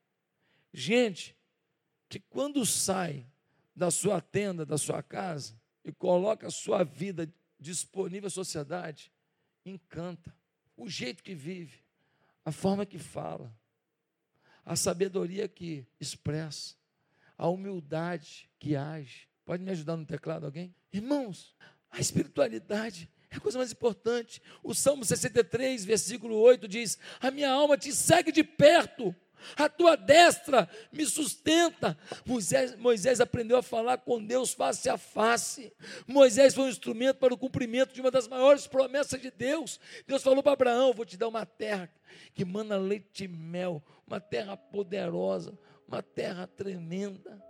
Gente 0.72 1.36
que 2.08 2.20
quando 2.20 2.64
sai 2.64 3.26
da 3.74 3.90
sua 3.90 4.20
tenda, 4.20 4.64
da 4.64 4.78
sua 4.78 5.02
casa, 5.02 5.60
e 5.84 5.92
coloca 5.92 6.46
a 6.46 6.50
sua 6.50 6.82
vida 6.82 7.30
disponível 7.60 8.28
à 8.28 8.30
sociedade, 8.30 9.12
encanta. 9.64 10.34
O 10.76 10.88
jeito 10.88 11.22
que 11.22 11.34
vive, 11.34 11.83
a 12.44 12.52
forma 12.52 12.84
que 12.84 12.98
fala, 12.98 13.54
a 14.64 14.76
sabedoria 14.76 15.48
que 15.48 15.86
expressa, 16.00 16.74
a 17.36 17.48
humildade 17.48 18.50
que 18.58 18.76
age. 18.76 19.28
Pode 19.44 19.62
me 19.62 19.70
ajudar 19.70 19.96
no 19.96 20.06
teclado 20.06 20.46
alguém? 20.46 20.74
Irmãos, 20.92 21.54
a 21.90 22.00
espiritualidade 22.00 23.10
é 23.30 23.36
a 23.36 23.40
coisa 23.40 23.58
mais 23.58 23.72
importante. 23.72 24.40
O 24.62 24.74
Salmo 24.74 25.04
63, 25.04 25.84
versículo 25.84 26.36
8 26.36 26.66
diz: 26.68 26.98
A 27.20 27.30
minha 27.30 27.50
alma 27.50 27.76
te 27.76 27.92
segue 27.92 28.32
de 28.32 28.44
perto 28.44 29.14
a 29.56 29.68
tua 29.68 29.96
destra 29.96 30.68
me 30.92 31.04
sustenta. 31.04 31.96
Moisés, 32.24 32.76
Moisés 32.76 33.20
aprendeu 33.20 33.56
a 33.56 33.62
falar 33.62 33.98
com 33.98 34.24
Deus 34.24 34.52
face 34.52 34.88
a 34.88 34.96
face. 34.96 35.72
Moisés 36.06 36.54
foi 36.54 36.64
um 36.64 36.68
instrumento 36.68 37.18
para 37.18 37.34
o 37.34 37.38
cumprimento 37.38 37.92
de 37.92 38.00
uma 38.00 38.10
das 38.10 38.26
maiores 38.26 38.66
promessas 38.66 39.20
de 39.20 39.30
Deus. 39.30 39.78
Deus 40.06 40.22
falou 40.22 40.42
para 40.42 40.52
Abraão: 40.52 40.92
Vou 40.92 41.04
te 41.04 41.16
dar 41.16 41.28
uma 41.28 41.46
terra 41.46 41.90
que 42.34 42.44
mana 42.44 42.76
leite 42.76 43.24
e 43.24 43.28
mel, 43.28 43.82
uma 44.06 44.20
terra 44.20 44.56
poderosa, 44.56 45.58
uma 45.86 46.02
terra 46.02 46.46
tremenda. 46.46 47.42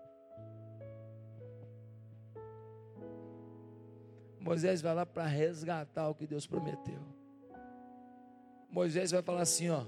Moisés 4.41 4.83
vai 4.83 4.95
lá 4.95 5.07
para 5.07 5.27
resgatar 5.27 6.09
o 6.09 6.15
que 6.15 6.27
Deus 6.27 6.47
prometeu. 6.47 7.01
Moisés 8.69 9.11
vai 9.11 9.23
falar 9.23 9.43
assim: 9.43 9.71
ó 9.71 9.85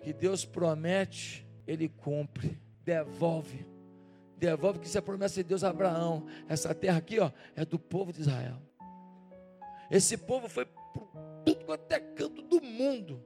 que 0.00 0.12
Deus 0.12 0.44
promete, 0.44 1.46
Ele 1.66 1.88
cumpre, 1.88 2.60
devolve. 2.84 3.66
Devolve 4.36 4.78
que 4.78 4.86
isso 4.86 4.96
é 4.96 5.00
promessa 5.00 5.42
de 5.42 5.48
Deus 5.48 5.62
a 5.62 5.68
Abraão. 5.68 6.26
Essa 6.48 6.74
terra 6.74 6.98
aqui, 6.98 7.18
ó, 7.18 7.30
é 7.54 7.64
do 7.64 7.78
povo 7.78 8.12
de 8.12 8.22
Israel. 8.22 8.56
Esse 9.90 10.16
povo 10.16 10.48
foi 10.48 10.64
por 10.64 11.08
tudo 11.44 11.64
quanto 11.64 11.92
é 11.92 12.00
canto 12.00 12.42
do 12.42 12.60
mundo. 12.62 13.22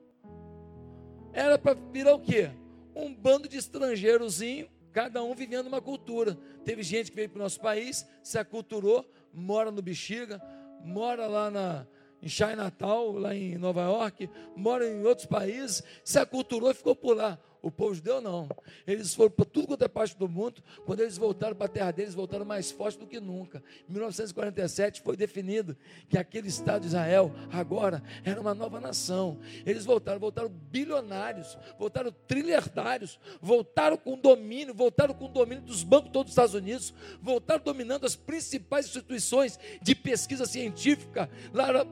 Era 1.33 1.59
para 1.59 1.75
virar 1.75 2.15
o 2.15 2.21
quê? 2.21 2.51
Um 2.95 3.15
bando 3.15 3.49
de 3.49 3.57
estrangeirozinho, 3.57 4.69
cada 4.93 5.23
um 5.23 5.35
vivendo 5.35 5.67
uma 5.67 5.81
cultura. 5.81 6.39
Teve 6.65 6.83
gente 6.83 7.11
que 7.11 7.17
veio 7.17 7.29
para 7.29 7.41
o 7.41 7.43
nosso 7.43 7.61
país, 7.61 8.07
se 8.23 8.39
aculturou, 8.39 9.09
mora 9.33 9.71
no 9.71 9.83
Bexiga, 9.83 10.41
mora 10.85 11.27
lá 11.27 11.51
na, 11.51 11.87
em 12.25 12.29
Chinatown, 12.29 13.19
lá 13.19 13.35
em 13.35 13.59
Nova 13.59 13.83
York, 13.83 14.31
mora 14.57 14.89
em 14.89 15.05
outros 15.05 15.27
países, 15.27 15.83
se 16.03 16.19
aculturou 16.19 16.71
e 16.71 16.75
ficou 16.75 16.97
por 16.97 17.15
lá. 17.15 17.39
O 17.65 17.71
povo 17.71 17.95
judeu 17.95 18.21
não. 18.21 18.47
Eles 18.87 19.15
foram 19.15 19.31
para 19.31 19.47
tudo 19.47 19.69
quanto 19.69 19.83
é 19.83 19.89
parte 19.89 20.15
do 20.19 20.29
mundo. 20.29 20.63
Quando 20.85 21.01
eles 21.01 21.17
voltaram 21.17 21.57
para 21.57 21.65
a 21.65 21.69
terra 21.69 21.91
deles, 21.93 22.13
voltaram 22.13 22.45
mais 22.45 22.71
fortes 22.71 22.99
do 22.99 23.07
que 23.07 23.19
nunca. 23.19 23.65
Em 23.89 23.93
1947 23.93 25.01
foi 25.01 25.17
definido 25.17 25.75
que 26.07 26.19
aquele 26.19 26.49
Estado 26.49 26.83
de 26.83 26.89
Israel 26.89 27.35
agora 27.51 28.03
era 28.23 28.39
uma 28.39 28.53
nova 28.53 28.83
nação. 28.83 29.39
Eles 29.65 29.87
voltaram, 29.87 30.21
voltaram 30.21 30.51
bilionários, 30.51 31.57
voltaram 31.79 32.15
trilhardários, 32.29 33.19
voltaram 33.41 33.97
com 33.97 34.19
domínio, 34.19 34.75
voltaram 34.75 35.15
com 35.15 35.33
domínio 35.33 35.65
dos 35.65 35.83
bancos 35.83 36.11
todos 36.11 36.27
dos 36.27 36.33
Estados 36.33 36.55
Unidos, 36.55 36.93
voltaram 37.23 37.65
dominando 37.65 38.05
as 38.05 38.15
principais 38.15 38.85
instituições 38.85 39.59
de 39.81 39.95
pesquisa 39.95 40.45
científica, 40.45 41.31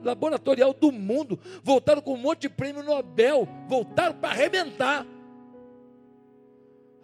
laboratorial 0.05 0.75
do 0.75 0.93
mundo, 0.93 1.41
voltaram 1.63 2.03
com 2.03 2.13
um 2.13 2.19
monte 2.19 2.43
de 2.43 2.51
prêmio 2.51 2.83
Nobel, 2.83 3.49
voltaram 3.71 4.15
para 4.15 4.35
arrebentar. 4.35 5.07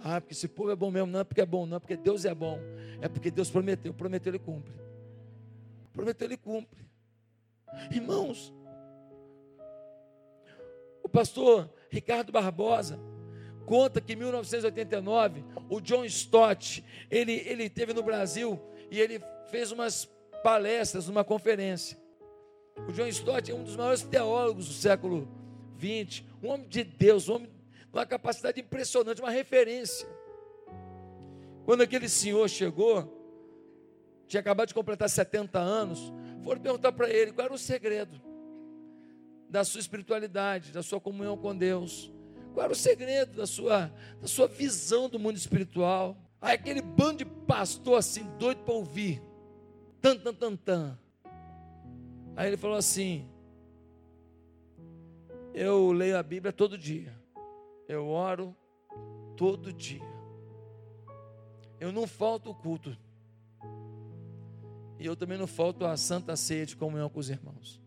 Ah, 0.02 0.20
porque 0.20 0.32
esse 0.32 0.48
povo 0.48 0.70
é 0.70 0.76
bom 0.76 0.90
mesmo. 0.90 1.08
Não 1.08 1.20
é 1.20 1.24
porque 1.24 1.40
é 1.40 1.46
bom, 1.46 1.66
não 1.66 1.76
é 1.76 1.80
porque 1.80 1.96
Deus 1.96 2.24
é 2.24 2.34
bom. 2.34 2.58
É 3.00 3.08
porque 3.08 3.30
Deus 3.30 3.50
prometeu. 3.50 3.92
Prometeu, 3.92 4.30
Ele 4.30 4.38
cumpre. 4.38 4.72
Prometeu, 5.92 6.26
Ele 6.26 6.36
cumpre. 6.36 6.86
Irmãos, 7.90 8.52
o 11.02 11.08
pastor 11.08 11.72
Ricardo 11.90 12.32
Barbosa 12.32 12.98
conta 13.66 14.00
que 14.00 14.14
em 14.14 14.16
1989 14.16 15.44
o 15.68 15.80
John 15.80 16.04
Stott 16.04 16.84
ele, 17.10 17.32
ele 17.46 17.68
teve 17.68 17.92
no 17.92 18.02
Brasil 18.02 18.58
e 18.90 18.98
ele 18.98 19.20
fez 19.50 19.70
umas 19.70 20.08
palestras 20.42 21.06
numa 21.06 21.24
conferência. 21.24 21.98
O 22.88 22.92
John 22.92 23.06
Stott 23.08 23.50
é 23.50 23.54
um 23.54 23.64
dos 23.64 23.76
maiores 23.76 24.02
teólogos 24.02 24.68
do 24.68 24.74
século 24.74 25.28
20, 25.76 26.26
um 26.42 26.48
homem 26.48 26.68
de 26.68 26.84
Deus, 26.84 27.28
um 27.28 27.34
homem 27.36 27.50
uma 27.92 28.06
capacidade 28.06 28.60
impressionante, 28.60 29.20
uma 29.20 29.30
referência. 29.30 30.08
Quando 31.64 31.82
aquele 31.82 32.08
senhor 32.08 32.48
chegou, 32.48 33.14
tinha 34.26 34.40
acabado 34.40 34.68
de 34.68 34.74
completar 34.74 35.08
70 35.08 35.58
anos, 35.58 36.12
foram 36.42 36.60
perguntar 36.60 36.92
para 36.92 37.10
ele 37.10 37.32
qual 37.32 37.46
era 37.46 37.54
o 37.54 37.58
segredo 37.58 38.20
da 39.48 39.64
sua 39.64 39.80
espiritualidade, 39.80 40.72
da 40.72 40.82
sua 40.82 41.00
comunhão 41.00 41.36
com 41.36 41.56
Deus. 41.56 42.12
Qual 42.52 42.64
era 42.64 42.72
o 42.72 42.76
segredo 42.76 43.36
da 43.36 43.46
sua, 43.46 43.92
da 44.20 44.26
sua 44.26 44.46
visão 44.46 45.08
do 45.08 45.18
mundo 45.18 45.36
espiritual? 45.36 46.16
Aí 46.40 46.54
aquele 46.54 46.82
bando 46.82 47.18
de 47.18 47.24
pastor 47.24 47.98
assim, 47.98 48.24
doido 48.38 48.62
para 48.62 48.74
ouvir. 48.74 49.22
Tan, 50.00 50.16
tan, 50.16 50.34
tan, 50.34 50.56
tan. 50.56 50.98
Aí 52.36 52.46
ele 52.48 52.56
falou 52.56 52.76
assim: 52.76 53.28
Eu 55.52 55.90
leio 55.92 56.16
a 56.16 56.22
Bíblia 56.22 56.52
todo 56.52 56.78
dia. 56.78 57.17
Eu 57.88 58.06
oro 58.06 58.54
todo 59.36 59.72
dia. 59.72 60.02
Eu 61.80 61.90
não 61.90 62.06
falto 62.06 62.50
o 62.50 62.54
culto. 62.54 62.96
E 64.98 65.06
eu 65.06 65.16
também 65.16 65.38
não 65.38 65.46
falto 65.46 65.86
a 65.86 65.96
santa 65.96 66.36
ceia 66.36 66.66
de 66.66 66.76
comunhão 66.76 67.08
com 67.08 67.18
os 67.18 67.30
irmãos. 67.30 67.80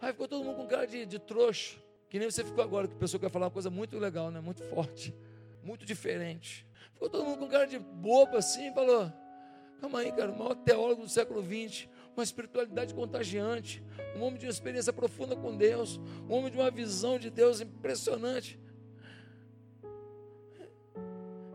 Aí 0.00 0.12
ficou 0.12 0.26
todo 0.26 0.44
mundo 0.44 0.56
com 0.56 0.66
cara 0.66 0.86
de, 0.86 1.06
de 1.06 1.18
trouxa. 1.18 1.78
Que 2.08 2.18
nem 2.18 2.30
você 2.30 2.44
ficou 2.44 2.62
agora, 2.62 2.88
que 2.88 2.94
a 2.94 2.98
pessoa 2.98 3.20
quer 3.20 3.30
falar 3.30 3.46
uma 3.46 3.50
coisa 3.50 3.70
muito 3.70 3.98
legal, 3.98 4.30
né? 4.30 4.40
muito 4.40 4.62
forte, 4.64 5.14
muito 5.62 5.84
diferente. 5.84 6.66
Ficou 6.92 7.10
todo 7.10 7.24
mundo 7.24 7.38
com 7.38 7.48
cara 7.48 7.66
de 7.66 7.78
bobo 7.78 8.36
assim, 8.36 8.72
falou: 8.72 9.12
Calma 9.80 10.00
aí, 10.00 10.12
cara, 10.12 10.32
o 10.32 10.38
maior 10.38 10.54
teólogo 10.54 11.02
do 11.02 11.08
século 11.08 11.42
XX, 11.42 11.88
uma 12.16 12.24
espiritualidade 12.24 12.94
contagiante, 12.94 13.82
um 14.16 14.22
homem 14.22 14.38
de 14.38 14.46
uma 14.46 14.50
experiência 14.50 14.92
profunda 14.92 15.36
com 15.36 15.56
Deus, 15.56 16.00
um 16.28 16.34
homem 16.34 16.50
de 16.50 16.56
uma 16.56 16.70
visão 16.70 17.18
de 17.18 17.30
Deus 17.30 17.60
impressionante. 17.60 18.58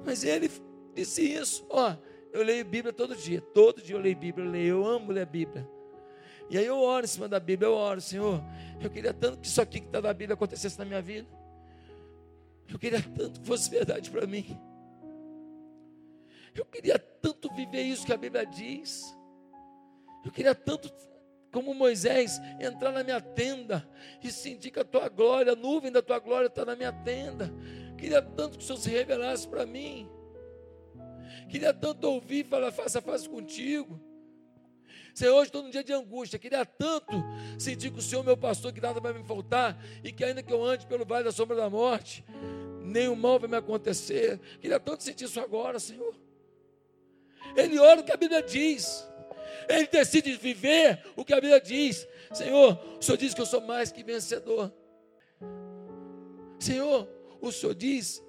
Mas 0.05 0.23
ele 0.23 0.49
disse 0.95 1.21
isso, 1.23 1.65
ó, 1.69 1.95
Eu 2.33 2.43
leio 2.43 2.63
Bíblia 2.63 2.93
todo 2.93 3.15
dia, 3.15 3.41
todo 3.41 3.81
dia 3.81 3.95
eu 3.95 3.99
leio 3.99 4.15
Bíblia, 4.15 4.45
eu 4.45 4.51
leio, 4.51 4.67
eu 4.67 4.85
amo 4.85 5.11
ler 5.11 5.23
a 5.23 5.25
Bíblia. 5.25 5.67
E 6.49 6.57
aí 6.57 6.65
eu 6.65 6.77
oro 6.79 7.05
em 7.05 7.07
cima 7.07 7.27
da 7.27 7.39
Bíblia, 7.39 7.67
eu 7.67 7.73
oro, 7.73 7.99
Senhor, 7.99 8.41
eu 8.81 8.89
queria 8.89 9.13
tanto 9.13 9.39
que 9.39 9.47
isso 9.47 9.61
aqui 9.61 9.81
que 9.81 9.87
está 9.87 10.01
na 10.01 10.13
Bíblia 10.13 10.33
acontecesse 10.33 10.79
na 10.79 10.85
minha 10.85 11.01
vida. 11.01 11.27
Eu 12.69 12.79
queria 12.79 13.01
tanto 13.01 13.41
que 13.41 13.47
fosse 13.47 13.69
verdade 13.69 14.09
para 14.09 14.25
mim. 14.25 14.57
Eu 16.55 16.65
queria 16.65 16.97
tanto 16.97 17.53
viver 17.53 17.81
isso 17.81 18.05
que 18.05 18.13
a 18.13 18.17
Bíblia 18.17 18.45
diz. 18.45 19.17
Eu 20.23 20.31
queria 20.31 20.53
tanto, 20.53 20.91
como 21.51 21.73
Moisés, 21.73 22.39
entrar 22.59 22.91
na 22.91 23.03
minha 23.03 23.19
tenda 23.19 23.87
e 24.23 24.31
sentir 24.31 24.71
que 24.71 24.79
a 24.79 24.85
tua 24.85 25.09
glória, 25.09 25.53
a 25.53 25.55
nuvem 25.55 25.91
da 25.91 26.01
tua 26.01 26.19
glória 26.19 26.47
está 26.47 26.63
na 26.63 26.75
minha 26.75 26.91
tenda. 26.91 27.51
Eu 27.89 27.95
queria 27.95 28.21
tanto 28.21 28.57
que 28.57 28.63
o 28.63 28.67
Senhor 28.67 28.79
se 28.79 28.89
revelasse 28.89 29.47
para 29.47 29.65
mim. 29.65 30.09
Queria 31.49 31.73
tanto 31.73 32.05
ouvir 32.05 32.45
falar 32.45 32.71
face 32.71 32.97
a 32.97 33.01
face 33.01 33.27
contigo. 33.27 33.99
Senhor, 35.13 35.35
hoje 35.35 35.49
estou 35.49 35.61
num 35.63 35.69
dia 35.69 35.83
de 35.83 35.91
angústia. 35.91 36.39
Queria 36.39 36.65
tanto 36.65 37.11
sentir 37.59 37.91
que 37.91 37.99
o 37.99 38.01
Senhor, 38.01 38.23
meu 38.23 38.37
pastor, 38.37 38.71
que 38.71 38.79
nada 38.79 38.99
vai 38.99 39.13
me 39.13 39.23
faltar 39.23 39.77
e 40.03 40.11
que 40.11 40.23
ainda 40.23 40.41
que 40.41 40.53
eu 40.53 40.63
ande 40.63 40.87
pelo 40.87 41.05
vale 41.05 41.25
da 41.25 41.31
sombra 41.31 41.55
da 41.55 41.69
morte, 41.69 42.23
nenhum 42.81 43.15
mal 43.15 43.39
vai 43.39 43.49
me 43.49 43.57
acontecer. 43.57 44.39
Queria 44.59 44.79
tanto 44.79 45.03
sentir 45.03 45.25
isso 45.25 45.39
agora, 45.39 45.79
Senhor. 45.79 46.15
Ele 47.55 47.77
ora 47.79 48.01
o 48.01 48.03
que 48.03 48.11
a 48.11 48.17
Bíblia 48.17 48.41
diz. 48.41 49.05
Ele 49.71 49.87
decide 49.87 50.35
viver 50.35 51.03
o 51.15 51.23
que 51.23 51.33
a 51.33 51.37
Bíblia 51.37 51.61
diz. 51.61 52.07
Senhor, 52.33 52.79
o 52.99 53.01
Senhor 53.01 53.17
diz 53.17 53.33
que 53.33 53.41
eu 53.41 53.45
sou 53.45 53.61
mais 53.61 53.91
que 53.91 54.03
vencedor. 54.03 54.73
Senhor, 56.59 57.07
o 57.39 57.51
Senhor 57.51 57.73
diz 57.73 58.21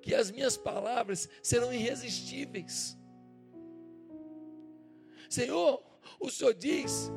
que 0.00 0.14
as 0.14 0.30
minhas 0.30 0.56
palavras 0.56 1.28
serão 1.42 1.72
irresistíveis. 1.72 2.96
Senhor, 5.28 5.82
o 6.20 6.30
Senhor 6.30 6.54
diz 6.54 7.10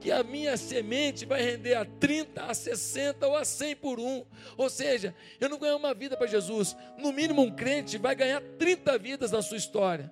que 0.00 0.10
a 0.10 0.24
minha 0.24 0.56
semente 0.56 1.26
vai 1.26 1.42
render 1.42 1.74
a 1.74 1.84
30, 1.84 2.42
a 2.42 2.54
60 2.54 3.26
ou 3.26 3.36
a 3.36 3.44
100 3.44 3.76
por 3.76 4.00
um. 4.00 4.24
Ou 4.56 4.70
seja, 4.70 5.14
eu 5.38 5.48
não 5.48 5.58
ganho 5.58 5.76
uma 5.76 5.92
vida 5.92 6.16
para 6.16 6.26
Jesus. 6.26 6.74
No 6.98 7.12
mínimo, 7.12 7.42
um 7.42 7.54
crente 7.54 7.98
vai 7.98 8.14
ganhar 8.14 8.40
30 8.58 8.98
vidas 8.98 9.30
na 9.30 9.42
sua 9.42 9.58
história. 9.58 10.10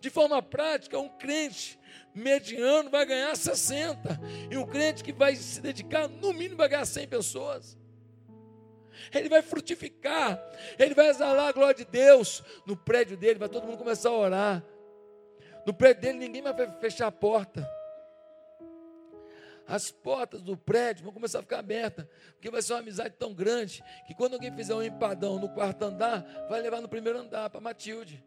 De 0.00 0.08
forma 0.08 0.42
prática, 0.42 0.98
um 0.98 1.08
crente 1.08 1.78
mediano 2.14 2.88
vai 2.90 3.04
ganhar 3.04 3.36
60. 3.36 4.18
E 4.50 4.56
um 4.56 4.66
crente 4.66 5.04
que 5.04 5.12
vai 5.12 5.36
se 5.36 5.60
dedicar, 5.60 6.08
no 6.08 6.32
mínimo, 6.32 6.56
vai 6.56 6.68
ganhar 6.68 6.86
100 6.86 7.06
pessoas. 7.08 7.78
Ele 9.14 9.28
vai 9.28 9.42
frutificar, 9.42 10.42
ele 10.78 10.94
vai 10.94 11.08
exalar 11.08 11.48
a 11.48 11.52
glória 11.52 11.74
de 11.74 11.84
Deus. 11.84 12.42
No 12.66 12.76
prédio 12.76 13.16
dele, 13.16 13.38
vai 13.38 13.48
todo 13.48 13.66
mundo 13.66 13.78
começar 13.78 14.08
a 14.08 14.12
orar. 14.12 14.64
No 15.66 15.74
prédio 15.74 16.02
dele 16.02 16.18
ninguém 16.18 16.42
vai 16.42 16.54
fechar 16.80 17.06
a 17.06 17.12
porta. 17.12 17.68
As 19.66 19.90
portas 19.90 20.42
do 20.42 20.56
prédio 20.56 21.04
vão 21.04 21.12
começar 21.12 21.38
a 21.38 21.42
ficar 21.42 21.60
abertas, 21.60 22.04
porque 22.32 22.50
vai 22.50 22.60
ser 22.60 22.72
uma 22.72 22.80
amizade 22.80 23.14
tão 23.16 23.32
grande 23.32 23.84
que 24.06 24.14
quando 24.14 24.34
alguém 24.34 24.52
fizer 24.52 24.74
um 24.74 24.82
empadão 24.82 25.38
no 25.38 25.48
quarto 25.48 25.84
andar, 25.84 26.22
vai 26.48 26.60
levar 26.60 26.80
no 26.80 26.88
primeiro 26.88 27.18
andar 27.18 27.48
para 27.50 27.60
Matilde. 27.60 28.24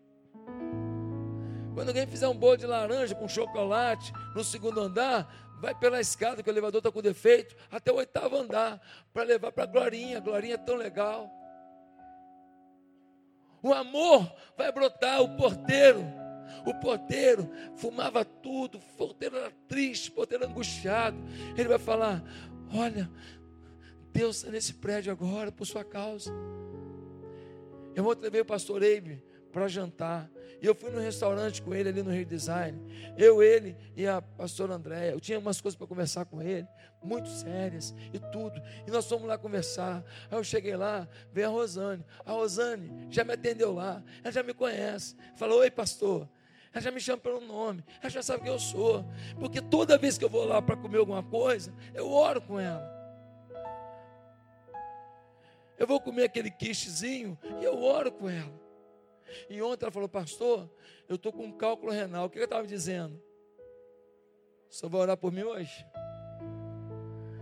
Quando 1.74 1.90
alguém 1.90 2.08
fizer 2.08 2.28
um 2.28 2.36
bolo 2.36 2.58
de 2.58 2.66
laranja 2.66 3.16
com 3.16 3.28
chocolate 3.28 4.14
no 4.36 4.44
segundo 4.44 4.80
andar, 4.80 5.28
vai 5.60 5.74
pela 5.74 6.00
escada 6.00 6.44
que 6.44 6.50
o 6.50 6.52
elevador 6.52 6.80
está 6.80 6.92
com 6.92 7.02
defeito 7.02 7.56
até 7.72 7.92
o 7.92 7.96
oitavo 7.96 8.36
andar 8.36 8.82
para 9.14 9.24
levar 9.24 9.52
para 9.52 9.64
a 9.64 9.68
Glorinha. 9.68 10.20
Glorinha 10.20 10.56
é 10.56 10.58
tão 10.58 10.76
legal. 10.76 11.30
O 13.62 13.74
amor 13.74 14.32
vai 14.58 14.72
brotar, 14.72 15.22
o 15.22 15.38
porteiro 15.38 16.04
o 16.66 16.74
porteiro 16.74 17.50
fumava 17.76 18.24
tudo, 18.24 18.78
o 18.78 18.98
porteiro 18.98 19.38
era 19.38 19.52
triste, 19.68 20.10
o 20.10 20.14
porteiro 20.14 20.46
angustiado. 20.46 21.18
Ele 21.58 21.68
vai 21.68 21.80
falar: 21.80 22.24
Olha, 22.74 23.10
Deus 24.12 24.38
está 24.38 24.52
nesse 24.52 24.74
prédio 24.76 25.12
agora 25.12 25.52
por 25.52 25.66
sua 25.66 25.84
causa. 25.84 26.32
Eu 27.96 28.04
vou 28.04 28.16
levei 28.20 28.42
o 28.42 28.46
pastor 28.46 28.82
Eibe 28.82 29.24
para 29.54 29.68
jantar. 29.68 30.30
E 30.60 30.66
eu 30.66 30.74
fui 30.74 30.90
no 30.90 31.00
restaurante 31.00 31.62
com 31.62 31.74
ele 31.74 31.90
ali 31.90 32.02
no 32.02 32.12
Rio 32.12 32.26
Design. 32.26 32.82
Eu, 33.18 33.44
ele 33.44 33.78
e 33.96 34.08
a 34.08 34.22
pastora 34.22 34.74
Andréia. 34.74 35.12
Eu 35.12 35.20
tinha 35.20 35.38
umas 35.38 35.62
coisas 35.62 35.78
para 35.78 35.86
conversar 35.86 36.26
com 36.26 36.42
ele, 36.42 36.68
muito 37.02 37.30
sérias 37.30 37.94
e 38.12 38.20
tudo. 38.20 38.60
E 38.88 38.92
nós 38.92 39.08
fomos 39.08 39.28
lá 39.28 39.38
conversar. 39.38 40.04
Aí 40.32 40.38
eu 40.38 40.44
cheguei 40.44 40.76
lá, 40.76 41.08
veio 41.32 41.48
a 41.48 41.52
Rosane. 41.52 42.04
A 42.26 42.32
Rosane 42.32 43.08
já 43.10 43.24
me 43.24 43.34
atendeu 43.34 43.74
lá. 43.74 44.04
Ela 44.24 44.32
já 44.32 44.42
me 44.42 44.54
conhece. 44.54 45.16
Falou: 45.36 45.60
Oi, 45.60 45.70
pastor. 45.70 46.28
Ela 46.74 46.82
já 46.82 46.90
me 46.90 47.00
chama 47.00 47.20
pelo 47.20 47.40
nome, 47.40 47.84
ela 48.02 48.10
já 48.10 48.24
sabe 48.24 48.42
quem 48.42 48.52
eu 48.52 48.58
sou. 48.58 49.06
Porque 49.40 49.62
toda 49.62 49.96
vez 49.96 50.18
que 50.18 50.26
eu 50.26 50.30
vou 50.30 50.44
lá 50.44 50.60
para 50.60 50.76
comer 50.76 50.98
alguma 50.98 51.22
coisa, 51.22 51.72
eu 51.94 52.10
oro 52.10 52.42
com 52.42 52.60
ela. 52.60 52.92
Eu 55.78 55.86
vou 55.86 56.00
comer 56.00 56.24
aquele 56.24 56.50
quichezinho 56.50 57.38
e 57.62 57.64
eu 57.64 57.80
oro 57.80 58.12
com 58.12 58.28
ela. 58.28 58.63
E 59.50 59.62
ontem 59.62 59.86
ela 59.86 59.92
falou, 59.92 60.10
pastor, 60.10 60.70
eu 61.08 61.16
estou 61.16 61.32
com 61.32 61.46
um 61.46 61.52
cálculo 61.52 61.92
renal. 61.92 62.26
O 62.26 62.30
que 62.30 62.40
eu 62.40 62.44
estava 62.44 62.66
dizendo? 62.66 63.22
Só 64.70 64.88
vai 64.90 65.02
orar 65.02 65.18
por 65.18 65.32
mim 65.32 65.44
hoje? 65.44 65.86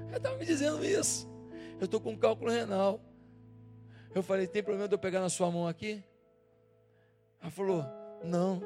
Ela 0.08 0.18
estava 0.18 0.38
me 0.38 0.46
dizendo 0.46 0.84
isso. 0.86 1.30
Eu 1.80 1.86
estou 1.86 2.00
com 2.00 2.12
um 2.12 2.18
cálculo 2.18 2.52
renal. 2.52 3.00
Eu 4.14 4.22
falei, 4.22 4.46
tem 4.46 4.62
problema 4.62 4.88
de 4.88 4.94
eu 4.94 5.00
pegar 5.00 5.22
na 5.22 5.30
sua 5.30 5.50
mão 5.50 5.68
aqui? 5.68 6.04
Ela 7.42 7.50
falou, 7.50 7.86
não. 8.24 8.62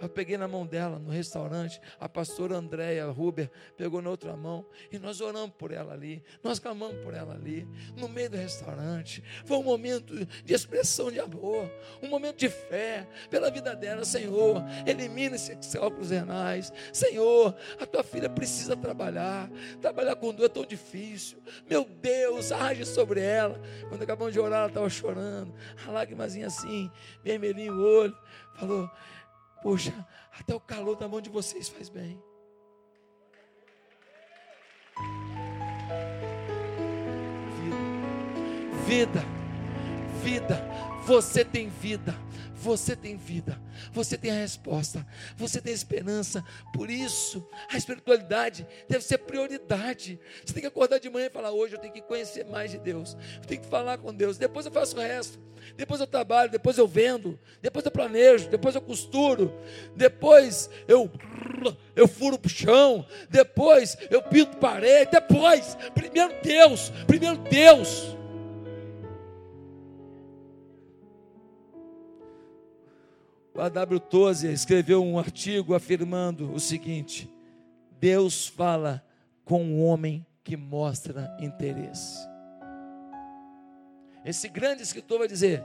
Eu 0.00 0.08
peguei 0.08 0.38
na 0.38 0.48
mão 0.48 0.66
dela 0.66 0.98
no 0.98 1.10
restaurante, 1.10 1.80
a 1.98 2.08
pastora 2.08 2.56
Andréia 2.56 3.06
Ruber 3.06 3.50
pegou 3.76 4.00
na 4.00 4.08
outra 4.08 4.34
mão 4.34 4.64
e 4.90 4.98
nós 4.98 5.20
oramos 5.20 5.54
por 5.58 5.70
ela 5.70 5.92
ali, 5.92 6.22
nós 6.42 6.58
clamamos 6.58 6.96
por 7.02 7.12
ela 7.12 7.34
ali, 7.34 7.68
no 7.96 8.08
meio 8.08 8.30
do 8.30 8.36
restaurante. 8.36 9.22
Foi 9.44 9.58
um 9.58 9.62
momento 9.62 10.14
de 10.44 10.54
expressão 10.54 11.10
de 11.10 11.20
amor, 11.20 11.70
um 12.02 12.08
momento 12.08 12.38
de 12.38 12.48
fé 12.48 13.06
pela 13.28 13.50
vida 13.50 13.76
dela. 13.76 14.04
Senhor, 14.04 14.64
elimina 14.86 15.36
esses 15.36 15.74
cálculos 15.74 16.10
renais. 16.10 16.72
Senhor, 16.92 17.54
a 17.78 17.84
tua 17.84 18.02
filha 18.02 18.30
precisa 18.30 18.74
trabalhar, 18.74 19.50
trabalhar 19.80 20.16
com 20.16 20.32
dor 20.32 20.46
é 20.46 20.48
tão 20.48 20.64
difícil. 20.64 21.38
Meu 21.68 21.84
Deus, 21.84 22.52
age 22.52 22.86
sobre 22.86 23.20
ela. 23.20 23.60
Quando 23.88 24.02
acabamos 24.02 24.32
de 24.32 24.40
orar, 24.40 24.60
ela 24.60 24.68
estava 24.68 24.88
chorando, 24.88 25.54
a 25.86 25.90
lágrimazinha 25.90 26.46
assim, 26.46 26.90
vermelhinho 27.22 27.74
o 27.74 27.82
olho. 27.82 28.16
Falou, 28.54 28.90
Poxa, 29.62 30.06
até 30.32 30.54
o 30.54 30.60
calor 30.60 30.96
da 30.96 31.06
mão 31.06 31.20
de 31.20 31.28
vocês 31.28 31.68
faz 31.68 31.88
bem. 31.88 32.22
Vida, 38.86 39.20
vida, 39.20 39.24
vida. 40.20 40.62
Você 41.06 41.44
tem 41.44 41.68
vida. 41.68 42.14
Você 42.60 42.94
tem 42.94 43.16
vida, 43.16 43.58
você 43.90 44.18
tem 44.18 44.30
a 44.30 44.34
resposta, 44.34 45.06
você 45.34 45.62
tem 45.62 45.72
esperança. 45.72 46.44
Por 46.74 46.90
isso, 46.90 47.48
a 47.70 47.76
espiritualidade 47.78 48.66
deve 48.86 49.02
ser 49.02 49.16
prioridade. 49.16 50.20
Você 50.44 50.52
tem 50.52 50.60
que 50.60 50.66
acordar 50.66 50.98
de 50.98 51.08
manhã 51.08 51.28
e 51.28 51.30
falar: 51.30 51.52
hoje 51.52 51.74
eu 51.74 51.78
tenho 51.78 51.92
que 51.92 52.02
conhecer 52.02 52.44
mais 52.44 52.70
de 52.70 52.76
Deus, 52.78 53.16
eu 53.36 53.48
tenho 53.48 53.62
que 53.62 53.66
falar 53.66 53.96
com 53.96 54.12
Deus. 54.12 54.36
Depois 54.36 54.66
eu 54.66 54.72
faço 54.72 54.94
o 54.94 55.00
resto. 55.00 55.40
Depois 55.74 56.00
eu 56.00 56.06
trabalho, 56.06 56.50
depois 56.50 56.76
eu 56.76 56.86
vendo, 56.86 57.38
depois 57.62 57.84
eu 57.84 57.90
planejo, 57.90 58.48
depois 58.50 58.74
eu 58.74 58.82
costuro, 58.82 59.54
depois 59.96 60.68
eu 60.86 61.10
eu 61.96 62.08
furo 62.08 62.38
o 62.42 62.48
chão, 62.48 63.06
depois 63.30 63.96
eu 64.10 64.22
pinto 64.22 64.58
parede, 64.58 65.12
depois, 65.12 65.76
primeiro 65.94 66.34
Deus, 66.42 66.90
primeiro 67.06 67.38
Deus. 67.38 68.19
O 73.54 73.60
A.W. 73.60 74.00
Tozer 74.00 74.52
escreveu 74.52 75.04
um 75.04 75.18
artigo 75.18 75.74
afirmando 75.74 76.52
o 76.52 76.60
seguinte: 76.60 77.30
Deus 77.98 78.46
fala 78.46 79.04
com 79.44 79.64
o 79.72 79.84
homem 79.84 80.24
que 80.44 80.56
mostra 80.56 81.36
interesse. 81.40 82.18
Esse 84.24 84.48
grande 84.48 84.82
escritor 84.82 85.18
vai 85.18 85.28
dizer: 85.28 85.62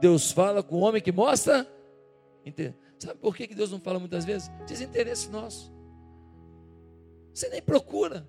Deus 0.00 0.32
fala 0.32 0.62
com 0.62 0.76
o 0.76 0.80
homem 0.80 1.00
que 1.00 1.12
mostra 1.12 1.66
interesse. 2.44 2.76
Sabe 2.98 3.18
por 3.20 3.36
que 3.36 3.54
Deus 3.54 3.70
não 3.70 3.80
fala 3.80 3.98
muitas 3.98 4.24
vezes? 4.24 4.50
Desinteresse 4.66 5.30
nosso. 5.30 5.72
Você 7.32 7.48
nem 7.48 7.62
procura. 7.62 8.28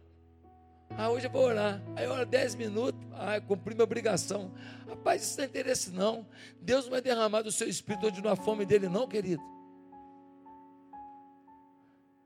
Ah, 0.98 1.10
hoje 1.10 1.28
eu 1.28 1.32
vou 1.32 1.44
orar. 1.44 1.82
Aí 1.96 2.08
ora 2.08 2.26
10 2.26 2.56
minutos. 2.56 3.00
Ah, 3.14 3.40
cumpri 3.40 3.74
minha 3.74 3.84
obrigação. 3.84 4.52
Rapaz, 4.88 5.24
isso 5.24 5.38
não 5.38 5.44
é 5.44 5.48
interesse, 5.48 5.92
não. 5.92 6.26
Deus 6.62 6.86
não 6.86 6.92
vai 6.92 7.02
derramar 7.02 7.42
do 7.42 7.52
seu 7.52 7.68
espírito 7.68 8.08
onde 8.08 8.22
não 8.22 8.32
há 8.32 8.36
fome 8.36 8.66
dele, 8.66 8.90
não, 8.90 9.08
querido. 9.08 9.42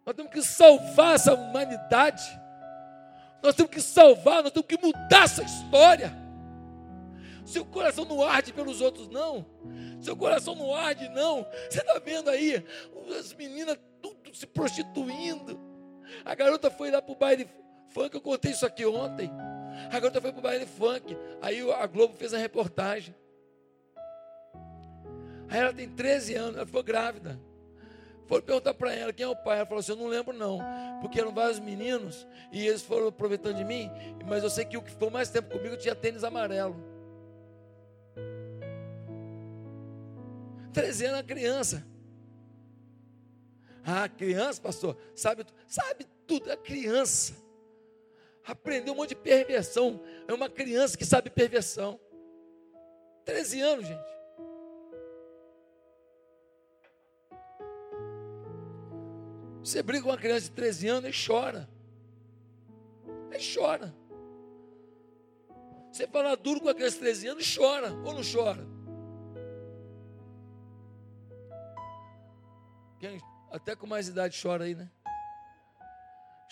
Nós 0.05 0.15
temos 0.15 0.31
que 0.31 0.41
salvar 0.41 1.15
essa 1.15 1.33
humanidade. 1.33 2.23
Nós 3.41 3.55
temos 3.55 3.71
que 3.71 3.81
salvar, 3.81 4.43
nós 4.43 4.51
temos 4.51 4.67
que 4.67 4.77
mudar 4.77 5.23
essa 5.23 5.43
história. 5.43 6.13
Seu 7.45 7.65
coração 7.65 8.05
não 8.05 8.23
arde 8.23 8.53
pelos 8.53 8.81
outros, 8.81 9.09
não. 9.09 9.45
Seu 10.01 10.15
coração 10.15 10.55
não 10.55 10.73
arde, 10.73 11.07
não. 11.09 11.45
Você 11.69 11.79
está 11.79 11.99
vendo 11.99 12.29
aí 12.29 12.65
as 13.19 13.33
meninas 13.33 13.77
tudo 14.01 14.33
se 14.33 14.47
prostituindo. 14.47 15.59
A 16.23 16.33
garota 16.35 16.71
foi 16.71 16.89
lá 16.89 17.01
para 17.01 17.11
o 17.11 17.15
baile 17.15 17.47
funk, 17.93 18.15
eu 18.15 18.21
contei 18.21 18.51
isso 18.51 18.65
aqui 18.65 18.85
ontem. 18.85 19.31
A 19.91 19.99
garota 19.99 20.21
foi 20.21 20.31
para 20.31 20.39
o 20.39 20.41
baile 20.43 20.65
funk. 20.65 21.17
Aí 21.41 21.61
a 21.71 21.85
Globo 21.87 22.13
fez 22.15 22.33
a 22.33 22.37
reportagem. 22.37 23.15
Aí 25.49 25.59
ela 25.59 25.73
tem 25.73 25.87
13 25.89 26.35
anos, 26.35 26.55
ela 26.57 26.65
ficou 26.65 26.83
grávida. 26.83 27.39
Foram 28.27 28.43
perguntar 28.43 28.73
para 28.73 28.93
ela 28.93 29.13
quem 29.13 29.25
é 29.25 29.29
o 29.29 29.35
pai. 29.35 29.57
Ela 29.57 29.65
falou 29.65 29.79
assim: 29.79 29.91
Eu 29.91 29.97
não 29.97 30.07
lembro, 30.07 30.33
não. 30.33 30.59
Porque 31.01 31.19
eram 31.19 31.33
vários 31.33 31.59
meninos 31.59 32.25
e 32.51 32.65
eles 32.65 32.81
foram 32.81 33.07
aproveitando 33.07 33.57
de 33.57 33.65
mim. 33.65 33.91
Mas 34.25 34.43
eu 34.43 34.49
sei 34.49 34.65
que 34.65 34.77
o 34.77 34.81
que 34.81 34.91
ficou 34.91 35.11
mais 35.11 35.29
tempo 35.29 35.49
comigo 35.49 35.77
tinha 35.77 35.93
tênis 35.93 36.23
amarelo. 36.23 36.75
13 40.71 41.05
anos, 41.05 41.19
a 41.19 41.23
criança. 41.23 41.85
Ah, 43.85 44.07
criança, 44.07 44.61
pastor, 44.61 44.97
sabe, 45.13 45.45
sabe 45.67 46.07
tudo, 46.25 46.49
é 46.49 46.55
criança. 46.55 47.42
Aprendeu 48.45 48.93
um 48.93 48.97
monte 48.97 49.09
de 49.09 49.15
perversão. 49.15 50.01
É 50.27 50.33
uma 50.33 50.49
criança 50.49 50.97
que 50.97 51.05
sabe 51.05 51.29
perversão. 51.29 51.99
13 53.25 53.61
anos, 53.61 53.87
gente. 53.87 54.13
Você 59.63 59.81
briga 59.81 60.03
com 60.03 60.09
uma 60.09 60.17
criança 60.17 60.41
de 60.41 60.51
13 60.51 60.87
anos 60.89 61.09
e 61.09 61.27
chora. 61.27 61.69
E 63.31 63.55
chora. 63.55 63.95
Você 65.89 66.07
fala 66.07 66.35
duro 66.35 66.59
com 66.59 66.69
a 66.69 66.73
criança 66.73 66.95
de 66.95 67.01
13 67.01 67.27
anos 67.27 67.55
chora, 67.55 67.93
ou 68.03 68.13
não 68.13 68.21
chora? 68.23 68.67
Quem 72.99 73.21
até 73.51 73.75
com 73.75 73.85
mais 73.85 74.07
idade 74.07 74.39
chora 74.41 74.65
aí, 74.65 74.73
né? 74.75 74.89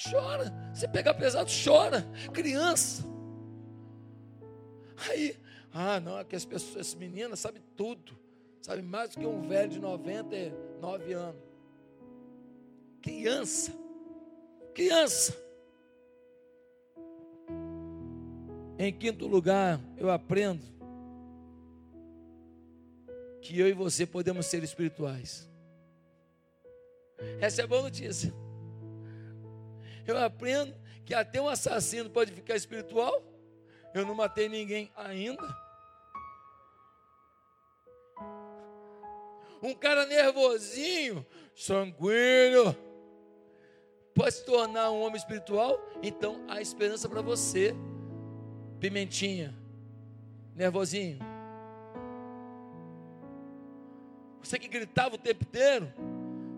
Chora. 0.10 0.52
Você 0.74 0.88
pega 0.88 1.14
pesado, 1.14 1.50
chora. 1.64 2.06
Criança. 2.34 3.04
Aí, 5.10 5.36
ah, 5.74 6.00
não, 6.00 6.18
é 6.18 6.24
que 6.24 6.36
as 6.36 6.46
pessoas, 6.46 6.88
essa 6.88 6.98
menina 6.98 7.36
sabe 7.36 7.62
tudo. 7.76 8.18
Sabe 8.62 8.82
mais 8.82 9.12
do 9.12 9.20
que 9.20 9.26
um 9.26 9.48
velho 9.48 9.70
de 9.70 9.80
99 9.80 11.14
anos. 11.14 11.42
Criança. 13.02 13.74
Criança. 14.74 15.36
Em 18.78 18.94
quinto 18.94 19.28
lugar, 19.28 19.80
eu 19.98 20.10
aprendo 20.10 20.66
que 23.42 23.60
eu 23.60 23.68
e 23.68 23.74
você 23.74 24.06
podemos 24.06 24.46
ser 24.46 24.64
espirituais. 24.64 25.50
Essa 27.40 27.62
é 27.62 27.64
a 27.64 27.68
boa 27.68 27.84
notícia. 27.84 28.34
Eu 30.08 30.18
aprendo 30.18 30.76
que 31.06 31.14
até 31.14 31.42
um 31.42 31.48
assassino 31.48 32.10
pode 32.10 32.32
ficar 32.32 32.56
espiritual. 32.56 33.22
Eu 33.94 34.06
não 34.06 34.16
matei 34.16 34.48
ninguém 34.48 34.92
ainda. 34.96 35.44
Um 39.62 39.76
cara 39.76 40.06
nervosinho, 40.08 41.26
sanguíneo, 41.56 42.76
pode 44.16 44.34
se 44.34 44.46
tornar 44.46 44.90
um 44.90 45.02
homem 45.02 45.18
espiritual, 45.18 45.80
então 46.02 46.44
há 46.48 46.60
esperança 46.62 47.08
para 47.08 47.22
você. 47.22 47.76
Pimentinha, 48.80 49.56
nervosinho. 50.56 51.20
Você 54.42 54.58
que 54.58 54.68
gritava 54.68 55.16
o 55.16 55.20
tempo 55.20 55.44
inteiro, 55.44 55.94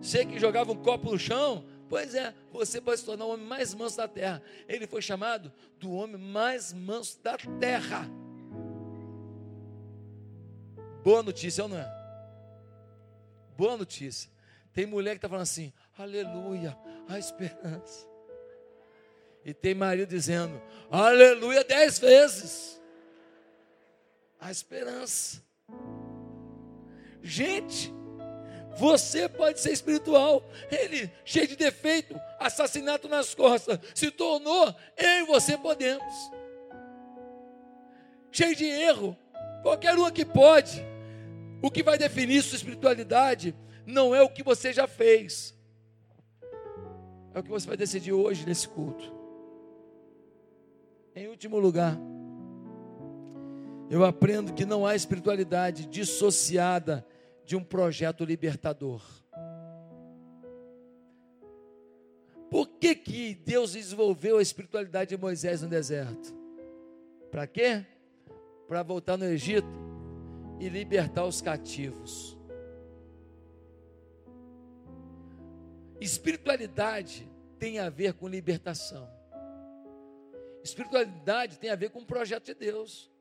você 0.01 0.25
que 0.25 0.39
jogava 0.39 0.71
um 0.71 0.81
copo 0.81 1.11
no 1.11 1.19
chão, 1.19 1.65
pois 1.93 2.15
é, 2.15 2.33
você 2.51 2.81
pode 2.81 3.01
se 3.01 3.05
tornar 3.05 3.25
o 3.25 3.29
homem 3.29 3.45
mais 3.45 3.71
manso 3.75 3.97
da 3.97 4.07
terra. 4.07 4.41
Ele 4.67 4.87
foi 4.87 4.99
chamado 4.99 5.53
do 5.79 5.91
homem 5.91 6.17
mais 6.17 6.73
manso 6.73 7.21
da 7.21 7.37
terra. 7.37 8.09
Boa 11.03 11.21
notícia, 11.21 11.61
ou 11.63 11.69
não 11.69 11.77
é? 11.77 11.87
Boa 13.55 13.77
notícia. 13.77 14.27
Tem 14.73 14.87
mulher 14.87 15.11
que 15.11 15.17
está 15.17 15.29
falando 15.29 15.43
assim, 15.43 15.71
aleluia, 15.95 16.75
a 17.07 17.19
esperança. 17.19 18.07
E 19.45 19.53
tem 19.53 19.75
marido 19.75 20.09
dizendo, 20.09 20.59
aleluia, 20.89 21.63
dez 21.63 21.99
vezes. 21.99 22.81
A 24.39 24.49
esperança. 24.49 25.43
Gente, 27.21 27.93
você 28.75 29.29
pode 29.29 29.59
ser 29.59 29.71
espiritual. 29.71 30.43
Ele, 30.71 31.11
cheio 31.23 31.47
de 31.47 31.55
defeito, 31.55 32.19
assassinato 32.39 33.07
nas 33.07 33.33
costas, 33.33 33.79
se 33.93 34.11
tornou, 34.11 34.73
eu 34.97 35.23
e 35.23 35.25
você 35.25 35.57
podemos. 35.57 36.13
Cheio 38.31 38.55
de 38.55 38.65
erro, 38.65 39.17
qualquer 39.61 39.97
um 39.97 40.05
aqui 40.05 40.25
pode. 40.25 40.83
O 41.61 41.71
que 41.71 41.83
vai 41.83 41.97
definir 41.97 42.41
sua 42.41 42.57
espiritualidade 42.57 43.55
não 43.85 44.13
é 44.13 44.21
o 44.21 44.29
que 44.29 44.43
você 44.43 44.73
já 44.73 44.87
fez, 44.87 45.53
é 47.33 47.39
o 47.39 47.43
que 47.43 47.49
você 47.49 47.67
vai 47.67 47.77
decidir 47.77 48.11
hoje 48.11 48.45
nesse 48.45 48.67
culto. 48.67 49.13
Em 51.15 51.27
último 51.27 51.59
lugar, 51.59 51.97
eu 53.89 54.03
aprendo 54.03 54.53
que 54.53 54.65
não 54.65 54.85
há 54.85 54.95
espiritualidade 54.95 55.85
dissociada 55.85 57.05
de 57.45 57.55
um 57.55 57.63
projeto 57.63 58.23
libertador. 58.23 59.01
Por 62.49 62.67
que, 62.67 62.93
que 62.95 63.35
Deus 63.35 63.73
desenvolveu 63.73 64.37
a 64.37 64.41
espiritualidade 64.41 65.09
de 65.09 65.17
Moisés 65.17 65.61
no 65.61 65.67
deserto? 65.67 66.33
Para 67.31 67.47
quê? 67.47 67.83
Para 68.67 68.83
voltar 68.83 69.17
no 69.17 69.25
Egito 69.25 69.67
e 70.59 70.69
libertar 70.69 71.25
os 71.25 71.41
cativos. 71.41 72.37
Espiritualidade 75.99 77.27
tem 77.57 77.79
a 77.79 77.89
ver 77.89 78.13
com 78.13 78.27
libertação. 78.27 79.09
Espiritualidade 80.63 81.57
tem 81.57 81.69
a 81.69 81.75
ver 81.75 81.89
com 81.89 81.99
o 81.99 82.05
projeto 82.05 82.45
de 82.45 82.53
Deus. 82.53 83.12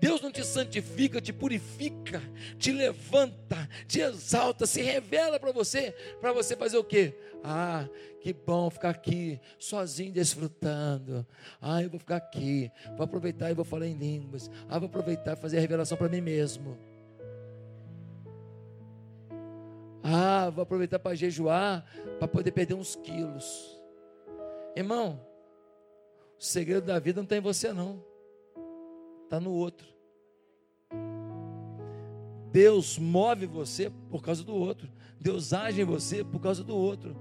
Deus 0.00 0.20
não 0.20 0.30
te 0.30 0.44
santifica, 0.44 1.20
te 1.20 1.32
purifica, 1.32 2.22
te 2.56 2.70
levanta, 2.70 3.68
te 3.86 4.00
exalta, 4.00 4.64
se 4.66 4.80
revela 4.80 5.40
para 5.40 5.50
você, 5.50 5.92
para 6.20 6.32
você 6.32 6.56
fazer 6.56 6.78
o 6.78 6.84
quê? 6.84 7.14
Ah, 7.42 7.88
que 8.20 8.32
bom 8.32 8.70
ficar 8.70 8.90
aqui, 8.90 9.40
sozinho, 9.58 10.12
desfrutando. 10.12 11.26
Ah, 11.60 11.82
eu 11.82 11.90
vou 11.90 11.98
ficar 11.98 12.16
aqui, 12.16 12.70
vou 12.96 13.04
aproveitar 13.04 13.50
e 13.50 13.54
vou 13.54 13.64
falar 13.64 13.86
em 13.86 13.94
línguas. 13.94 14.50
Ah, 14.68 14.78
vou 14.78 14.86
aproveitar 14.86 15.36
e 15.36 15.40
fazer 15.40 15.58
a 15.58 15.60
revelação 15.60 15.98
para 15.98 16.08
mim 16.08 16.20
mesmo. 16.20 16.78
Ah, 20.02 20.48
vou 20.50 20.62
aproveitar 20.62 21.00
para 21.00 21.16
jejuar, 21.16 21.84
para 22.18 22.28
poder 22.28 22.52
perder 22.52 22.74
uns 22.74 22.94
quilos. 22.94 23.76
Irmão, 24.76 25.20
o 26.38 26.44
segredo 26.44 26.86
da 26.86 27.00
vida 27.00 27.16
não 27.16 27.24
está 27.24 27.36
em 27.36 27.40
você, 27.40 27.72
não 27.72 28.07
está 29.28 29.38
no 29.38 29.52
outro. 29.52 29.86
Deus 32.50 32.98
move 32.98 33.44
você 33.44 33.92
por 34.10 34.22
causa 34.22 34.42
do 34.42 34.54
outro. 34.54 34.90
Deus 35.20 35.52
age 35.52 35.82
em 35.82 35.84
você 35.84 36.24
por 36.24 36.40
causa 36.40 36.64
do 36.64 36.74
outro. 36.74 37.14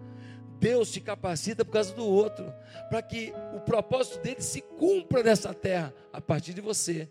Deus 0.59 0.89
te 0.89 1.01
capacita 1.01 1.63
por 1.63 1.73
causa 1.73 1.93
do 1.93 2.05
outro, 2.05 2.51
para 2.89 3.01
que 3.01 3.31
o 3.55 3.59
propósito 3.59 4.19
dele 4.23 4.41
se 4.41 4.61
cumpra 4.61 5.21
nessa 5.21 5.53
terra 5.53 5.93
a 6.11 6.19
partir 6.19 6.53
de 6.53 6.61
você. 6.61 7.07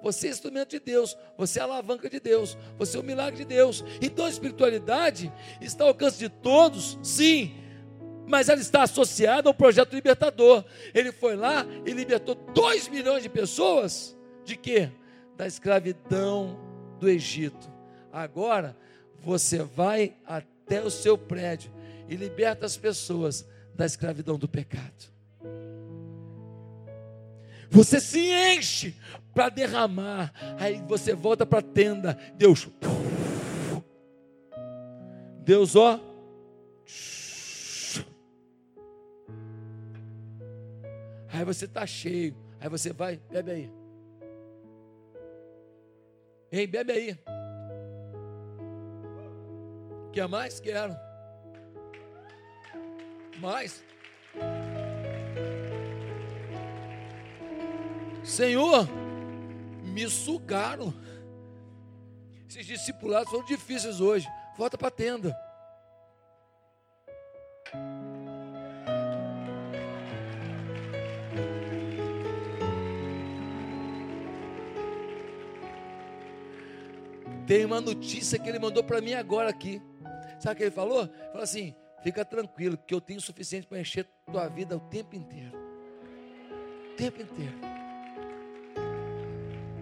Você 0.00 0.28
é 0.28 0.30
instrumento 0.30 0.70
de 0.70 0.80
Deus, 0.80 1.16
você 1.36 1.58
é 1.58 1.62
alavanca 1.62 2.08
de 2.08 2.20
Deus, 2.20 2.56
você 2.76 2.96
é 2.96 3.00
o 3.00 3.04
milagre 3.04 3.38
de 3.38 3.44
Deus. 3.44 3.84
Então 4.00 4.26
a 4.26 4.28
espiritualidade 4.28 5.32
está 5.60 5.84
ao 5.84 5.88
alcance 5.88 6.18
de 6.18 6.28
todos, 6.28 6.98
sim, 7.02 7.52
mas 8.32 8.48
ela 8.48 8.62
está 8.62 8.84
associada 8.84 9.50
ao 9.50 9.52
projeto 9.52 9.92
libertador. 9.92 10.64
Ele 10.94 11.12
foi 11.12 11.36
lá 11.36 11.66
e 11.84 11.90
libertou 11.90 12.34
2 12.34 12.88
milhões 12.88 13.22
de 13.22 13.28
pessoas 13.28 14.16
de 14.42 14.56
quê? 14.56 14.88
Da 15.36 15.46
escravidão 15.46 16.58
do 16.98 17.10
Egito. 17.10 17.70
Agora 18.10 18.74
você 19.20 19.58
vai 19.62 20.14
até 20.24 20.80
o 20.82 20.88
seu 20.90 21.18
prédio 21.18 21.70
e 22.08 22.16
liberta 22.16 22.64
as 22.64 22.74
pessoas 22.74 23.46
da 23.74 23.84
escravidão 23.84 24.38
do 24.38 24.48
pecado. 24.48 25.12
Você 27.68 28.00
se 28.00 28.18
enche 28.18 28.96
para 29.34 29.50
derramar, 29.50 30.32
aí 30.58 30.82
você 30.88 31.12
volta 31.12 31.44
para 31.44 31.58
a 31.58 31.62
tenda. 31.62 32.18
Deus, 32.38 32.66
Deus, 35.44 35.76
ó, 35.76 36.00
Aí 41.32 41.44
você 41.44 41.64
está 41.64 41.86
cheio. 41.86 42.36
Aí 42.60 42.68
você 42.68 42.92
vai, 42.92 43.16
bebe 43.30 43.50
aí. 43.50 43.72
Ei, 46.52 46.66
bebe 46.66 46.92
aí. 46.92 47.18
Quer 50.12 50.28
mais? 50.28 50.60
Quero. 50.60 50.94
Mais. 53.40 53.82
Senhor, 58.22 58.86
me 59.82 60.08
sugaram. 60.10 60.92
Esses 62.46 62.66
discipulados 62.66 63.30
foram 63.30 63.46
difíceis 63.46 64.00
hoje. 64.02 64.28
Volta 64.58 64.76
para 64.76 64.88
a 64.88 64.90
tenda. 64.90 65.34
Tem 77.52 77.66
uma 77.66 77.82
notícia 77.82 78.38
que 78.38 78.48
ele 78.48 78.58
mandou 78.58 78.82
para 78.82 79.02
mim 79.02 79.12
agora 79.12 79.50
aqui. 79.50 79.78
Sabe 80.40 80.54
o 80.54 80.56
que 80.56 80.62
ele 80.62 80.70
falou? 80.70 81.06
Falou 81.26 81.42
assim: 81.42 81.74
fica 82.02 82.24
tranquilo, 82.24 82.78
que 82.78 82.94
eu 82.94 82.98
tenho 82.98 83.18
o 83.18 83.22
suficiente 83.22 83.66
para 83.66 83.78
encher 83.78 84.08
tua 84.24 84.48
vida 84.48 84.74
o 84.74 84.80
tempo 84.80 85.14
inteiro. 85.14 85.52
O 86.92 86.96
tempo 86.96 87.20
inteiro 87.20 87.72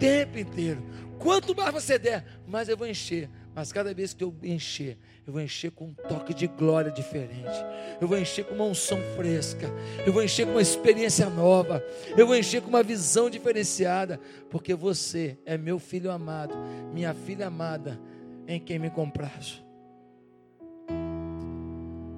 tempo 0.01 0.39
inteiro. 0.39 0.83
Quanto 1.19 1.55
mais 1.55 1.71
você 1.71 1.99
der, 1.99 2.25
mais 2.47 2.67
eu 2.67 2.75
vou 2.75 2.87
encher. 2.87 3.29
Mas 3.53 3.73
cada 3.73 3.93
vez 3.93 4.13
que 4.13 4.23
eu 4.23 4.33
encher, 4.41 4.97
eu 5.27 5.33
vou 5.33 5.41
encher 5.41 5.71
com 5.71 5.85
um 5.85 5.93
toque 5.93 6.33
de 6.33 6.47
glória 6.47 6.89
diferente. 6.89 7.51
Eu 7.99 8.07
vou 8.07 8.17
encher 8.17 8.45
com 8.45 8.55
uma 8.55 8.63
unção 8.63 8.97
fresca. 9.15 9.67
Eu 10.05 10.13
vou 10.13 10.23
encher 10.23 10.45
com 10.45 10.53
uma 10.53 10.61
experiência 10.61 11.29
nova. 11.29 11.83
Eu 12.17 12.25
vou 12.25 12.35
encher 12.35 12.61
com 12.61 12.69
uma 12.69 12.81
visão 12.81 13.29
diferenciada. 13.29 14.19
Porque 14.49 14.73
você 14.73 15.37
é 15.45 15.57
meu 15.57 15.79
filho 15.79 16.09
amado, 16.09 16.55
minha 16.93 17.13
filha 17.13 17.47
amada, 17.47 17.99
em 18.47 18.59
quem 18.59 18.79
me 18.79 18.89
comprazo. 18.89 19.61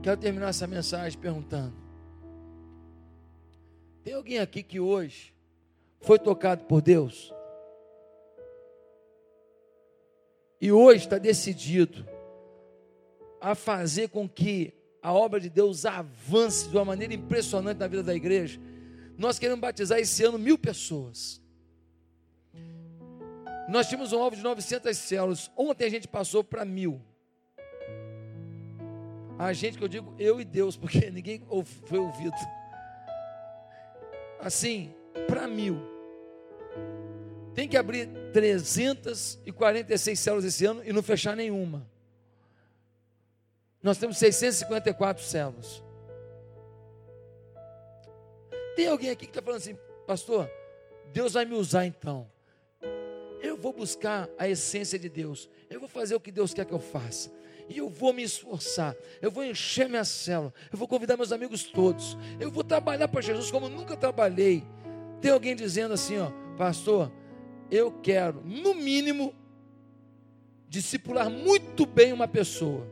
Quero 0.04 0.18
terminar 0.18 0.50
essa 0.50 0.68
mensagem 0.68 1.18
perguntando: 1.18 1.74
Tem 4.04 4.14
alguém 4.14 4.38
aqui 4.38 4.62
que 4.62 4.80
hoje 4.80 5.34
foi 6.00 6.20
tocado 6.20 6.66
por 6.66 6.82
Deus? 6.82 7.34
E 10.64 10.72
hoje 10.72 11.04
está 11.04 11.18
decidido 11.18 12.08
a 13.42 13.54
fazer 13.54 14.08
com 14.08 14.30
que 14.30 14.74
a 15.02 15.12
obra 15.12 15.38
de 15.38 15.50
Deus 15.50 15.86
avance 15.86 16.70
de 16.70 16.78
uma 16.78 16.86
maneira 16.86 17.14
impressionante 17.14 17.80
na 17.80 17.88
vida 17.88 18.02
da 18.02 18.16
igreja, 18.16 18.62
nós 19.18 19.38
queremos 19.38 19.60
batizar 19.60 20.00
esse 20.00 20.24
ano 20.24 20.40
mil 20.40 20.58
pessoas. 20.58 21.42
Nós 23.68 23.90
tínhamos 23.90 24.14
um 24.14 24.24
alvo 24.24 24.38
de 24.38 24.42
900 24.42 24.98
células. 24.98 25.52
Ontem 25.58 25.84
a 25.84 25.90
gente 25.90 26.08
passou 26.08 26.46
para 26.46 26.64
mil. 26.64 27.02
A 29.38 29.52
gente 29.52 29.78
que 29.78 29.84
eu 29.84 29.90
digo 29.90 30.16
eu 30.18 30.40
e 30.40 30.46
Deus, 30.46 30.78
porque 30.78 31.10
ninguém 31.12 31.46
foi 31.88 32.00
ouvido. 32.00 32.38
Assim, 34.40 34.96
para 35.28 35.46
mil. 35.46 35.78
Tem 37.54 37.68
que 37.68 37.78
abrir 37.78 38.08
346 38.34 40.20
células 40.20 40.46
esse 40.46 40.66
ano 40.66 40.82
e 40.84 40.92
não 40.92 41.04
fechar 41.04 41.36
nenhuma. 41.36 41.88
Nós 43.82 43.98
temos 43.98 44.18
654 44.18 45.24
células. 45.24 45.84
Tem 48.76 48.88
alguém 48.88 49.12
aqui 49.12 49.26
que 49.26 49.32
está 49.32 49.42
falando 49.42 49.60
assim, 49.60 49.78
pastor, 50.08 50.50
Deus 51.12 51.34
vai 51.34 51.46
me 51.46 51.54
usar 51.54 51.86
então. 51.86 52.28
Eu 53.42 53.58
vou 53.58 53.74
buscar 53.74 54.30
a 54.38 54.48
essência 54.48 54.98
de 54.98 55.10
Deus. 55.10 55.50
Eu 55.70 55.80
vou 55.80 55.90
fazer 55.90 56.16
o 56.16 56.20
que 56.20 56.32
Deus 56.32 56.54
quer 56.54 56.66
que 56.66 56.74
eu 56.74 56.80
faça. 56.80 57.30
E 57.70 57.78
eu 57.78 57.90
vou 57.90 58.14
me 58.14 58.24
esforçar. 58.24 58.96
Eu 59.22 59.30
vou 59.30 59.44
encher 59.44 59.88
minha 59.88 60.06
célula. 60.06 60.54
Eu 60.72 60.78
vou 60.78 60.88
convidar 60.88 61.18
meus 61.18 61.32
amigos 61.32 61.64
todos. 61.64 62.18
Eu 62.40 62.50
vou 62.50 62.64
trabalhar 62.64 63.08
para 63.08 63.22
Jesus 63.22 63.52
como 63.52 63.70
nunca 63.70 63.96
trabalhei. 63.96 64.64
Tem 65.22 65.32
alguém 65.32 65.56
dizendo 65.56 65.94
assim, 65.94 66.18
ó, 66.18 66.32
pastor, 66.58 67.12
eu 67.70 67.92
quero, 67.92 68.42
no 68.44 68.74
mínimo, 68.74 69.34
discipular 70.68 71.30
muito 71.30 71.86
bem 71.86 72.14
uma 72.14 72.28
pessoa. 72.28 72.88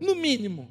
No 0.00 0.14
mínimo. 0.14 0.70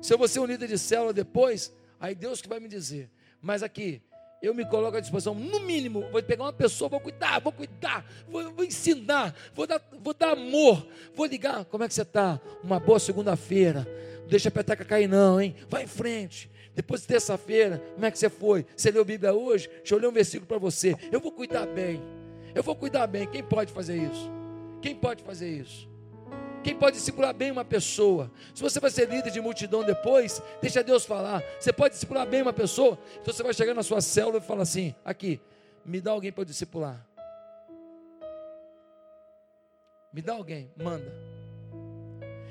Se 0.00 0.14
eu 0.14 0.18
vou 0.18 0.28
ser 0.28 0.40
um 0.40 0.44
líder 0.44 0.68
de 0.68 0.78
célula 0.78 1.12
depois, 1.12 1.74
aí 1.98 2.14
Deus 2.14 2.40
que 2.40 2.48
vai 2.48 2.60
me 2.60 2.68
dizer. 2.68 3.10
Mas 3.40 3.62
aqui, 3.62 4.00
eu 4.40 4.54
me 4.54 4.64
coloco 4.64 4.96
à 4.96 5.00
disposição, 5.00 5.34
no 5.34 5.60
mínimo, 5.60 6.08
vou 6.12 6.22
pegar 6.22 6.44
uma 6.44 6.52
pessoa, 6.52 6.88
vou 6.88 7.00
cuidar, 7.00 7.40
vou 7.40 7.52
cuidar, 7.52 8.04
vou, 8.28 8.52
vou 8.52 8.64
ensinar, 8.64 9.34
vou 9.52 9.66
dar, 9.66 9.82
vou 10.00 10.14
dar 10.14 10.30
amor, 10.30 10.86
vou 11.14 11.26
ligar, 11.26 11.64
como 11.64 11.82
é 11.82 11.88
que 11.88 11.94
você 11.94 12.02
está? 12.02 12.40
Uma 12.62 12.78
boa 12.78 13.00
segunda-feira, 13.00 13.86
não 14.20 14.28
deixa 14.28 14.48
a 14.48 14.52
peteca 14.52 14.84
cair 14.84 15.08
não, 15.08 15.40
hein? 15.40 15.56
Vai 15.68 15.84
em 15.84 15.88
frente. 15.88 16.48
Depois 16.72 17.00
de 17.00 17.08
terça-feira, 17.08 17.82
como 17.94 18.06
é 18.06 18.10
que 18.12 18.18
você 18.18 18.30
foi? 18.30 18.64
Você 18.76 18.92
leu 18.92 19.02
a 19.02 19.04
Bíblia 19.04 19.34
hoje? 19.34 19.68
Deixa 19.78 19.96
eu 19.96 19.98
ler 19.98 20.06
um 20.06 20.12
versículo 20.12 20.46
para 20.46 20.58
você. 20.58 20.94
Eu 21.10 21.18
vou 21.18 21.32
cuidar 21.32 21.66
bem. 21.66 22.00
Eu 22.58 22.62
vou 22.64 22.74
cuidar 22.74 23.06
bem. 23.06 23.24
Quem 23.24 23.40
pode 23.40 23.72
fazer 23.72 23.96
isso? 23.96 24.28
Quem 24.82 24.92
pode 24.92 25.22
fazer 25.22 25.48
isso? 25.48 25.88
Quem 26.64 26.74
pode 26.74 26.96
discipular 26.96 27.32
bem 27.32 27.52
uma 27.52 27.64
pessoa? 27.64 28.32
Se 28.52 28.60
você 28.60 28.80
vai 28.80 28.90
ser 28.90 29.08
líder 29.08 29.30
de 29.30 29.40
multidão 29.40 29.84
depois, 29.84 30.42
deixa 30.60 30.82
Deus 30.82 31.04
falar. 31.04 31.40
Você 31.60 31.72
pode 31.72 31.94
discipular 31.94 32.26
bem 32.26 32.42
uma 32.42 32.52
pessoa? 32.52 32.98
Então 33.22 33.32
você 33.32 33.44
vai 33.44 33.54
chegar 33.54 33.74
na 33.74 33.84
sua 33.84 34.00
célula 34.00 34.38
e 34.38 34.40
falar 34.40 34.62
assim: 34.62 34.92
aqui, 35.04 35.40
me 35.84 36.00
dá 36.00 36.10
alguém 36.10 36.32
para 36.32 36.42
discipular. 36.42 37.06
Me 40.12 40.20
dá 40.20 40.32
alguém, 40.32 40.68
manda. 40.76 41.14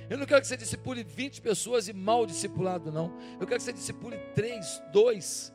Eu 0.10 0.18
não 0.18 0.26
quero 0.26 0.40
que 0.40 0.48
você 0.48 0.56
discipule 0.56 1.04
20 1.04 1.42
pessoas 1.42 1.90
e 1.90 1.92
mal 1.92 2.26
discipulado, 2.26 2.94
não. 2.94 3.12
Eu 3.42 3.46
quero 3.46 3.60
que 3.60 3.64
você 3.64 3.74
discipule 3.74 4.18
3, 4.34 4.84
2, 4.94 5.54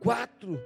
4, 0.00 0.60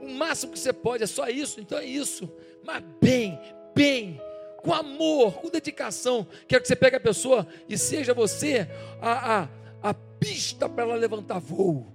o 0.00 0.08
máximo 0.08 0.52
que 0.52 0.58
você 0.58 0.72
pode, 0.72 1.04
é 1.04 1.06
só 1.06 1.28
isso, 1.28 1.60
então 1.60 1.78
é 1.78 1.84
isso. 1.84 2.30
Mas 2.64 2.82
bem, 3.00 3.38
bem, 3.74 4.20
com 4.62 4.72
amor, 4.72 5.34
com 5.34 5.48
dedicação. 5.48 6.26
Quero 6.46 6.62
que 6.62 6.68
você 6.68 6.76
pegue 6.76 6.96
a 6.96 7.00
pessoa 7.00 7.46
e 7.68 7.78
seja 7.78 8.12
você 8.12 8.68
a, 9.00 9.42
a, 9.42 9.48
a 9.82 9.94
pista 9.94 10.68
para 10.68 10.84
ela 10.84 10.94
levantar 10.94 11.38
voo. 11.38 11.92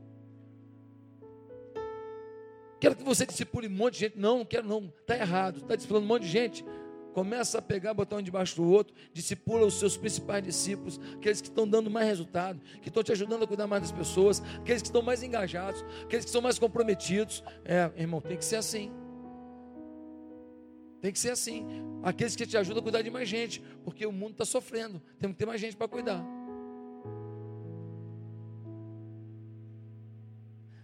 Quero 2.79 2.95
que 2.97 3.03
você 3.03 3.25
discipule 3.25 3.67
um 3.67 3.71
monte 3.71 3.93
de 3.93 3.99
gente. 4.01 4.19
Não, 4.19 4.39
não 4.39 4.45
quero 4.45 4.67
não. 4.67 4.93
Está 4.99 5.15
errado. 5.15 5.59
Está 5.59 5.75
discipulando 5.75 6.05
um 6.05 6.09
monte 6.09 6.23
de 6.23 6.29
gente. 6.29 6.65
Começa 7.13 7.59
a 7.59 7.61
pegar, 7.61 7.93
botar 7.93 8.15
um 8.15 8.21
debaixo 8.21 8.55
do 8.55 8.63
outro, 8.67 8.95
discipula 9.13 9.67
os 9.67 9.75
seus 9.75 9.95
principais 9.95 10.43
discípulos, 10.43 10.99
aqueles 11.15 11.41
que 11.41 11.47
estão 11.47 11.67
dando 11.67 11.89
mais 11.89 12.07
resultado, 12.07 12.59
que 12.81 12.89
estão 12.89 13.03
te 13.03 13.11
ajudando 13.11 13.43
a 13.43 13.47
cuidar 13.47 13.67
mais 13.67 13.83
das 13.83 13.91
pessoas, 13.91 14.41
aqueles 14.59 14.81
que 14.81 14.87
estão 14.87 15.03
mais 15.03 15.21
engajados, 15.21 15.83
aqueles 16.03 16.25
que 16.25 16.29
estão 16.29 16.41
mais 16.41 16.57
comprometidos. 16.57 17.43
É, 17.63 17.91
irmão, 17.95 18.19
tem 18.19 18.35
que 18.35 18.43
ser 18.43 18.55
assim. 18.55 18.91
Tem 21.01 21.11
que 21.11 21.19
ser 21.19 21.29
assim. 21.29 21.67
Aqueles 22.01 22.35
que 22.35 22.47
te 22.47 22.57
ajudam 22.57 22.79
a 22.79 22.83
cuidar 22.83 23.01
de 23.03 23.11
mais 23.11 23.29
gente, 23.29 23.61
porque 23.83 24.05
o 24.05 24.11
mundo 24.11 24.31
está 24.31 24.45
sofrendo. 24.45 24.99
Temos 25.19 25.35
que 25.35 25.39
ter 25.39 25.45
mais 25.45 25.61
gente 25.61 25.77
para 25.77 25.87
cuidar. 25.87 26.25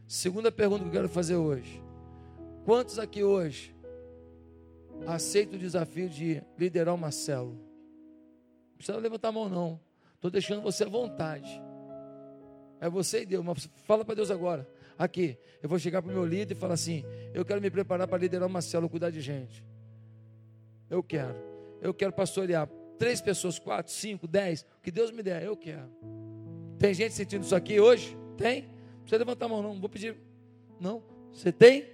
Segunda 0.07 0.51
pergunta 0.51 0.83
que 0.83 0.89
eu 0.89 0.93
quero 0.93 1.09
fazer 1.09 1.37
hoje. 1.37 1.81
Quantos 2.65 2.99
aqui 2.99 3.23
hoje 3.23 3.75
aceita 5.07 5.55
o 5.55 5.59
desafio 5.59 6.09
de 6.09 6.41
liderar 6.57 6.93
uma 6.93 7.11
célula. 7.11 7.55
Não 7.55 8.77
precisa 8.77 8.97
levantar 8.97 9.29
a 9.29 9.31
mão, 9.31 9.49
não. 9.49 9.79
Estou 10.15 10.29
deixando 10.29 10.61
você 10.61 10.83
à 10.83 10.89
vontade. 10.89 11.61
É 12.79 12.89
você 12.89 13.21
e 13.21 13.25
Deus. 13.25 13.43
Mas 13.43 13.69
fala 13.85 14.05
para 14.05 14.15
Deus 14.15 14.31
agora. 14.31 14.67
Aqui, 14.97 15.37
eu 15.61 15.69
vou 15.69 15.79
chegar 15.79 16.01
para 16.01 16.11
o 16.11 16.13
meu 16.13 16.25
líder 16.25 16.53
e 16.53 16.57
falar 16.57 16.73
assim: 16.73 17.03
eu 17.33 17.45
quero 17.45 17.61
me 17.61 17.69
preparar 17.69 18.07
para 18.07 18.17
liderar 18.17 18.47
uma 18.47 18.61
célula, 18.61 18.89
cuidar 18.89 19.09
de 19.09 19.21
gente. 19.21 19.63
Eu 20.89 21.01
quero. 21.01 21.35
Eu 21.81 21.93
quero 21.93 22.11
pastorear 22.11 22.69
três 22.97 23.21
pessoas, 23.21 23.57
quatro, 23.57 23.91
cinco, 23.93 24.27
dez, 24.27 24.65
o 24.77 24.81
que 24.81 24.91
Deus 24.91 25.11
me 25.11 25.23
der, 25.23 25.43
eu 25.43 25.55
quero. 25.55 25.89
Tem 26.77 26.93
gente 26.93 27.13
sentindo 27.13 27.43
isso 27.43 27.55
aqui 27.55 27.79
hoje? 27.79 28.17
Tem? 28.37 28.63
Não 28.63 29.01
precisa 29.01 29.19
levantar 29.19 29.45
a 29.45 29.49
mão, 29.49 29.61
não. 29.63 29.73
Não 29.73 29.79
vou 29.79 29.89
pedir. 29.89 30.17
Não? 30.79 31.01
Você 31.33 31.51
tem? 31.51 31.85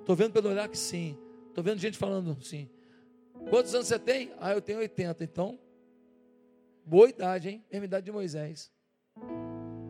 Estou 0.00 0.14
vendo 0.14 0.32
pelo 0.32 0.48
olhar 0.48 0.68
que 0.68 0.78
sim. 0.78 1.18
Estou 1.56 1.64
vendo 1.64 1.78
gente 1.78 1.96
falando 1.96 2.36
assim. 2.38 2.68
Quantos 3.48 3.74
anos 3.74 3.86
você 3.86 3.98
tem? 3.98 4.30
Ah, 4.38 4.52
eu 4.52 4.60
tenho 4.60 4.78
80. 4.78 5.24
Então, 5.24 5.58
boa 6.84 7.08
idade, 7.08 7.48
hein? 7.48 7.64
Mesma 7.72 7.86
idade 7.86 8.04
de 8.04 8.12
Moisés. 8.12 8.70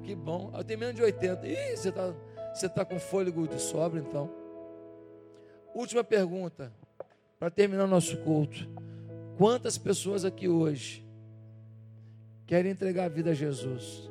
Que 0.05 0.15
bom. 0.15 0.53
Eu 0.57 0.63
tenho 0.63 0.79
menos 0.79 0.95
de 0.95 1.03
80. 1.03 1.45
Ih, 1.45 1.77
você 1.77 1.89
está 1.89 2.15
você 2.55 2.69
tá 2.69 2.85
com 2.85 3.01
fôlego 3.01 3.49
de 3.49 3.61
sobra, 3.61 3.99
então. 3.99 4.31
Última 5.75 6.05
pergunta, 6.05 6.73
para 7.37 7.51
terminar 7.51 7.87
o 7.87 7.89
nosso 7.89 8.17
culto. 8.19 8.69
Quantas 9.37 9.77
pessoas 9.77 10.25
aqui 10.25 10.49
hoje 10.49 11.05
querem 12.47 12.71
entregar 12.71 13.07
a 13.07 13.09
vida 13.09 13.33
a 13.33 13.35
Jesus? 13.35 14.09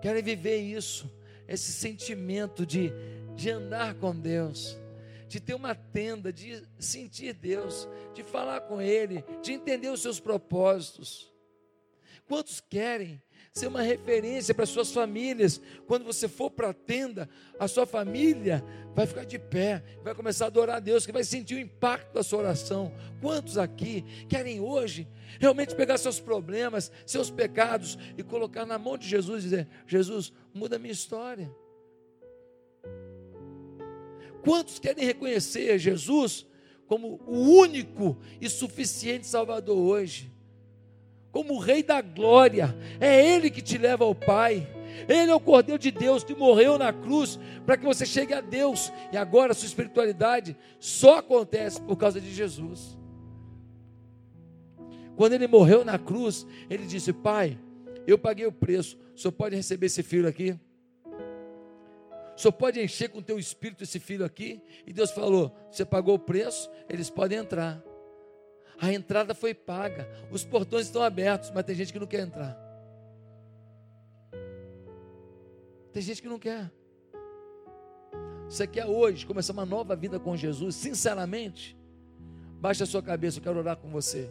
Querem 0.00 0.22
viver 0.22 0.58
isso, 0.58 1.12
esse 1.48 1.72
sentimento 1.72 2.64
de 2.64 2.92
de 3.36 3.50
andar 3.50 3.94
com 3.94 4.16
Deus, 4.16 4.78
de 5.28 5.40
ter 5.40 5.54
uma 5.54 5.74
tenda, 5.74 6.32
de 6.32 6.62
sentir 6.78 7.34
Deus, 7.34 7.88
de 8.14 8.22
falar 8.22 8.60
com 8.62 8.80
Ele, 8.80 9.24
de 9.42 9.52
entender 9.52 9.88
os 9.88 10.02
seus 10.02 10.20
propósitos. 10.20 11.32
Quantos 12.28 12.60
querem 12.60 13.22
ser 13.52 13.68
uma 13.68 13.82
referência 13.82 14.54
para 14.54 14.66
suas 14.66 14.92
famílias? 14.92 15.60
Quando 15.86 16.04
você 16.04 16.28
for 16.28 16.50
para 16.50 16.70
a 16.70 16.74
tenda, 16.74 17.28
a 17.58 17.68
sua 17.68 17.86
família 17.86 18.64
vai 18.94 19.06
ficar 19.06 19.24
de 19.24 19.38
pé, 19.38 19.82
vai 20.02 20.14
começar 20.14 20.46
a 20.46 20.48
adorar 20.48 20.76
a 20.76 20.80
Deus, 20.80 21.06
que 21.06 21.12
vai 21.12 21.22
sentir 21.22 21.54
o 21.54 21.60
impacto 21.60 22.12
da 22.12 22.22
sua 22.22 22.40
oração. 22.40 22.92
Quantos 23.20 23.56
aqui 23.56 24.02
querem 24.28 24.60
hoje 24.60 25.06
realmente 25.38 25.74
pegar 25.74 25.98
seus 25.98 26.18
problemas, 26.18 26.90
seus 27.04 27.30
pecados 27.30 27.96
e 28.18 28.22
colocar 28.22 28.66
na 28.66 28.78
mão 28.78 28.98
de 28.98 29.08
Jesus 29.08 29.40
e 29.44 29.48
dizer: 29.48 29.68
Jesus, 29.86 30.32
muda 30.52 30.76
a 30.76 30.78
minha 30.78 30.92
história? 30.92 31.54
Quantos 34.46 34.78
querem 34.78 35.04
reconhecer 35.04 35.76
Jesus 35.76 36.46
como 36.86 37.20
o 37.26 37.58
único 37.58 38.16
e 38.40 38.48
suficiente 38.48 39.26
Salvador 39.26 39.76
hoje? 39.76 40.30
Como 41.32 41.54
o 41.54 41.58
Rei 41.58 41.82
da 41.82 42.00
Glória, 42.00 42.72
é 43.00 43.34
Ele 43.34 43.50
que 43.50 43.60
te 43.60 43.76
leva 43.76 44.04
ao 44.04 44.14
Pai. 44.14 44.64
Ele 45.08 45.32
é 45.32 45.34
o 45.34 45.40
Cordeiro 45.40 45.82
de 45.82 45.90
Deus 45.90 46.22
que 46.22 46.32
morreu 46.32 46.78
na 46.78 46.92
cruz 46.92 47.40
para 47.66 47.76
que 47.76 47.84
você 47.84 48.06
chegue 48.06 48.34
a 48.34 48.40
Deus. 48.40 48.92
E 49.12 49.16
agora 49.16 49.50
a 49.50 49.54
sua 49.54 49.66
espiritualidade 49.66 50.56
só 50.78 51.18
acontece 51.18 51.80
por 51.80 51.96
causa 51.96 52.20
de 52.20 52.32
Jesus. 52.32 52.96
Quando 55.16 55.32
ele 55.32 55.48
morreu 55.48 55.84
na 55.84 55.98
cruz, 55.98 56.46
ele 56.70 56.86
disse: 56.86 57.12
Pai, 57.12 57.58
eu 58.06 58.16
paguei 58.16 58.46
o 58.46 58.52
preço, 58.52 58.96
o 59.12 59.18
senhor 59.18 59.32
pode 59.32 59.56
receber 59.56 59.86
esse 59.86 60.04
filho 60.04 60.28
aqui? 60.28 60.56
Senhor 62.36 62.52
pode 62.52 62.80
encher 62.80 63.08
com 63.08 63.22
teu 63.22 63.38
espírito 63.38 63.82
esse 63.82 63.98
filho 63.98 64.24
aqui? 64.24 64.62
E 64.86 64.92
Deus 64.92 65.10
falou: 65.10 65.56
Você 65.70 65.84
pagou 65.84 66.14
o 66.14 66.18
preço, 66.18 66.70
eles 66.88 67.08
podem 67.08 67.38
entrar. 67.38 67.82
A 68.78 68.92
entrada 68.92 69.34
foi 69.34 69.54
paga, 69.54 70.06
os 70.30 70.44
portões 70.44 70.86
estão 70.86 71.02
abertos, 71.02 71.50
mas 71.50 71.64
tem 71.64 71.74
gente 71.74 71.92
que 71.92 71.98
não 71.98 72.06
quer 72.06 72.20
entrar. 72.20 72.56
Tem 75.92 76.02
gente 76.02 76.20
que 76.20 76.28
não 76.28 76.38
quer. 76.38 76.70
Você 78.46 78.66
quer 78.66 78.84
hoje 78.84 79.24
começar 79.24 79.54
uma 79.54 79.64
nova 79.64 79.96
vida 79.96 80.20
com 80.20 80.36
Jesus? 80.36 80.74
Sinceramente, 80.76 81.74
baixa 82.60 82.84
a 82.84 82.86
sua 82.86 83.02
cabeça, 83.02 83.38
eu 83.38 83.42
quero 83.42 83.58
orar 83.58 83.78
com 83.78 83.88
você. 83.88 84.30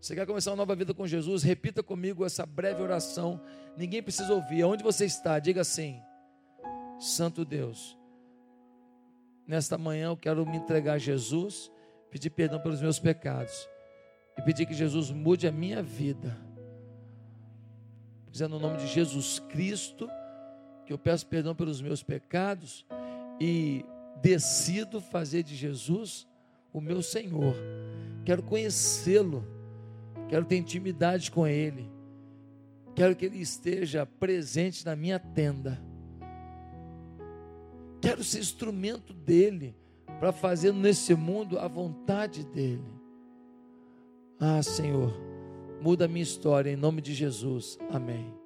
Você 0.00 0.14
quer 0.14 0.26
começar 0.26 0.52
uma 0.52 0.56
nova 0.56 0.74
vida 0.74 0.94
com 0.94 1.06
Jesus? 1.06 1.42
Repita 1.42 1.82
comigo 1.82 2.24
essa 2.24 2.46
breve 2.46 2.80
oração. 2.80 3.38
Ninguém 3.76 4.02
precisa 4.02 4.32
ouvir. 4.32 4.64
Onde 4.64 4.82
você 4.82 5.04
está, 5.04 5.38
diga 5.38 5.60
assim: 5.60 6.00
Santo 6.98 7.44
Deus, 7.44 7.98
nesta 9.46 9.76
manhã 9.76 10.06
eu 10.06 10.16
quero 10.16 10.46
me 10.46 10.56
entregar 10.56 10.94
a 10.94 10.98
Jesus, 10.98 11.70
pedir 12.10 12.30
perdão 12.30 12.58
pelos 12.58 12.80
meus 12.80 12.98
pecados 12.98 13.68
e 14.38 14.42
pedir 14.42 14.64
que 14.64 14.72
Jesus 14.72 15.10
mude 15.10 15.46
a 15.46 15.52
minha 15.52 15.82
vida. 15.82 16.34
Dizendo 18.30 18.58
no 18.58 18.60
nome 18.60 18.78
de 18.78 18.86
Jesus 18.86 19.38
Cristo, 19.50 20.08
que 20.86 20.94
eu 20.94 20.98
peço 20.98 21.26
perdão 21.26 21.54
pelos 21.54 21.82
meus 21.82 22.02
pecados 22.02 22.86
e 23.38 23.84
decido 24.22 24.98
fazer 24.98 25.42
de 25.42 25.54
Jesus 25.54 26.26
o 26.72 26.80
meu 26.80 27.02
Senhor. 27.02 27.54
Quero 28.24 28.42
conhecê-lo 28.42 29.59
quero 30.30 30.44
ter 30.44 30.56
intimidade 30.56 31.28
com 31.28 31.44
Ele, 31.44 31.90
quero 32.94 33.16
que 33.16 33.26
Ele 33.26 33.40
esteja 33.40 34.06
presente 34.06 34.86
na 34.86 34.94
minha 34.94 35.18
tenda, 35.18 35.82
quero 38.00 38.22
ser 38.22 38.38
instrumento 38.38 39.12
dEle 39.12 39.74
para 40.20 40.30
fazer 40.30 40.72
nesse 40.72 41.16
mundo 41.16 41.58
a 41.58 41.66
vontade 41.66 42.44
dEle. 42.44 43.00
Ah, 44.38 44.62
Senhor, 44.62 45.12
muda 45.82 46.04
a 46.04 46.08
minha 46.08 46.22
história 46.22 46.70
em 46.70 46.76
nome 46.76 47.02
de 47.02 47.12
Jesus, 47.12 47.76
amém. 47.90 48.39